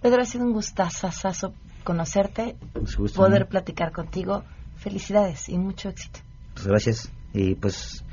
Pedro, 0.00 0.22
ha 0.22 0.24
sido 0.24 0.44
un 0.44 0.52
gustazazazo 0.54 1.54
conocerte, 1.84 2.56
gusto, 2.98 3.16
poder 3.16 3.42
¿no? 3.42 3.46
platicar 3.48 3.92
contigo. 3.92 4.42
Felicidades 4.76 5.48
y 5.48 5.56
mucho 5.56 5.88
éxito. 5.88 6.18
Pues 6.54 6.66
gracias. 6.66 7.10
Y 7.32 7.54
pues 7.54 8.04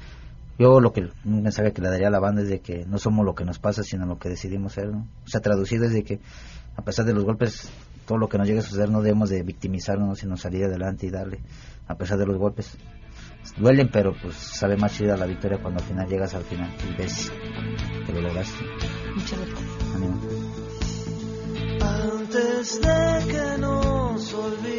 yo 0.59 0.81
lo 0.81 0.91
que 0.91 1.09
un 1.23 1.41
mensaje 1.41 1.71
que 1.71 1.81
le 1.81 1.89
daría 1.89 2.09
a 2.09 2.11
la 2.11 2.19
banda 2.19 2.41
es 2.41 2.49
de 2.49 2.59
que 2.59 2.85
no 2.85 2.99
somos 2.99 3.25
lo 3.25 3.33
que 3.33 3.45
nos 3.45 3.59
pasa, 3.59 3.81
sino 3.81 4.05
lo 4.05 4.19
que 4.19 4.27
decidimos 4.27 4.73
ser, 4.73 4.89
¿no? 4.89 5.07
O 5.25 5.27
sea, 5.27 5.39
traducido 5.39 5.85
es 5.85 5.93
de 5.93 6.03
que 6.03 6.19
a 6.75 6.83
pesar 6.83 7.05
de 7.05 7.13
los 7.13 7.23
golpes, 7.23 7.71
todo 8.05 8.17
lo 8.17 8.27
que 8.27 8.37
nos 8.37 8.45
llegue 8.45 8.59
a 8.59 8.63
suceder 8.63 8.89
no 8.89 9.01
debemos 9.01 9.29
de 9.29 9.41
victimizarnos, 9.41 10.19
sino 10.19 10.35
salir 10.35 10.65
adelante 10.65 11.07
y 11.07 11.11
darle, 11.11 11.39
a 11.87 11.95
pesar 11.95 12.17
de 12.17 12.25
los 12.25 12.37
golpes. 12.37 12.77
Duelen, 13.57 13.89
pero 13.91 14.13
pues 14.21 14.35
sabe 14.35 14.75
más 14.75 14.93
chida 14.93 15.15
la 15.15 15.25
victoria 15.25 15.59
cuando 15.61 15.79
al 15.81 15.87
final 15.87 16.07
llegas 16.07 16.33
al 16.35 16.43
final 16.43 16.69
y 16.89 16.97
ves 16.97 17.31
que 18.05 18.13
lo 18.13 18.21
lograste. 18.21 18.65
Muchas 19.15 19.39
gracias. 19.39 19.61
Antes 21.81 22.81
de 22.81 23.27
que 23.31 23.61
nos 23.61 24.33
olvide, 24.33 24.78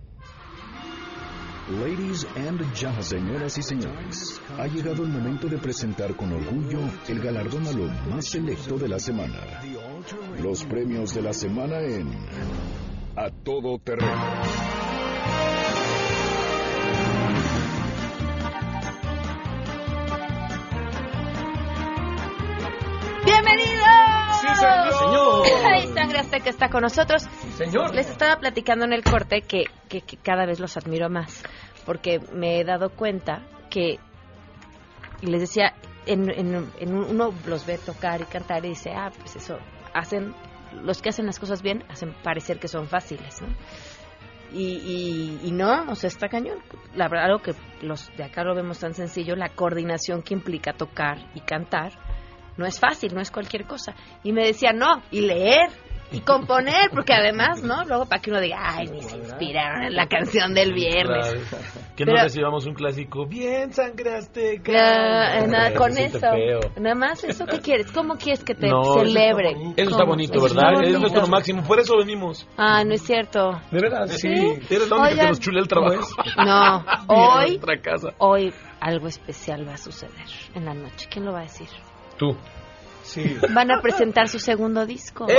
Ladies 1.69 2.25
and 2.35 2.59
gentlemen, 2.73 3.03
señoras 3.03 3.57
y 3.57 3.61
señores, 3.61 4.41
ha 4.57 4.65
llegado 4.65 5.03
el 5.03 5.09
momento 5.09 5.47
de 5.47 5.59
presentar 5.59 6.15
con 6.15 6.33
orgullo 6.33 6.79
el 7.07 7.19
galardón 7.19 7.67
a 7.67 7.71
lo 7.71 7.85
más 8.09 8.25
selecto 8.25 8.77
de 8.77 8.89
la 8.89 8.99
semana. 8.99 9.61
Los 10.41 10.65
premios 10.65 11.13
de 11.13 11.21
la 11.21 11.33
semana 11.33 11.79
en 11.79 12.09
A 13.15 13.29
Todo 13.29 13.77
Terreno. 13.77 14.70
Sangre 26.11 26.19
Azteca 26.27 26.49
está 26.49 26.69
con 26.69 26.81
nosotros. 26.81 27.23
señor. 27.57 27.95
Les 27.95 28.09
estaba 28.09 28.35
platicando 28.37 28.83
en 28.85 28.91
el 28.93 29.03
corte 29.03 29.41
que, 29.43 29.63
que- 29.89 30.01
que 30.01 30.17
cada 30.17 30.45
vez 30.45 30.59
los 30.59 30.75
admiro 30.75 31.09
más, 31.09 31.41
porque 31.85 32.19
me 32.33 32.59
he 32.59 32.63
dado 32.65 32.89
cuenta 32.89 33.43
que, 33.69 33.97
y 35.21 35.27
les 35.27 35.39
decía, 35.41 35.73
en, 36.05 36.29
en- 36.29 36.69
en 36.79 36.93
un- 36.95 37.05
uno 37.05 37.33
los 37.45 37.65
ve 37.65 37.77
tocar 37.77 38.19
y 38.21 38.25
cantar 38.25 38.65
y 38.65 38.69
dice, 38.69 38.91
ah, 38.93 39.09
pues 39.17 39.37
eso, 39.37 39.57
hacen, 39.93 40.33
los 40.83 41.01
que 41.01 41.09
hacen 41.09 41.25
las 41.27 41.39
cosas 41.39 41.61
bien 41.61 41.83
hacen 41.89 42.13
parecer 42.23 42.59
que 42.59 42.67
son 42.67 42.87
fáciles, 42.87 43.41
¿no? 43.41 43.47
Y, 44.51 44.65
y, 44.65 45.39
y 45.47 45.51
no, 45.53 45.83
o 45.89 45.95
sea, 45.95 46.09
está 46.09 46.27
cañón. 46.27 46.57
La 46.93 47.07
verdad, 47.07 47.27
algo 47.27 47.41
que 47.41 47.53
los 47.85 48.09
de 48.17 48.25
acá 48.25 48.43
lo 48.43 48.53
vemos 48.53 48.79
tan 48.79 48.93
sencillo, 48.93 49.37
la 49.37 49.47
coordinación 49.47 50.23
que 50.23 50.33
implica 50.33 50.73
tocar 50.73 51.19
y 51.35 51.39
cantar, 51.39 51.93
no 52.57 52.65
es 52.65 52.77
fácil, 52.81 53.13
no 53.15 53.21
es 53.21 53.31
cualquier 53.31 53.65
cosa. 53.65 53.95
Y 54.23 54.33
me 54.33 54.43
decía, 54.45 54.73
no, 54.73 55.01
y 55.09 55.21
leer, 55.21 55.69
y 56.11 56.19
componer, 56.21 56.89
porque 56.91 57.13
además, 57.13 57.63
¿no? 57.63 57.83
Luego 57.85 58.05
para 58.05 58.21
que 58.21 58.29
uno 58.31 58.39
diga, 58.41 58.57
ay, 58.61 58.87
ni 58.87 59.01
se 59.01 59.17
inspiraron 59.17 59.83
en 59.83 59.95
la 59.95 60.07
canción 60.07 60.53
del 60.53 60.73
viernes. 60.73 61.25
Claro. 61.49 61.63
Que 61.95 62.05
Pero- 62.05 62.17
no 62.17 62.23
recibamos 62.23 62.65
un 62.65 62.73
clásico. 62.73 63.25
Bien, 63.25 63.71
sangre 63.73 64.15
azteca. 64.17 64.71
Eh, 65.39 65.47
nada, 65.47 65.73
con 65.73 65.97
eso. 65.97 66.19
feo. 66.19 66.59
Nada 66.77 66.95
más, 66.95 67.23
¿eso 67.23 67.45
qué 67.45 67.59
quieres? 67.59 67.91
¿Cómo 67.91 68.15
quieres 68.17 68.43
que 68.43 68.55
te 68.55 68.67
No, 68.67 68.81
eso 68.81 69.03
está 69.03 69.33
bonito. 69.33 69.73
Eso 69.77 69.89
está 69.89 69.97
¿Cómo? 69.97 70.05
bonito, 70.07 70.33
Eso 70.37 70.45
está 70.47 70.55
¿verdad? 70.61 70.71
Es 70.73 70.79
bonito. 70.81 70.99
nuestro 70.99 71.27
máximo. 71.27 71.63
Por 71.63 71.79
eso 71.79 71.97
venimos. 71.97 72.47
Ah, 72.57 72.83
no 72.83 72.93
es 72.93 73.01
cierto. 73.03 73.59
De 73.71 73.79
veras, 73.79 74.11
sí. 74.11 74.35
¿Sí? 74.35 74.75
Eres 74.75 74.89
la 74.89 74.95
única 74.97 75.11
Oigan. 75.11 75.17
que 75.19 75.29
nos 75.29 75.39
chulea 75.39 75.61
el 75.61 75.67
trabajo. 75.67 76.07
No, 76.37 76.79
Mira, 77.09 77.35
hoy, 77.35 77.59
casa. 77.81 78.09
hoy 78.17 78.53
algo 78.79 79.07
especial 79.07 79.67
va 79.67 79.73
a 79.73 79.77
suceder 79.77 80.11
en 80.55 80.65
la 80.65 80.73
noche. 80.73 81.07
¿Quién 81.09 81.25
lo 81.25 81.33
va 81.33 81.39
a 81.39 81.43
decir? 81.43 81.67
Tú. 82.17 82.35
Sí. 83.03 83.37
Van 83.53 83.71
a 83.71 83.81
presentar 83.81 84.27
su 84.27 84.39
segundo 84.39 84.85
disco. 84.85 85.27
¡Eh! 85.29 85.35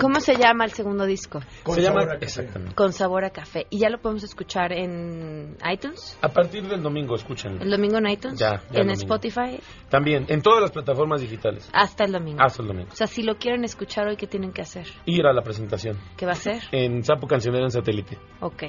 ¿Cómo 0.00 0.20
se 0.20 0.36
llama 0.36 0.64
el 0.64 0.70
segundo 0.72 1.04
disco? 1.04 1.40
Se 1.66 1.82
llama 1.82 2.00
exactamente. 2.20 2.74
Con 2.74 2.92
sabor 2.92 3.24
a 3.24 3.30
café. 3.30 3.66
¿Y 3.68 3.78
ya 3.78 3.90
lo 3.90 3.98
podemos 4.00 4.22
escuchar 4.24 4.72
en 4.72 5.56
iTunes? 5.70 6.18
A 6.22 6.28
partir 6.28 6.66
del 6.66 6.82
domingo, 6.82 7.14
escúchenlo. 7.16 7.60
¿El 7.62 7.70
domingo 7.70 7.98
en 7.98 8.08
iTunes? 8.08 8.38
Ya, 8.38 8.62
ya 8.70 8.80
¿En 8.80 8.86
domingo. 8.88 8.92
Spotify? 8.94 9.60
También, 9.90 10.24
en 10.28 10.40
todas 10.40 10.62
las 10.62 10.70
plataformas 10.70 11.20
digitales. 11.20 11.68
Hasta 11.72 12.04
el 12.04 12.12
domingo. 12.12 12.42
Hasta 12.42 12.62
el 12.62 12.68
domingo. 12.68 12.88
O 12.92 12.96
sea, 12.96 13.06
si 13.06 13.22
lo 13.22 13.36
quieren 13.36 13.64
escuchar 13.64 14.06
hoy, 14.08 14.16
¿qué 14.16 14.26
tienen 14.26 14.52
que 14.52 14.62
hacer? 14.62 14.86
Ir 15.04 15.26
a 15.26 15.32
la 15.34 15.42
presentación. 15.42 15.98
¿Qué 16.16 16.24
va 16.24 16.32
a 16.32 16.36
ser? 16.36 16.62
En 16.72 17.04
Sapo 17.04 17.26
Cancionero 17.26 17.64
en 17.64 17.70
satélite. 17.70 18.16
Ok, 18.40 18.64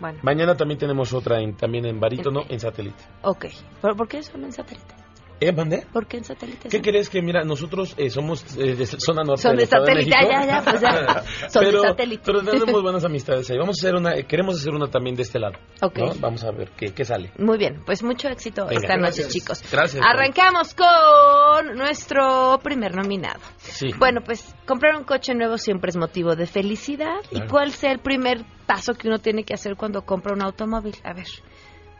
bueno. 0.00 0.18
Mañana 0.22 0.56
también 0.56 0.78
tenemos 0.78 1.12
otra 1.12 1.40
en, 1.40 1.56
también 1.56 1.84
en 1.84 2.00
Barítono 2.00 2.44
en 2.48 2.58
satélite. 2.58 3.04
Ok. 3.22 3.46
¿Por, 3.82 3.96
por 3.96 4.08
qué 4.08 4.22
solo 4.22 4.46
en 4.46 4.52
satélite? 4.52 4.94
¿Eh, 5.40 5.52
mandé? 5.52 5.86
¿Por 5.90 6.06
qué 6.06 6.18
en 6.18 6.24
satélite? 6.24 6.68
¿Qué 6.68 6.82
crees 6.82 7.08
que, 7.08 7.22
mira, 7.22 7.44
nosotros 7.44 7.94
eh, 7.96 8.10
somos 8.10 8.44
eh, 8.58 8.74
de 8.74 8.84
zona 8.84 9.22
norte 9.24 9.42
Son 9.42 9.56
de 9.56 9.62
Estado 9.64 9.86
satélite, 9.86 10.10
ya, 10.10 10.46
ya, 10.46 10.62
pues 10.62 10.80
ya. 10.82 11.24
Son 11.48 11.64
de 11.64 11.70
pero, 11.70 11.82
satélite. 11.82 12.22
Pero 12.26 12.42
tenemos 12.42 12.82
buenas 12.82 13.04
amistades 13.04 13.50
ahí. 13.50 13.56
Vamos 13.56 13.78
a 13.78 13.86
hacer 13.86 13.96
una, 13.96 14.14
eh, 14.16 14.24
queremos 14.26 14.60
hacer 14.60 14.74
una 14.74 14.88
también 14.88 15.16
de 15.16 15.22
este 15.22 15.38
lado. 15.38 15.54
Ok. 15.80 15.98
¿no? 15.98 16.12
Vamos 16.20 16.44
a 16.44 16.50
ver 16.50 16.72
qué, 16.76 16.92
qué 16.92 17.04
sale. 17.06 17.32
Muy 17.38 17.56
bien, 17.56 17.82
pues 17.86 18.02
mucho 18.02 18.28
éxito 18.28 18.66
Venga, 18.66 18.80
esta 18.82 18.96
noche, 18.96 19.22
gracias. 19.22 19.28
chicos. 19.28 19.62
Gracias. 19.72 20.04
Arrancamos 20.06 20.74
con 20.74 21.74
nuestro 21.74 22.58
primer 22.62 22.94
nominado. 22.94 23.40
Sí. 23.56 23.88
Bueno, 23.98 24.20
pues 24.22 24.54
comprar 24.66 24.94
un 24.96 25.04
coche 25.04 25.34
nuevo 25.34 25.56
siempre 25.56 25.88
es 25.88 25.96
motivo 25.96 26.36
de 26.36 26.46
felicidad. 26.46 27.20
¿Y 27.30 27.40
cuál 27.46 27.72
sea 27.72 27.92
el 27.92 28.00
primer 28.00 28.44
paso 28.66 28.92
que 28.92 29.08
uno 29.08 29.18
tiene 29.18 29.44
que 29.44 29.54
hacer 29.54 29.76
cuando 29.76 30.02
compra 30.02 30.34
un 30.34 30.42
automóvil? 30.42 30.96
A 31.02 31.14
ver, 31.14 31.26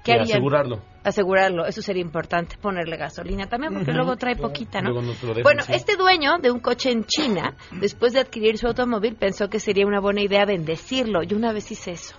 ¿qué 0.05 0.13
Y 0.13 0.15
harían? 0.15 0.31
asegurarlo. 0.31 0.83
Asegurarlo, 1.03 1.67
eso 1.67 1.81
sería 1.81 2.03
importante, 2.03 2.57
ponerle 2.59 2.97
gasolina 2.97 3.47
también, 3.47 3.73
porque 3.73 3.93
luego 3.93 4.17
trae 4.17 4.35
claro. 4.35 4.49
poquita, 4.49 4.83
¿no? 4.83 4.93
Dejan, 4.93 5.43
bueno, 5.43 5.63
sí. 5.63 5.73
este 5.73 5.97
dueño 5.97 6.39
de 6.39 6.51
un 6.51 6.61
coche 6.61 6.91
en 6.91 7.05
China, 7.05 7.57
después 7.81 8.13
de 8.13 8.21
adquirir 8.21 8.59
su 8.59 8.67
automóvil, 8.67 9.17
pensó 9.17 9.49
que 9.49 9.61
sería 9.61 9.87
una 9.87 10.01
buena 10.01 10.21
idea 10.21 10.45
bendecirlo. 10.45 11.23
Yo 11.23 11.37
una 11.37 11.53
vez 11.53 11.71
hice 11.71 11.93
eso. 11.93 12.15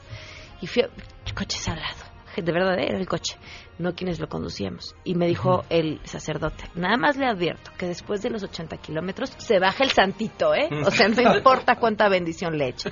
Y 0.61 0.67
fui 0.67 0.81
a... 0.83 0.89
coche 1.35 1.57
sagrado. 1.57 2.10
De 2.37 2.51
verdad, 2.51 2.79
era 2.79 2.97
el 2.97 3.07
coche, 3.07 3.37
no 3.77 3.93
quienes 3.93 4.19
lo 4.19 4.27
conducíamos. 4.27 4.95
Y 5.03 5.15
me 5.15 5.27
dijo 5.27 5.63
el 5.69 5.99
sacerdote, 6.03 6.65
nada 6.75 6.97
más 6.97 7.17
le 7.17 7.25
advierto 7.25 7.71
que 7.77 7.87
después 7.87 8.21
de 8.21 8.29
los 8.29 8.43
80 8.43 8.77
kilómetros 8.77 9.33
se 9.37 9.59
baja 9.59 9.83
el 9.83 9.91
santito, 9.91 10.53
¿eh? 10.53 10.69
O 10.85 10.91
sea, 10.91 11.07
no 11.07 11.21
importa 11.37 11.75
cuánta 11.75 12.07
bendición 12.09 12.57
le 12.57 12.69
eche. 12.69 12.91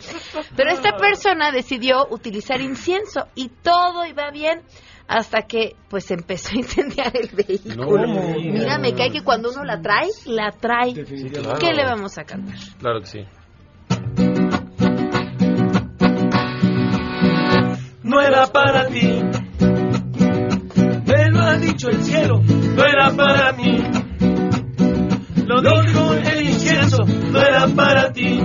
Pero 0.55 0.71
esta 0.71 0.97
persona 0.97 1.51
decidió 1.51 2.07
utilizar 2.09 2.59
incienso 2.59 3.27
y 3.35 3.49
todo 3.49 4.05
iba 4.05 4.29
bien 4.31 4.63
hasta 5.07 5.41
que 5.41 5.75
pues 5.89 6.11
empezó 6.11 6.49
a 6.53 6.59
incendiar 6.59 7.11
el 7.15 7.29
vehículo. 7.29 8.05
No. 8.05 8.35
Mira, 8.37 8.77
me 8.77 8.93
cae 8.93 9.11
que 9.11 9.23
cuando 9.23 9.49
uno 9.51 9.63
la 9.63 9.81
trae, 9.81 10.07
la 10.25 10.51
trae. 10.51 10.93
claro. 10.93 11.59
¿Qué 11.59 11.73
le 11.73 11.83
vamos 11.83 12.17
a 12.17 12.23
cantar? 12.23 12.57
Claro 12.77 12.99
que 13.01 13.07
sí. 13.07 13.25
No 18.09 18.19
era 18.19 18.47
para 18.47 18.87
ti. 18.87 19.21
Me 21.05 21.29
lo 21.29 21.41
ha 21.41 21.57
dicho 21.57 21.89
el 21.89 22.03
cielo, 22.03 22.41
no 22.41 22.83
era 22.83 23.11
para 23.11 23.51
mí. 23.53 23.77
Lo 25.45 25.61
dijo 25.61 26.13
el 26.13 26.41
incienso, 26.41 27.05
no 27.05 27.39
era 27.39 27.67
para 27.67 28.11
ti. 28.11 28.41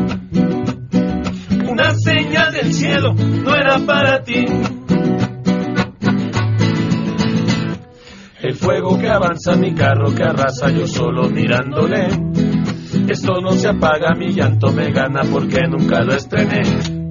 Una 1.66 1.94
señal 1.94 2.52
del 2.52 2.72
cielo, 2.74 3.14
no 3.14 3.54
era 3.54 3.78
para 3.78 4.22
ti. 4.22 4.44
El 8.42 8.54
fuego 8.54 8.98
que 8.98 9.08
avanza, 9.08 9.56
mi 9.56 9.74
carro 9.74 10.14
que 10.14 10.22
arrasa, 10.22 10.70
yo 10.70 10.86
solo 10.86 11.30
mirándole. 11.30 12.08
Esto 13.08 13.40
no 13.40 13.52
se 13.52 13.68
apaga, 13.68 14.14
mi 14.14 14.32
llanto 14.32 14.70
me 14.72 14.92
gana 14.92 15.22
porque 15.30 15.62
nunca 15.66 16.02
lo 16.02 16.12
estrené. 16.14 16.62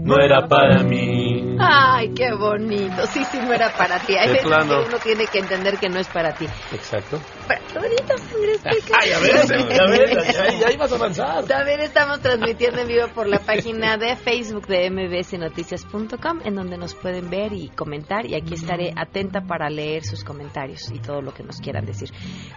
No 0.03 0.19
era 0.19 0.47
para 0.47 0.83
mí. 0.83 1.32
Ay, 1.59 2.13
qué 2.13 2.33
bonito. 2.33 3.05
Sí, 3.07 3.23
sí, 3.25 3.39
no 3.39 3.53
era 3.53 3.71
para 3.73 3.99
ti. 3.99 4.15
Hay 4.15 4.29
veces 4.29 4.45
plano. 4.45 4.81
que 4.81 4.87
uno 4.89 4.97
tiene 4.99 5.27
que 5.27 5.39
entender 5.39 5.77
que 5.77 5.89
no 5.89 5.99
es 5.99 6.07
para 6.07 6.33
ti. 6.33 6.45
Exacto. 6.71 7.19
Pero 7.47 7.61
qué 7.71 7.79
bonito, 7.79 8.17
Sangre 8.17 8.53
Azteca. 8.53 8.97
Ay, 9.01 9.11
a 9.11 9.19
ver, 9.19 9.81
a 9.81 9.85
ver, 9.89 10.33
ya, 10.33 10.59
ya 10.59 10.71
ibas 10.71 10.91
a 10.91 10.95
avanzar. 10.95 11.45
También 11.45 11.79
estamos 11.81 12.19
transmitiendo 12.21 12.81
en 12.81 12.87
vivo 12.87 13.07
por 13.13 13.27
la 13.27 13.39
página 13.39 13.97
de 13.97 14.15
Facebook 14.15 14.67
de 14.67 14.89
mbsnoticias.com, 14.89 16.39
en 16.43 16.55
donde 16.55 16.77
nos 16.77 16.95
pueden 16.95 17.29
ver 17.29 17.53
y 17.53 17.69
comentar. 17.69 18.25
Y 18.25 18.35
aquí 18.35 18.53
estaré 18.53 18.93
atenta 18.95 19.41
para 19.41 19.69
leer 19.69 20.03
sus 20.03 20.23
comentarios 20.23 20.91
y 20.91 20.99
todo 20.99 21.21
lo 21.21 21.33
que 21.33 21.43
nos 21.43 21.59
quieran 21.59 21.85
decir. 21.85 22.09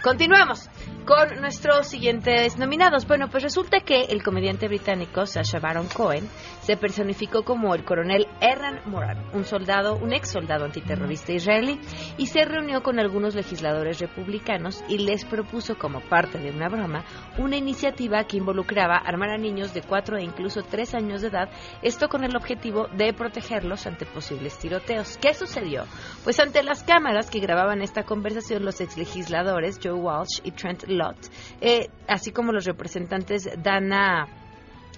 Continuamos 0.02 0.68
con 1.06 1.40
nuestros 1.40 1.86
siguientes 1.86 2.58
nominados. 2.58 3.06
Bueno, 3.06 3.28
pues 3.28 3.42
resulta 3.42 3.80
que 3.80 4.02
el 4.02 4.22
comediante 4.22 4.68
británico 4.68 5.26
Sacha 5.26 5.58
Baron 5.58 5.88
Cohen 5.88 6.28
se 6.62 6.76
personificó 6.76 7.44
como 7.44 7.74
el 7.74 7.84
coronel 7.84 8.26
Erran 8.40 8.85
Moran, 8.86 9.18
un 9.32 9.44
soldado, 9.44 9.96
un 9.96 10.12
ex 10.12 10.30
soldado 10.30 10.64
antiterrorista 10.64 11.32
israelí, 11.32 11.80
y 12.16 12.26
se 12.26 12.44
reunió 12.44 12.82
con 12.82 12.98
algunos 12.98 13.34
legisladores 13.34 14.00
republicanos 14.00 14.82
y 14.88 14.98
les 14.98 15.24
propuso 15.24 15.76
como 15.76 16.00
parte 16.00 16.38
de 16.38 16.50
una 16.50 16.68
broma 16.68 17.04
una 17.38 17.56
iniciativa 17.56 18.24
que 18.24 18.36
involucraba 18.36 18.96
armar 18.96 19.30
a 19.30 19.38
niños 19.38 19.74
de 19.74 19.82
4 19.82 20.18
e 20.18 20.24
incluso 20.24 20.62
3 20.62 20.94
años 20.94 21.22
de 21.22 21.28
edad, 21.28 21.48
esto 21.82 22.08
con 22.08 22.24
el 22.24 22.36
objetivo 22.36 22.88
de 22.88 23.12
protegerlos 23.12 23.86
ante 23.86 24.06
posibles 24.06 24.58
tiroteos. 24.58 25.18
¿Qué 25.18 25.34
sucedió? 25.34 25.84
Pues 26.24 26.40
ante 26.40 26.62
las 26.62 26.82
cámaras 26.82 27.30
que 27.30 27.40
grababan 27.40 27.82
esta 27.82 28.04
conversación, 28.04 28.64
los 28.64 28.80
ex 28.80 28.96
legisladores 28.96 29.78
Joe 29.82 29.92
Walsh 29.92 30.40
y 30.44 30.52
Trent 30.52 30.84
Lott, 30.88 31.16
eh, 31.60 31.88
así 32.08 32.32
como 32.32 32.52
los 32.52 32.64
representantes 32.64 33.48
Dana 33.62 34.26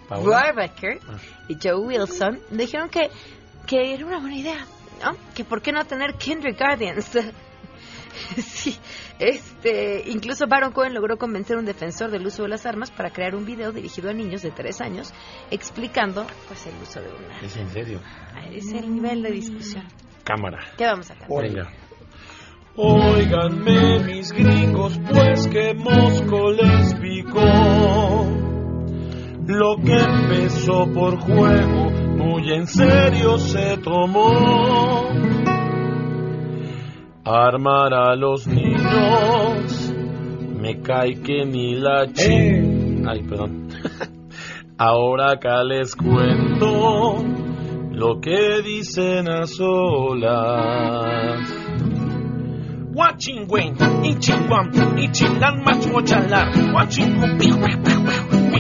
Paola. 0.09 0.53
Rohrabacher 0.53 1.01
y 1.49 1.57
Joe 1.63 1.77
Wilson 1.77 2.41
dijeron 2.51 2.89
que, 2.89 3.11
que 3.69 3.93
era 3.95 4.05
una 4.07 4.19
buena 4.19 4.37
idea, 4.37 4.67
¿no? 5.05 5.17
Que 5.35 5.45
por 5.45 5.63
qué 5.63 5.71
no 5.71 5.85
tener 5.85 6.15
kindergartens. 6.15 7.11
sí, 8.43 8.77
este, 9.19 10.11
incluso 10.11 10.47
Baron 10.49 10.73
Cohen 10.73 10.95
logró 10.95 11.19
convencer 11.19 11.57
a 11.57 11.61
un 11.61 11.67
defensor 11.67 12.11
del 12.11 12.27
uso 12.27 12.43
de 12.43 12.49
las 12.49 12.67
armas 12.67 12.91
para 12.91 13.11
crear 13.11 13.37
un 13.37 13.45
video 13.45 13.71
dirigido 13.71 14.11
a 14.11 14.15
niños 14.15 14.43
de 14.43 14.51
tres 14.51 14.81
años 14.81 15.13
explicando 15.51 16.27
pues 16.49 16.67
el 16.67 16.75
uso 16.83 17.01
de 17.01 17.09
una. 17.09 17.41
Es 17.43 17.57
en 17.57 17.69
serio. 17.69 18.01
Es 18.51 18.73
el 18.73 18.93
nivel 18.93 19.23
de 19.23 19.31
discusión. 19.31 19.85
Cámara. 20.25 20.59
¿Qué 20.77 20.85
vamos 20.87 21.11
a 21.11 21.15
cantar? 21.15 21.43
Venga. 21.43 21.71
Óiganme 22.81 23.99
mis 24.05 24.33
gringos, 24.33 24.99
pues 25.11 25.49
que 25.49 25.75
Mosco 25.75 26.53
les 26.53 26.95
picó. 26.95 28.29
Lo 29.47 29.77
que 29.83 29.99
empezó 29.99 30.87
por 30.93 31.19
juego, 31.19 32.08
muy 32.19 32.53
en 32.53 32.67
serio 32.67 33.39
se 33.39 33.77
tomó. 33.79 35.09
Armar 37.25 37.95
a 37.95 38.17
los 38.17 38.47
niños, 38.47 39.95
me 40.61 40.81
cae 40.81 41.21
que 41.23 41.45
ni 41.45 41.75
la 41.75 42.07
chi... 42.13 43.03
Ay, 43.07 43.23
perdón. 43.23 43.69
Ahora 44.79 45.33
acá 45.33 45.63
les 45.65 45.95
cuento 45.95 47.23
lo 47.93 48.21
que 48.21 48.63
dicen 48.63 49.29
a 49.29 49.47
solas. 49.47 50.49
Watching 52.95 53.47
Wayne, 53.49 53.77
Ichingwan, 54.05 54.99
Ichingan 54.99 55.63
Machuochalar, 55.63 56.73
Watching 56.73 57.21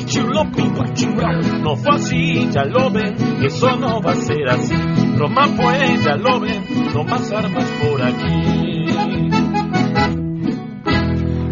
Michulopi, 0.09 0.63
Watching 0.63 1.17
No 1.63 1.77
fue 1.77 1.97
así, 1.97 2.51
ya 2.51 2.65
lo 2.65 2.91
ven, 2.91 3.15
eso 3.45 3.77
no 3.77 4.01
va 4.01 4.13
a 4.13 4.15
ser 4.15 4.49
así. 4.49 4.75
Roma 5.19 5.47
pues, 5.55 6.03
ya 6.03 6.17
lo 6.17 6.41
ven, 6.41 6.65
no 6.95 7.05
más 7.05 7.31
armas 7.31 7.71
por 7.73 8.01
aquí. 8.01 8.87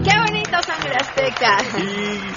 ¡Qué 0.02 0.18
bonito, 0.18 0.62
Sangre 0.62 0.96
Azteca! 0.98 1.58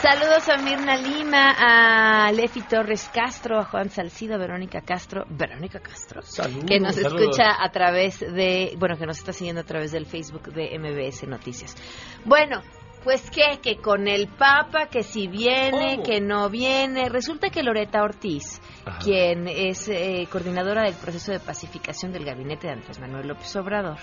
Saludos 0.02 0.50
a 0.50 0.58
Mirna 0.58 0.98
Lima, 0.98 1.56
a 1.58 2.32
Lefi 2.34 2.64
Torres 2.64 3.10
Castro, 3.14 3.58
a 3.58 3.64
Juan 3.64 3.90
Salcido, 3.90 4.36
a 4.36 4.40
Verónica 4.40 4.82
Castro, 4.82 5.24
Verónica 5.30 5.80
Castro, 5.80 6.22
Saludos, 6.22 6.66
que 6.66 6.82
nos 6.82 6.96
saludos. 6.96 7.22
escucha 7.22 7.64
a 7.64 7.72
través 7.72 8.20
de, 8.20 8.74
bueno, 8.78 8.98
que 8.98 9.06
nos 9.06 9.20
está 9.20 9.32
siguiendo 9.32 9.62
a 9.62 9.66
través 9.66 9.94
del 9.94 10.06
Facebook 10.06 10.52
de 10.52 10.78
MBS 10.78 11.26
Noticias. 11.30 11.78
Bueno, 12.26 12.62
pues 13.04 13.30
qué, 13.32 13.60
que 13.62 13.78
con 13.78 14.08
el 14.08 14.28
Papa, 14.28 14.88
que 14.88 15.04
si 15.04 15.28
viene, 15.28 15.96
¿Cómo? 15.96 16.04
que 16.04 16.22
no 16.22 16.50
viene. 16.50 17.10
Resulta 17.10 17.50
que 17.50 17.64
Loreta 17.64 18.04
Ortiz, 18.04 18.62
Ajá. 18.86 19.00
quien 19.00 19.48
es 19.48 19.88
eh, 19.90 20.28
coordinadora 20.32 20.84
del 20.84 20.96
proceso 20.96 21.32
de 21.32 21.40
pacificación 21.40 22.12
del 22.12 22.26
gabinete 22.26 22.68
de 22.68 22.74
Andrés 22.74 23.00
Manuel 23.00 23.28
López 23.28 23.56
Obrador, 23.56 23.98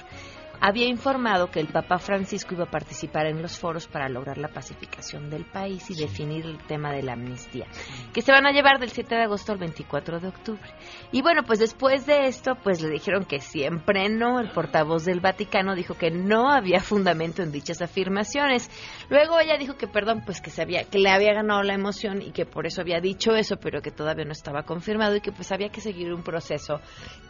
había 0.61 0.87
informado 0.87 1.51
que 1.51 1.61
el 1.61 1.69
Papa 1.69 1.99
Francisco 1.99 2.55
iba 2.55 2.65
a 2.65 2.71
participar 2.71 3.27
en 3.27 3.43
los 3.43 3.59
foros 3.59 3.87
para 3.87 4.09
lograr 4.09 4.39
la 4.39 4.49
pacificación 4.49 5.31
del 5.31 5.45
país 5.45 5.91
y 5.91 5.95
definir 5.95 6.47
el 6.47 6.59
tema 6.59 6.93
de 6.93 7.03
la 7.03 7.13
amnistía, 7.13 7.67
que 8.13 8.23
se 8.23 8.33
van 8.33 8.47
a 8.47 8.53
llevar 8.53 8.79
del 8.79 8.91
7 8.91 9.15
de 9.15 9.23
agosto 9.23 9.53
al 9.53 9.59
24 9.59 10.21
de 10.21 10.29
octubre. 10.29 10.71
Y 11.13 11.23
bueno, 11.23 11.43
pues 11.45 11.59
después 11.59 12.07
de 12.07 12.27
esto, 12.27 12.57
pues 12.63 12.81
le 12.81 12.91
dijeron 12.91 13.25
que 13.25 13.41
siempre 13.41 14.09
no. 14.09 14.41
El 14.41 14.51
portavoz 14.51 15.05
del 15.05 15.21
Vaticano 15.21 15.75
dijo 15.75 15.95
que 15.95 16.11
no 16.11 16.51
había 16.51 16.81
fundamento 16.81 17.43
en 17.43 17.53
dichas 17.53 17.83
afirmaciones. 17.83 18.71
Luego 19.09 19.39
ella 19.41 19.57
dijo 19.59 19.77
que, 19.77 19.87
perdón, 19.87 20.23
pues 20.25 20.41
que, 20.41 20.51
se 20.51 20.63
había, 20.63 20.85
que 20.85 20.99
le 20.99 21.11
había 21.11 21.35
ganado 21.35 21.63
la 21.63 21.75
emoción 21.75 22.23
y 22.23 22.33
que 22.33 22.47
por 22.47 22.67
eso 22.67 22.81
había 22.81 23.01
dicho 23.01 23.35
eso, 23.35 23.57
pero 23.57 23.83
que 23.83 23.91
todavía 23.91 24.25
no 24.25 24.33
estaba 24.33 24.63
confirmado 24.63 25.17
y 25.17 25.21
que 25.21 25.33
pues 25.33 25.53
había 25.53 25.69
que 25.69 25.81
seguir 25.81 26.13
un 26.13 26.23
proceso 26.23 26.81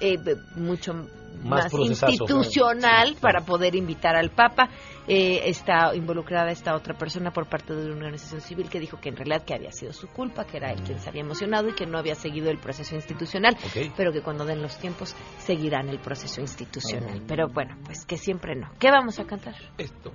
eh, 0.01 0.17
mucho 0.55 0.95
Más 1.43 1.73
institucional. 1.73 3.16
Para 3.21 3.41
poder 3.41 3.75
invitar 3.75 4.17
al 4.17 4.31
Papa. 4.31 4.69
Eh, 5.09 5.43
está 5.49 5.95
involucrada 5.95 6.51
esta 6.51 6.75
otra 6.75 6.95
persona 6.95 7.31
por 7.31 7.47
parte 7.47 7.75
de 7.75 7.87
una 7.87 8.07
organización 8.07 8.41
civil 8.41 8.69
que 8.69 8.81
dijo 8.81 8.99
que 9.01 9.09
en 9.09 9.17
realidad 9.17 9.45
que 9.45 9.55
había 9.55 9.71
sido 9.71 9.93
su 9.93 10.09
culpa, 10.09 10.45
que 10.45 10.57
era 10.57 10.73
él 10.73 10.83
quien 10.83 10.99
se 10.99 11.09
había 11.09 11.23
emocionado 11.23 11.69
y 11.69 11.75
que 11.75 11.87
no 11.87 11.99
había 11.99 12.15
seguido 12.15 12.51
el 12.51 12.59
proceso 12.59 12.95
institucional, 12.97 13.57
pero 13.97 14.13
que 14.13 14.23
cuando 14.23 14.45
den 14.45 14.63
los 14.63 14.79
tiempos 14.79 15.15
seguirán 15.39 15.89
el 15.89 16.01
proceso 16.01 16.41
institucional. 16.41 17.23
Pero 17.27 17.49
bueno, 17.49 17.77
pues 17.85 18.05
que 18.05 18.17
siempre 18.17 18.57
no. 18.57 18.71
¿Qué 18.79 18.91
vamos 18.91 19.19
a 19.21 19.25
cantar? 19.25 19.55
Esto. 19.79 20.13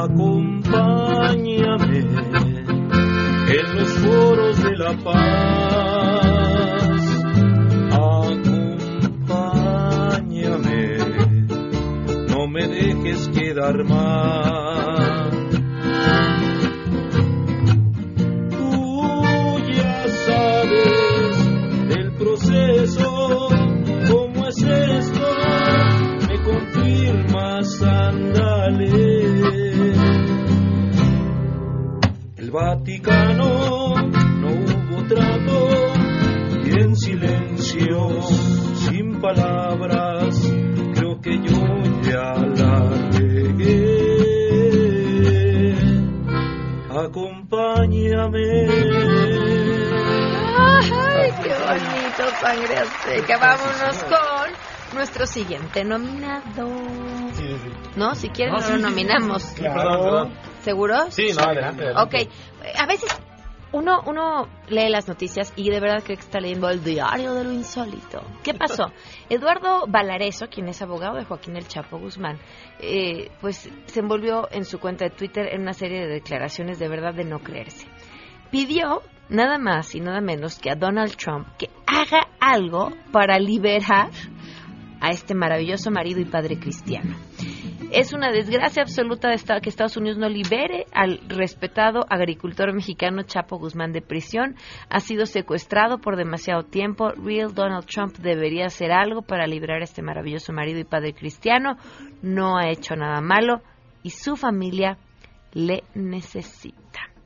Acompáñame 0.00 1.98
en 3.48 3.76
los 3.76 3.88
foros 3.98 4.62
de 4.62 4.76
la 4.76 4.92
paz. 5.02 5.87
armar. 13.68 14.47
Sangre 52.48 52.76
azteca! 52.78 53.38
Vámonos 53.38 54.04
con 54.04 54.96
nuestro 54.96 55.26
siguiente 55.26 55.84
nominado. 55.84 56.66
¿No? 57.96 58.14
Si 58.14 58.28
quieren, 58.30 58.54
No, 58.54 58.60
no, 58.60 58.66
sí, 58.66 58.72
lo 58.72 58.78
sí, 58.78 58.82
sí. 58.82 58.82
nominamos. 58.82 59.42
Sí, 59.42 59.62
perdón, 59.62 60.00
perdón. 60.02 60.32
¿Seguros? 60.62 61.14
Sí, 61.14 61.28
no, 61.36 61.42
adelante, 61.42 61.84
adelante. 61.84 62.26
Ok. 62.26 62.74
A 62.80 62.86
veces 62.86 63.20
uno, 63.72 64.00
uno 64.06 64.48
lee 64.68 64.88
las 64.88 65.08
noticias 65.08 65.52
y 65.56 65.68
de 65.70 65.78
verdad 65.80 66.02
cree 66.02 66.16
que 66.16 66.22
está 66.22 66.40
leyendo 66.40 66.70
el 66.70 66.82
diario 66.82 67.34
de 67.34 67.44
lo 67.44 67.52
insólito. 67.52 68.22
¿Qué 68.42 68.54
pasó? 68.54 68.92
Eduardo 69.28 69.84
Valareso, 69.86 70.46
quien 70.48 70.68
es 70.68 70.80
abogado 70.80 71.16
de 71.16 71.24
Joaquín 71.26 71.56
El 71.56 71.68
Chapo 71.68 71.98
Guzmán, 71.98 72.38
eh, 72.80 73.30
pues 73.42 73.70
se 73.86 74.00
envolvió 74.00 74.48
en 74.50 74.64
su 74.64 74.78
cuenta 74.80 75.04
de 75.04 75.10
Twitter 75.10 75.48
en 75.52 75.62
una 75.62 75.74
serie 75.74 76.00
de 76.00 76.08
declaraciones 76.08 76.78
de 76.78 76.88
verdad 76.88 77.12
de 77.12 77.24
no 77.24 77.40
creerse. 77.40 77.86
Pidió 78.50 79.02
nada 79.28 79.58
más 79.58 79.94
y 79.94 80.00
nada 80.00 80.20
menos 80.20 80.58
que 80.58 80.70
a 80.70 80.74
Donald 80.74 81.16
Trump 81.16 81.46
que 81.58 81.70
haga 81.86 82.28
algo 82.40 82.90
para 83.12 83.38
liberar 83.38 84.10
a 85.00 85.10
este 85.10 85.34
maravilloso 85.34 85.90
marido 85.90 86.20
y 86.20 86.24
padre 86.24 86.58
cristiano. 86.58 87.16
Es 87.90 88.12
una 88.12 88.30
desgracia 88.30 88.82
absoluta 88.82 89.30
de 89.30 89.38
que 89.62 89.70
Estados 89.70 89.96
Unidos 89.96 90.18
no 90.18 90.28
libere 90.28 90.84
al 90.92 91.20
respetado 91.26 92.04
agricultor 92.10 92.74
mexicano 92.74 93.22
Chapo 93.22 93.58
Guzmán 93.58 93.92
de 93.92 94.02
prisión. 94.02 94.56
Ha 94.90 95.00
sido 95.00 95.24
secuestrado 95.24 95.98
por 95.98 96.16
demasiado 96.16 96.64
tiempo. 96.64 97.10
Real 97.12 97.54
Donald 97.54 97.86
Trump 97.86 98.16
debería 98.18 98.66
hacer 98.66 98.92
algo 98.92 99.22
para 99.22 99.46
liberar 99.46 99.80
a 99.80 99.84
este 99.84 100.02
maravilloso 100.02 100.52
marido 100.52 100.80
y 100.80 100.84
padre 100.84 101.14
cristiano. 101.14 101.78
No 102.20 102.58
ha 102.58 102.68
hecho 102.68 102.94
nada 102.94 103.22
malo 103.22 103.62
y 104.02 104.10
su 104.10 104.36
familia 104.36 104.98
le 105.54 105.82
necesita. 105.94 107.17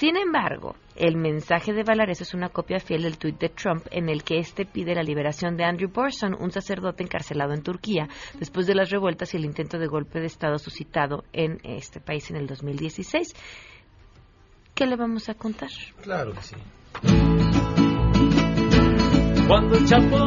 Sin 0.00 0.16
embargo, 0.16 0.76
el 0.96 1.18
mensaje 1.18 1.74
de 1.74 1.82
Valares 1.82 2.22
es 2.22 2.32
una 2.32 2.48
copia 2.48 2.80
fiel 2.80 3.02
del 3.02 3.18
tuit 3.18 3.38
de 3.38 3.50
Trump 3.50 3.84
en 3.90 4.08
el 4.08 4.24
que 4.24 4.38
éste 4.38 4.64
pide 4.64 4.94
la 4.94 5.02
liberación 5.02 5.58
de 5.58 5.64
Andrew 5.64 5.90
Borson, 5.92 6.34
un 6.40 6.50
sacerdote 6.50 7.02
encarcelado 7.02 7.52
en 7.52 7.62
Turquía 7.62 8.08
después 8.38 8.66
de 8.66 8.74
las 8.74 8.88
revueltas 8.88 9.34
y 9.34 9.36
el 9.36 9.44
intento 9.44 9.78
de 9.78 9.86
golpe 9.86 10.18
de 10.18 10.24
Estado 10.24 10.56
suscitado 10.58 11.24
en 11.34 11.60
este 11.64 12.00
país 12.00 12.30
en 12.30 12.36
el 12.36 12.46
2016. 12.46 13.34
¿Qué 14.74 14.86
le 14.86 14.96
vamos 14.96 15.28
a 15.28 15.34
contar? 15.34 15.68
Claro 16.00 16.32
que 16.32 16.42
sí. 16.44 16.56
Cuando 19.46 19.76
el 19.76 19.84
Chapo 19.84 20.24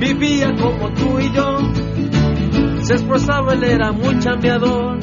vivía 0.00 0.50
como 0.58 0.94
tú 0.94 1.18
y 1.18 1.30
yo, 1.34 2.84
se 2.84 2.94
esforzaba, 2.94 3.52
él 3.52 3.64
era 3.64 3.92
muy 3.92 4.18
chambeador. 4.18 4.98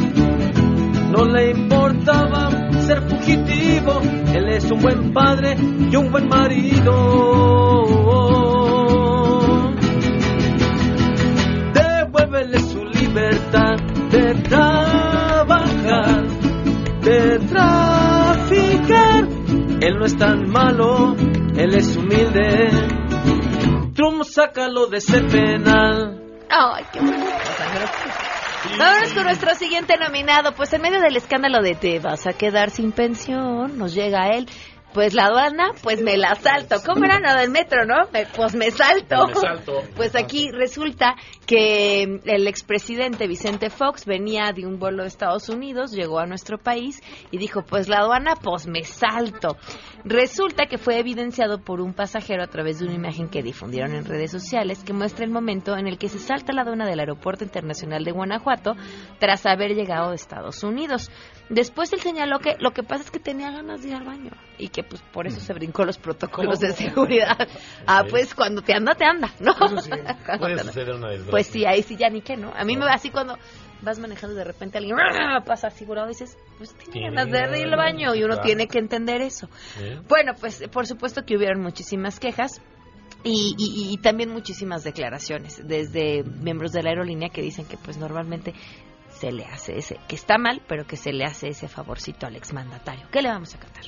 No 1.18 1.24
le 1.24 1.52
importaba 1.52 2.47
ser 2.88 3.02
fugitivo, 3.02 4.00
él 4.34 4.48
es 4.48 4.72
un 4.72 4.80
buen 4.82 5.12
padre 5.12 5.58
y 5.92 5.96
un 5.98 6.10
buen 6.10 6.30
marido. 6.30 6.94
Devuélvele 11.74 12.60
su 12.60 12.86
libertad 12.86 13.76
de 14.10 14.36
trabajar, 14.36 16.28
de 17.02 17.40
traficar. 17.40 19.28
Él 19.82 20.00
no 20.00 20.06
es 20.06 20.18
tan 20.18 20.50
malo, 20.50 21.14
él 21.58 21.74
es 21.76 21.98
humilde. 21.98 22.70
Trump, 23.96 24.24
sácalo 24.24 24.88
de 24.88 25.00
ese 25.00 25.22
penal. 25.24 26.24
¡Ay, 26.50 26.86
qué 26.94 27.00
bonito! 27.02 28.37
Vámonos 28.78 29.14
con 29.14 29.24
nuestro 29.24 29.56
siguiente 29.56 29.98
nominado. 29.98 30.54
Pues 30.54 30.74
en 30.74 30.82
medio 30.82 31.00
del 31.00 31.16
escándalo 31.16 31.62
de 31.62 31.76
te 31.76 32.00
vas 32.00 32.28
a 32.28 32.34
quedar 32.34 32.70
sin 32.70 32.92
pensión, 32.92 33.78
nos 33.78 33.94
llega 33.94 34.30
él. 34.30 34.48
Pues 34.98 35.14
la 35.14 35.26
aduana, 35.26 35.74
pues 35.84 36.02
me 36.02 36.18
la 36.18 36.34
salto. 36.34 36.78
¿Cómo 36.84 37.06
era 37.06 37.20
lo 37.20 37.40
del 37.40 37.52
metro, 37.52 37.86
no? 37.86 38.08
Me- 38.12 38.26
pues 38.26 38.56
me 38.56 38.72
salto. 38.72 39.28
Me 39.28 39.36
salto. 39.36 39.84
Pues 39.96 40.16
aquí 40.16 40.50
resulta 40.50 41.14
que 41.46 42.20
el 42.26 42.48
expresidente 42.48 43.28
Vicente 43.28 43.70
Fox 43.70 44.08
venía 44.08 44.52
de 44.56 44.66
un 44.66 44.80
vuelo 44.80 45.04
de 45.04 45.10
Estados 45.10 45.50
Unidos, 45.50 45.92
llegó 45.92 46.18
a 46.18 46.26
nuestro 46.26 46.58
país 46.58 47.00
y 47.30 47.38
dijo, 47.38 47.62
pues 47.62 47.88
la 47.88 47.98
aduana, 48.00 48.38
pues 48.38 48.66
me 48.66 48.84
salto. 48.86 49.58
Resulta 50.04 50.66
que 50.66 50.80
fue 50.80 50.98
evidenciado 50.98 51.60
por 51.60 51.80
un 51.80 51.94
pasajero 51.94 52.42
a 52.42 52.48
través 52.48 52.80
de 52.80 52.86
una 52.86 52.96
imagen 52.96 53.30
que 53.30 53.44
difundieron 53.44 53.94
en 53.94 54.04
redes 54.04 54.32
sociales 54.32 54.84
que 54.84 54.94
muestra 54.94 55.26
el 55.26 55.32
momento 55.32 55.78
en 55.78 55.86
el 55.86 56.00
que 56.00 56.10
se 56.10 56.18
salta 56.18 56.54
la 56.54 56.64
aduana 56.64 56.88
del 56.88 57.00
Aeropuerto 57.02 57.44
Internacional 57.44 58.04
de 58.04 58.14
Guanajuato 58.14 58.74
tras 59.20 59.46
haber 59.46 59.76
llegado 59.76 60.10
de 60.10 60.16
Estados 60.16 60.64
Unidos. 60.64 61.12
Después 61.50 61.94
él 61.94 62.02
señaló 62.02 62.40
que 62.40 62.56
lo 62.60 62.72
que 62.72 62.84
pasa 62.84 63.04
es 63.04 63.12
que 63.12 63.20
tenía 63.20 63.50
ganas 63.52 63.82
de 63.82 63.90
ir 63.90 63.96
al 63.96 64.04
baño 64.04 64.32
y 64.58 64.68
que 64.68 64.84
pues 64.84 65.02
por 65.14 65.28
eso 65.28 65.40
se 65.40 65.54
brincó 65.54 65.86
los 65.86 65.98
protocolos 65.98 66.60
de 66.60 66.74
seguridad. 66.74 67.38
Ah, 67.86 68.04
pues 68.10 68.36
cuando 68.36 68.62
te 68.62 68.74
anda, 68.74 68.96
te 68.96 69.06
anda, 69.06 69.32
¿no? 69.40 69.54
Puede 70.40 70.60
suceder 70.60 70.94
una 70.96 71.08
desgracia. 71.10 71.32
Pues 71.32 71.48
sí, 71.48 71.66
ahí 71.66 71.84
sí 71.84 71.96
ya 71.96 72.10
ni 72.10 72.22
qué, 72.22 72.36
¿no? 72.36 72.52
A 72.54 72.66
mí 72.66 72.76
me 72.76 72.84
va 72.86 72.94
así 72.94 73.10
cuando 73.10 73.38
vas 73.82 73.98
manejando 74.00 74.36
de 74.36 74.44
repente 74.44 74.78
alguien 74.78 74.98
pasa 75.46 75.68
así 75.68 75.86
volado 75.86 76.08
y 76.08 76.10
dices, 76.10 76.38
pues 76.58 76.74
tiene 76.76 76.92
Tiene 76.92 77.10
ganas 77.16 77.52
de 77.52 77.60
ir 77.60 77.68
al 77.68 77.78
baño 77.78 78.14
y 78.16 78.24
uno 78.24 78.34
claro. 78.34 78.42
tiene 78.46 78.68
que 78.68 78.80
entender 78.80 79.22
eso. 79.22 79.48
¿Eh? 79.80 80.00
Bueno, 80.10 80.34
pues 80.40 80.64
por 80.72 80.86
supuesto 80.88 81.24
que 81.26 81.38
hubieron 81.38 81.62
muchísimas 81.62 82.20
quejas. 82.20 82.62
Y, 83.24 83.56
y- 83.58 83.94
y 83.94 83.98
también 83.98 84.30
muchísimas 84.30 84.84
declaraciones 84.84 85.60
desde 85.68 86.24
miembros 86.24 86.72
de 86.72 86.84
la 86.84 86.92
aerolínea 86.92 87.30
que 87.30 87.42
dicen 87.42 87.66
que 87.66 87.76
pues 87.76 87.98
normalmente 87.98 88.54
se 89.18 89.32
le 89.32 89.46
hace 89.46 89.78
ese, 89.78 89.98
que 90.08 90.16
está 90.16 90.38
mal, 90.38 90.62
pero 90.68 90.86
que 90.86 90.96
se 90.96 91.12
le 91.12 91.26
hace 91.26 91.50
ese 91.50 91.68
favorcito 91.68 92.28
al 92.28 92.36
exmandatario. 92.36 93.08
¿Qué 93.12 93.22
le 93.22 93.30
vamos 93.30 93.56
a 93.56 93.60
cantar? 93.60 93.84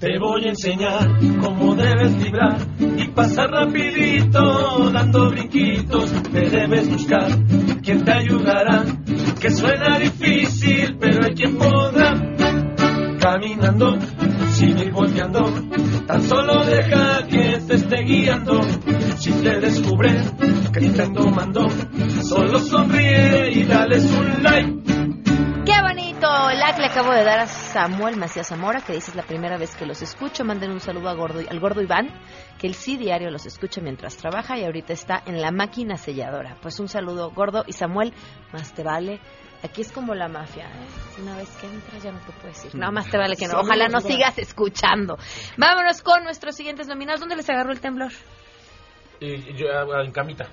Te 0.00 0.18
voy 0.18 0.44
a 0.44 0.48
enseñar 0.50 1.08
cómo 1.40 1.74
debes 1.74 2.16
vibrar 2.22 2.58
y 2.78 3.08
pasar 3.08 3.50
rapidito 3.50 4.90
dando 4.90 5.30
brinquitos. 5.30 6.12
Te 6.32 6.50
debes 6.50 6.88
buscar 6.88 7.28
quien 7.82 8.04
te 8.04 8.12
ayudará. 8.12 8.84
Que 9.40 9.50
suena 9.50 9.98
difícil, 9.98 10.96
pero 10.98 11.24
hay 11.24 11.34
quien 11.34 11.56
podrá 11.56 12.14
sin 14.58 14.92
volteando. 14.92 15.40
Tan 16.06 16.22
solo 16.22 16.64
deja 16.64 17.24
que 17.28 17.60
te 17.66 17.74
esté 17.74 18.02
guiando. 18.02 18.60
Si 19.18 19.30
te 19.30 19.60
descubre 19.60 20.10
que 20.72 20.80
te 20.80 22.22
solo 22.24 22.58
sonríe 22.58 23.50
y 23.52 23.64
dale 23.64 23.98
un 24.00 24.42
like. 24.42 24.82
Qué 25.64 25.82
bonito 25.82 26.28
like 26.50 26.80
le 26.80 26.86
acabo 26.86 27.12
de 27.12 27.22
dar 27.22 27.40
a 27.40 27.46
Samuel 27.46 28.16
Macías 28.16 28.48
Zamora, 28.48 28.80
que 28.80 28.94
dice 28.94 29.12
es 29.12 29.16
la 29.16 29.22
primera 29.22 29.58
vez 29.58 29.76
que 29.76 29.86
los 29.86 30.02
escucho. 30.02 30.44
Manden 30.44 30.72
un 30.72 30.80
saludo 30.80 31.08
a 31.08 31.14
Gordo, 31.14 31.40
al 31.48 31.60
gordo 31.60 31.80
Iván, 31.80 32.08
que 32.58 32.66
el 32.66 32.74
sí 32.74 32.96
diario 32.96 33.30
los 33.30 33.46
escucha 33.46 33.80
mientras 33.80 34.16
trabaja 34.16 34.58
y 34.58 34.64
ahorita 34.64 34.92
está 34.92 35.22
en 35.24 35.40
la 35.40 35.52
máquina 35.52 35.96
selladora. 35.96 36.56
Pues 36.60 36.80
un 36.80 36.88
saludo, 36.88 37.30
Gordo 37.30 37.62
y 37.66 37.72
Samuel, 37.72 38.12
más 38.52 38.72
te 38.72 38.82
vale 38.82 39.20
Aquí 39.62 39.80
es 39.80 39.90
como 39.90 40.14
la 40.14 40.28
mafia, 40.28 40.66
¿eh? 40.66 41.20
Una 41.20 41.36
vez 41.36 41.48
que 41.56 41.66
entras 41.66 42.02
ya 42.02 42.12
no 42.12 42.20
te 42.20 42.32
puedes 42.40 42.64
ir. 42.64 42.74
No, 42.76 42.92
más 42.92 43.10
te 43.10 43.18
vale 43.18 43.36
que 43.36 43.48
no. 43.48 43.58
Ojalá 43.58 43.88
no 43.88 44.00
sigas 44.00 44.38
escuchando. 44.38 45.18
Vámonos 45.56 46.00
con 46.02 46.22
nuestros 46.22 46.54
siguientes 46.54 46.86
nominados. 46.86 47.20
¿Dónde 47.20 47.34
les 47.34 47.50
agarró 47.50 47.72
el 47.72 47.80
temblor? 47.80 48.12
Y 49.20 49.54
yo, 49.54 49.66
ah, 49.72 50.04
en 50.04 50.12
camita. 50.12 50.48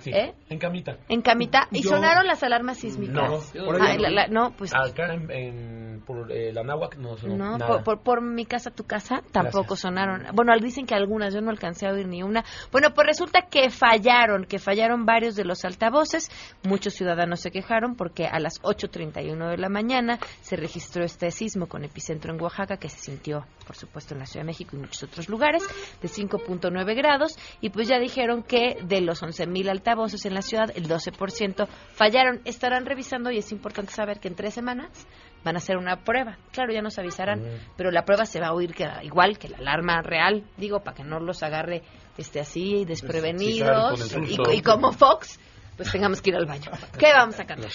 Sí, 0.00 0.10
¿Eh? 0.10 0.34
En 0.48 0.58
camita. 0.58 0.96
En 1.08 1.22
camita. 1.22 1.68
¿Y 1.70 1.82
Yo- 1.82 1.90
sonaron 1.90 2.26
las 2.26 2.42
alarmas 2.42 2.78
sísmicas? 2.78 3.14
No, 3.54 3.64
por 3.64 3.80
Ah, 3.80 3.86
ahí 3.90 3.98
la- 3.98 4.10
la- 4.10 4.26
no, 4.28 4.52
pues 4.56 4.72
Acá 4.74 5.14
en, 5.14 5.30
en- 5.30 6.02
por 6.04 6.30
eh, 6.32 6.52
la 6.52 6.62
náhuac 6.64 6.96
no 6.96 7.16
sonó 7.16 7.36
No, 7.36 7.58
nada. 7.58 7.66
por, 7.66 7.84
por, 7.84 8.02
por 8.02 8.22
mi 8.22 8.44
casa, 8.44 8.70
tu 8.70 8.84
casa, 8.84 9.22
tampoco 9.32 9.76
sonaron. 9.76 10.26
Bueno, 10.34 10.52
dicen 10.60 10.84
que 10.86 10.94
algunas, 10.94 11.32
yo 11.32 11.40
no 11.40 11.50
alcancé 11.50 11.86
a 11.86 11.92
oír 11.92 12.06
ni 12.08 12.22
una. 12.22 12.44
Bueno, 12.72 12.92
pues 12.94 13.06
resulta 13.06 13.42
que 13.48 13.70
fallaron, 13.70 14.44
que 14.44 14.58
fallaron 14.58 15.06
varios 15.06 15.36
de 15.36 15.44
los 15.44 15.64
altavoces. 15.64 16.28
Muchos 16.64 16.94
ciudadanos 16.94 17.40
se 17.40 17.50
quejaron 17.52 17.94
porque 17.94 18.26
a 18.26 18.38
las 18.40 18.60
8.31 18.62 19.48
de 19.50 19.56
la 19.58 19.68
mañana 19.68 20.18
se 20.42 20.56
registró 20.56 21.04
este 21.04 21.30
sismo 21.30 21.68
con 21.68 21.84
epicentro 21.84 22.34
en 22.34 22.40
Oaxaca, 22.42 22.76
que 22.76 22.88
se 22.88 22.98
sintió, 22.98 23.46
por 23.66 23.76
supuesto, 23.76 24.14
en 24.14 24.20
la 24.20 24.26
Ciudad 24.26 24.42
de 24.44 24.48
México 24.48 24.76
y 24.76 24.80
muchos 24.80 25.02
otros 25.04 25.28
lugares, 25.28 25.62
de 26.02 26.08
5.9 26.08 26.94
grados. 26.96 27.38
Y 27.60 27.70
pues 27.70 27.86
ya 27.88 27.98
dijeron 27.98 28.42
que 28.42 28.76
de 28.84 29.00
los 29.00 29.22
11.000 29.22 29.68
altavoces 29.70 29.83
en 30.24 30.34
la 30.34 30.42
ciudad, 30.42 30.70
el 30.74 30.88
12% 30.88 31.66
fallaron. 31.92 32.40
Estarán 32.44 32.86
revisando 32.86 33.30
y 33.30 33.38
es 33.38 33.52
importante 33.52 33.92
saber 33.92 34.20
que 34.20 34.28
en 34.28 34.34
tres 34.34 34.54
semanas 34.54 35.06
van 35.44 35.56
a 35.56 35.58
hacer 35.58 35.76
una 35.76 36.02
prueba. 36.04 36.38
Claro, 36.52 36.72
ya 36.72 36.80
nos 36.80 36.98
avisarán, 36.98 37.42
pero 37.76 37.90
la 37.90 38.04
prueba 38.04 38.24
se 38.24 38.40
va 38.40 38.48
a 38.48 38.52
oír 38.52 38.74
que, 38.74 38.86
igual 39.02 39.38
que 39.38 39.48
la 39.48 39.58
alarma 39.58 40.00
real, 40.02 40.44
digo, 40.56 40.80
para 40.80 40.96
que 40.96 41.04
no 41.04 41.20
los 41.20 41.42
agarre 41.42 41.82
este 42.16 42.40
así 42.40 42.84
desprevenidos 42.84 44.00
Sí, 44.00 44.36
claro, 44.36 44.52
y, 44.52 44.62
como 44.62 44.92
Fox, 44.92 45.38
pues 45.76 45.90
tengamos 45.90 46.22
que 46.22 46.30
ir 46.30 46.36
al 46.36 46.46
baño. 46.46 46.70
¿Qué 46.98 47.12
vamos 47.12 47.38
a 47.38 47.44
cantar? 47.44 47.70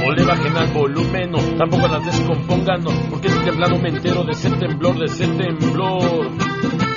No 0.00 0.12
le 0.12 0.24
bajen 0.24 0.56
al 0.56 0.72
volumen, 0.72 1.30
no, 1.30 1.38
tampoco 1.56 1.86
las 1.86 2.04
descompongan, 2.04 2.82
no, 2.82 2.90
porque 3.10 3.28
es 3.28 3.44
temblado 3.44 3.78
me 3.78 3.90
entero 3.90 4.24
de 4.24 4.32
ese 4.32 4.50
temblor, 4.50 4.98
de 4.98 5.04
ese 5.04 5.26
temblor. 5.28 6.89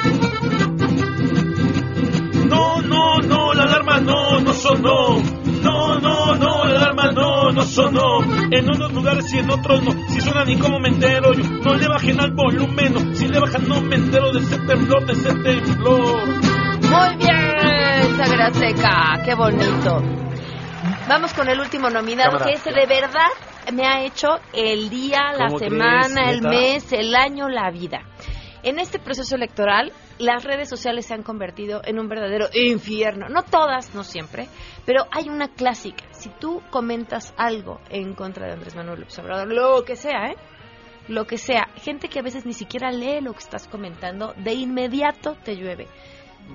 Alarma 3.96 4.12
no, 4.12 4.40
no 4.42 4.54
sonó. 4.54 5.22
No, 5.62 6.00
no, 6.00 6.36
no, 6.36 6.66
la 6.66 6.76
alarma 6.80 7.12
no, 7.12 7.52
no 7.52 7.62
sonó. 7.64 8.22
En 8.52 8.70
unos 8.70 8.94
lugares 8.94 9.34
y 9.34 9.40
en 9.40 9.50
otros 9.50 9.84
no. 9.84 9.92
Si 10.10 10.22
suena 10.22 10.44
ni 10.46 10.58
como 10.58 10.80
me 10.80 10.90
entero 10.90 11.34
yo. 11.34 11.44
No 11.44 11.74
le 11.76 11.88
bajen 11.88 12.20
al 12.20 12.32
volumen, 12.32 12.94
no. 12.94 13.16
Si 13.16 13.28
le 13.28 13.40
bajan 13.40 13.68
no 13.68 13.82
me 13.82 13.96
entero 13.96 14.32
de 14.32 14.40
ese 14.40 14.58
temblor, 14.60 15.06
de 15.06 15.14
ese 15.14 15.34
temblor. 15.34 16.28
Muy 16.82 17.16
bien, 17.18 18.18
Sagra 18.18 18.54
Seca, 18.54 19.22
qué 19.26 19.34
bonito. 19.36 20.02
Vamos 21.08 21.34
con 21.34 21.50
el 21.50 21.60
último 21.60 21.90
nominado, 21.90 22.32
Cámara. 22.32 22.46
que 22.46 22.54
ese 22.58 22.72
de 22.72 22.86
verdad 22.86 23.28
me 23.74 23.86
ha 23.86 24.04
hecho 24.04 24.28
el 24.54 24.90
día, 24.90 25.32
la 25.38 25.48
¿Cómo 25.48 25.60
semana, 25.60 26.08
crees, 26.14 26.28
el 26.30 26.42
neta? 26.42 26.50
mes, 26.50 26.94
el 26.94 27.16
año, 27.16 27.50
la 27.50 27.72
vida. 27.72 28.02
En 28.64 28.80
este 28.80 28.98
proceso 28.98 29.36
electoral, 29.36 29.92
las 30.20 30.46
redes 30.46 30.70
sociales 30.70 31.06
se 31.06 31.14
han 31.14 31.22
convertido 31.22 31.82
en 31.84 32.00
un 32.00 32.08
verdadero 32.08 32.48
infierno. 32.54 33.28
No 33.28 33.44
todas, 33.44 33.94
no 33.94 34.06
siempre, 34.06 34.48
pero 34.86 35.06
hay 35.12 35.28
una 35.28 35.50
clásica. 35.50 36.06
Si 36.12 36.30
tú 36.30 36.62
comentas 36.70 37.34
algo 37.36 37.82
en 37.90 38.14
contra 38.14 38.48
de 38.48 38.54
Andrés 38.54 38.74
Manuel 38.74 39.02
López 39.02 39.20
Obrador, 39.20 39.52
lo 39.52 39.84
que 39.84 39.98
sea, 39.98 40.28
¿eh? 40.28 40.36
Lo 41.10 41.28
que 41.28 41.38
sea, 41.38 41.68
gente 41.76 42.08
que 42.08 42.20
a 42.20 42.24
veces 42.24 42.46
ni 42.46 42.54
siquiera 42.54 42.90
lee 42.90 43.20
lo 43.20 43.34
que 43.34 43.40
estás 43.40 43.68
comentando, 43.68 44.34
de 44.38 44.54
inmediato 44.54 45.36
te 45.44 45.58
llueve. 45.58 45.88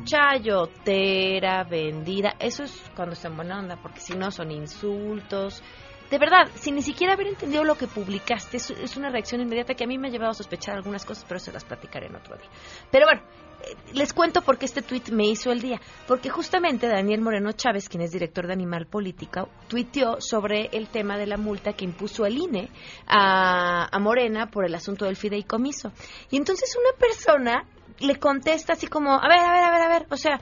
Chayotera, 0.04 1.64
vendida, 1.64 2.36
eso 2.38 2.62
es 2.62 2.90
cuando 2.96 3.12
está 3.12 3.28
en 3.28 3.36
buena 3.36 3.58
onda, 3.58 3.76
porque 3.76 4.00
si 4.00 4.14
no 4.14 4.30
son 4.30 4.50
insultos. 4.50 5.62
De 6.10 6.18
verdad, 6.18 6.48
sin 6.54 6.74
ni 6.74 6.82
siquiera 6.82 7.12
haber 7.12 7.26
entendido 7.26 7.64
lo 7.64 7.76
que 7.76 7.86
publicaste, 7.86 8.56
es, 8.56 8.70
es 8.70 8.96
una 8.96 9.10
reacción 9.10 9.40
inmediata 9.40 9.74
que 9.74 9.84
a 9.84 9.86
mí 9.86 9.98
me 9.98 10.08
ha 10.08 10.10
llevado 10.10 10.30
a 10.30 10.34
sospechar 10.34 10.74
algunas 10.74 11.04
cosas, 11.04 11.24
pero 11.28 11.38
se 11.38 11.52
las 11.52 11.64
platicaré 11.64 12.06
en 12.06 12.16
otro 12.16 12.36
día. 12.36 12.48
Pero 12.90 13.06
bueno, 13.06 13.22
eh, 13.62 13.76
les 13.92 14.12
cuento 14.12 14.42
por 14.42 14.56
qué 14.56 14.66
este 14.66 14.82
tuit 14.82 15.10
me 15.10 15.26
hizo 15.26 15.50
el 15.50 15.60
día. 15.60 15.80
Porque 16.06 16.30
justamente 16.30 16.86
Daniel 16.86 17.20
Moreno 17.20 17.52
Chávez, 17.52 17.88
quien 17.88 18.02
es 18.02 18.12
director 18.12 18.46
de 18.46 18.52
Animal 18.52 18.86
Política, 18.86 19.46
tuiteó 19.68 20.20
sobre 20.20 20.70
el 20.72 20.88
tema 20.88 21.18
de 21.18 21.26
la 21.26 21.36
multa 21.36 21.72
que 21.72 21.84
impuso 21.84 22.24
el 22.24 22.38
INE 22.38 22.70
a, 23.06 23.88
a 23.94 23.98
Morena 23.98 24.46
por 24.46 24.64
el 24.64 24.74
asunto 24.74 25.04
del 25.04 25.16
fideicomiso. 25.16 25.92
Y 26.30 26.36
entonces 26.36 26.74
una 26.76 26.98
persona 26.98 27.64
le 28.00 28.16
contesta 28.16 28.74
así 28.74 28.86
como, 28.86 29.12
a 29.12 29.28
ver, 29.28 29.40
a 29.40 29.52
ver, 29.52 29.64
a 29.64 29.70
ver, 29.70 29.82
a 29.82 29.88
ver, 29.88 30.06
o 30.10 30.16
sea, 30.16 30.40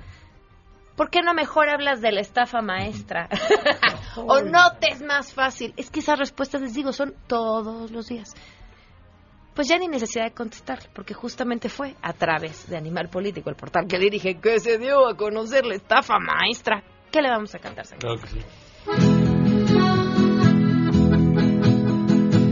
¿por 0.96 1.10
qué 1.10 1.22
no 1.22 1.34
mejor 1.34 1.68
hablas 1.68 2.00
de 2.00 2.10
la 2.12 2.20
estafa 2.20 2.62
maestra? 2.62 3.28
o 4.16 4.40
no 4.40 4.72
te 4.80 4.92
es 4.92 5.02
más 5.02 5.32
fácil. 5.32 5.72
Es 5.76 5.90
que 5.90 6.00
esas 6.00 6.18
respuestas, 6.18 6.62
les 6.62 6.74
digo, 6.74 6.92
son 6.92 7.14
todos 7.26 7.90
los 7.90 8.08
días. 8.08 8.34
Pues 9.54 9.68
ya 9.68 9.78
ni 9.78 9.88
necesidad 9.88 10.24
de 10.24 10.32
contestar, 10.32 10.80
porque 10.92 11.14
justamente 11.14 11.68
fue 11.68 11.94
a 12.02 12.12
través 12.12 12.68
de 12.68 12.76
Animal 12.76 13.08
Político, 13.08 13.48
el 13.48 13.56
portal 13.56 13.86
que 13.88 13.98
dirige, 13.98 14.38
que 14.38 14.60
se 14.60 14.78
dio 14.78 15.08
a 15.08 15.16
conocer 15.16 15.64
la 15.64 15.76
estafa 15.76 16.18
maestra. 16.18 16.82
¿Qué 17.10 17.22
le 17.22 17.30
vamos 17.30 17.54
a 17.54 17.58
cantar, 17.58 17.86
señor? 17.86 18.00
Claro 18.00 18.20
que 18.20 18.28
sí. 18.28 18.40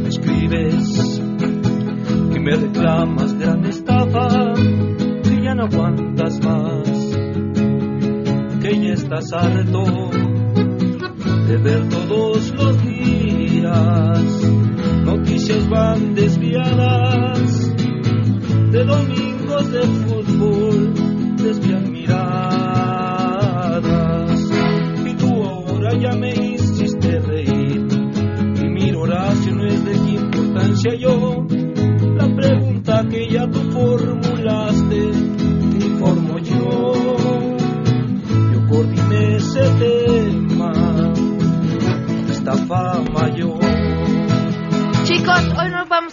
escribes 0.06 1.18
y 2.34 2.40
me 2.40 2.56
reclamas 2.56 3.38
de 3.38 3.46
la 3.46 3.68
estafa 3.68 4.28
que 5.22 5.42
ya 5.42 5.54
no 5.54 5.64
aguantas 5.64 6.40
más 6.44 6.93
que 8.64 8.80
ya 8.80 8.94
estás 8.94 9.30
harto 9.34 9.84
de 11.48 11.56
ver 11.58 11.86
todos 11.90 12.50
los 12.54 12.82
días 12.82 14.22
noticias 15.04 15.68
van 15.68 16.14
desviadas 16.14 17.76
de 18.72 18.84
domingos 18.84 19.70
de 19.70 19.82
fútbol 19.82 20.94
desvían 21.36 21.92
miradas. 21.92 22.40
Y 25.04 25.14
tú 25.14 25.44
ahora 25.44 25.94
ya 26.00 26.12
me 26.16 26.43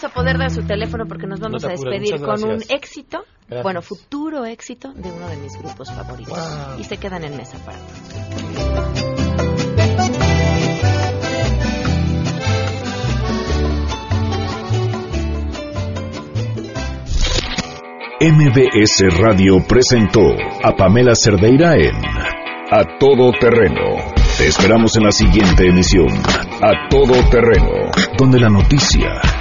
vamos 0.02 0.04
a 0.04 0.10
poder 0.10 0.38
dar 0.38 0.52
su 0.52 0.64
teléfono 0.64 1.06
porque 1.06 1.28
nos 1.28 1.40
vamos 1.40 1.62
No 1.62 1.70
a 1.70 1.72
despedir 1.72 2.20
con 2.22 2.44
un 2.44 2.62
éxito, 2.70 3.24
Gracias. 3.48 3.64
bueno, 3.64 3.82
futuro 3.82 4.46
éxito 4.46 4.92
de 4.94 5.12
uno 5.12 5.28
de 5.28 5.38
mis 5.38 5.58
grupos 5.58 5.92
favoritos. 5.92 6.38
Wow. 6.38 6.80
Y 6.80 6.84
se 6.84 6.98
quedan 6.98 7.24
en 7.24 7.38
mesa 7.38 7.58
para 7.66 7.78
todos. 7.78 8.02
MBS 18.24 19.18
Radio 19.20 19.66
presentó 19.68 20.22
a 20.64 20.76
Pamela 20.76 21.14
Cerdeira 21.16 21.76
en 21.76 21.96
A 22.72 22.98
Todo 23.00 23.32
Terreno. 23.40 23.98
Te 24.38 24.48
esperamos 24.48 24.96
en 24.96 25.04
la 25.04 25.12
siguiente 25.12 25.68
emisión, 25.68 26.08
A 26.62 26.88
Todo 26.90 27.14
Terreno, 27.30 27.92
donde 28.18 28.40
la 28.40 28.50
noticia 28.50 29.41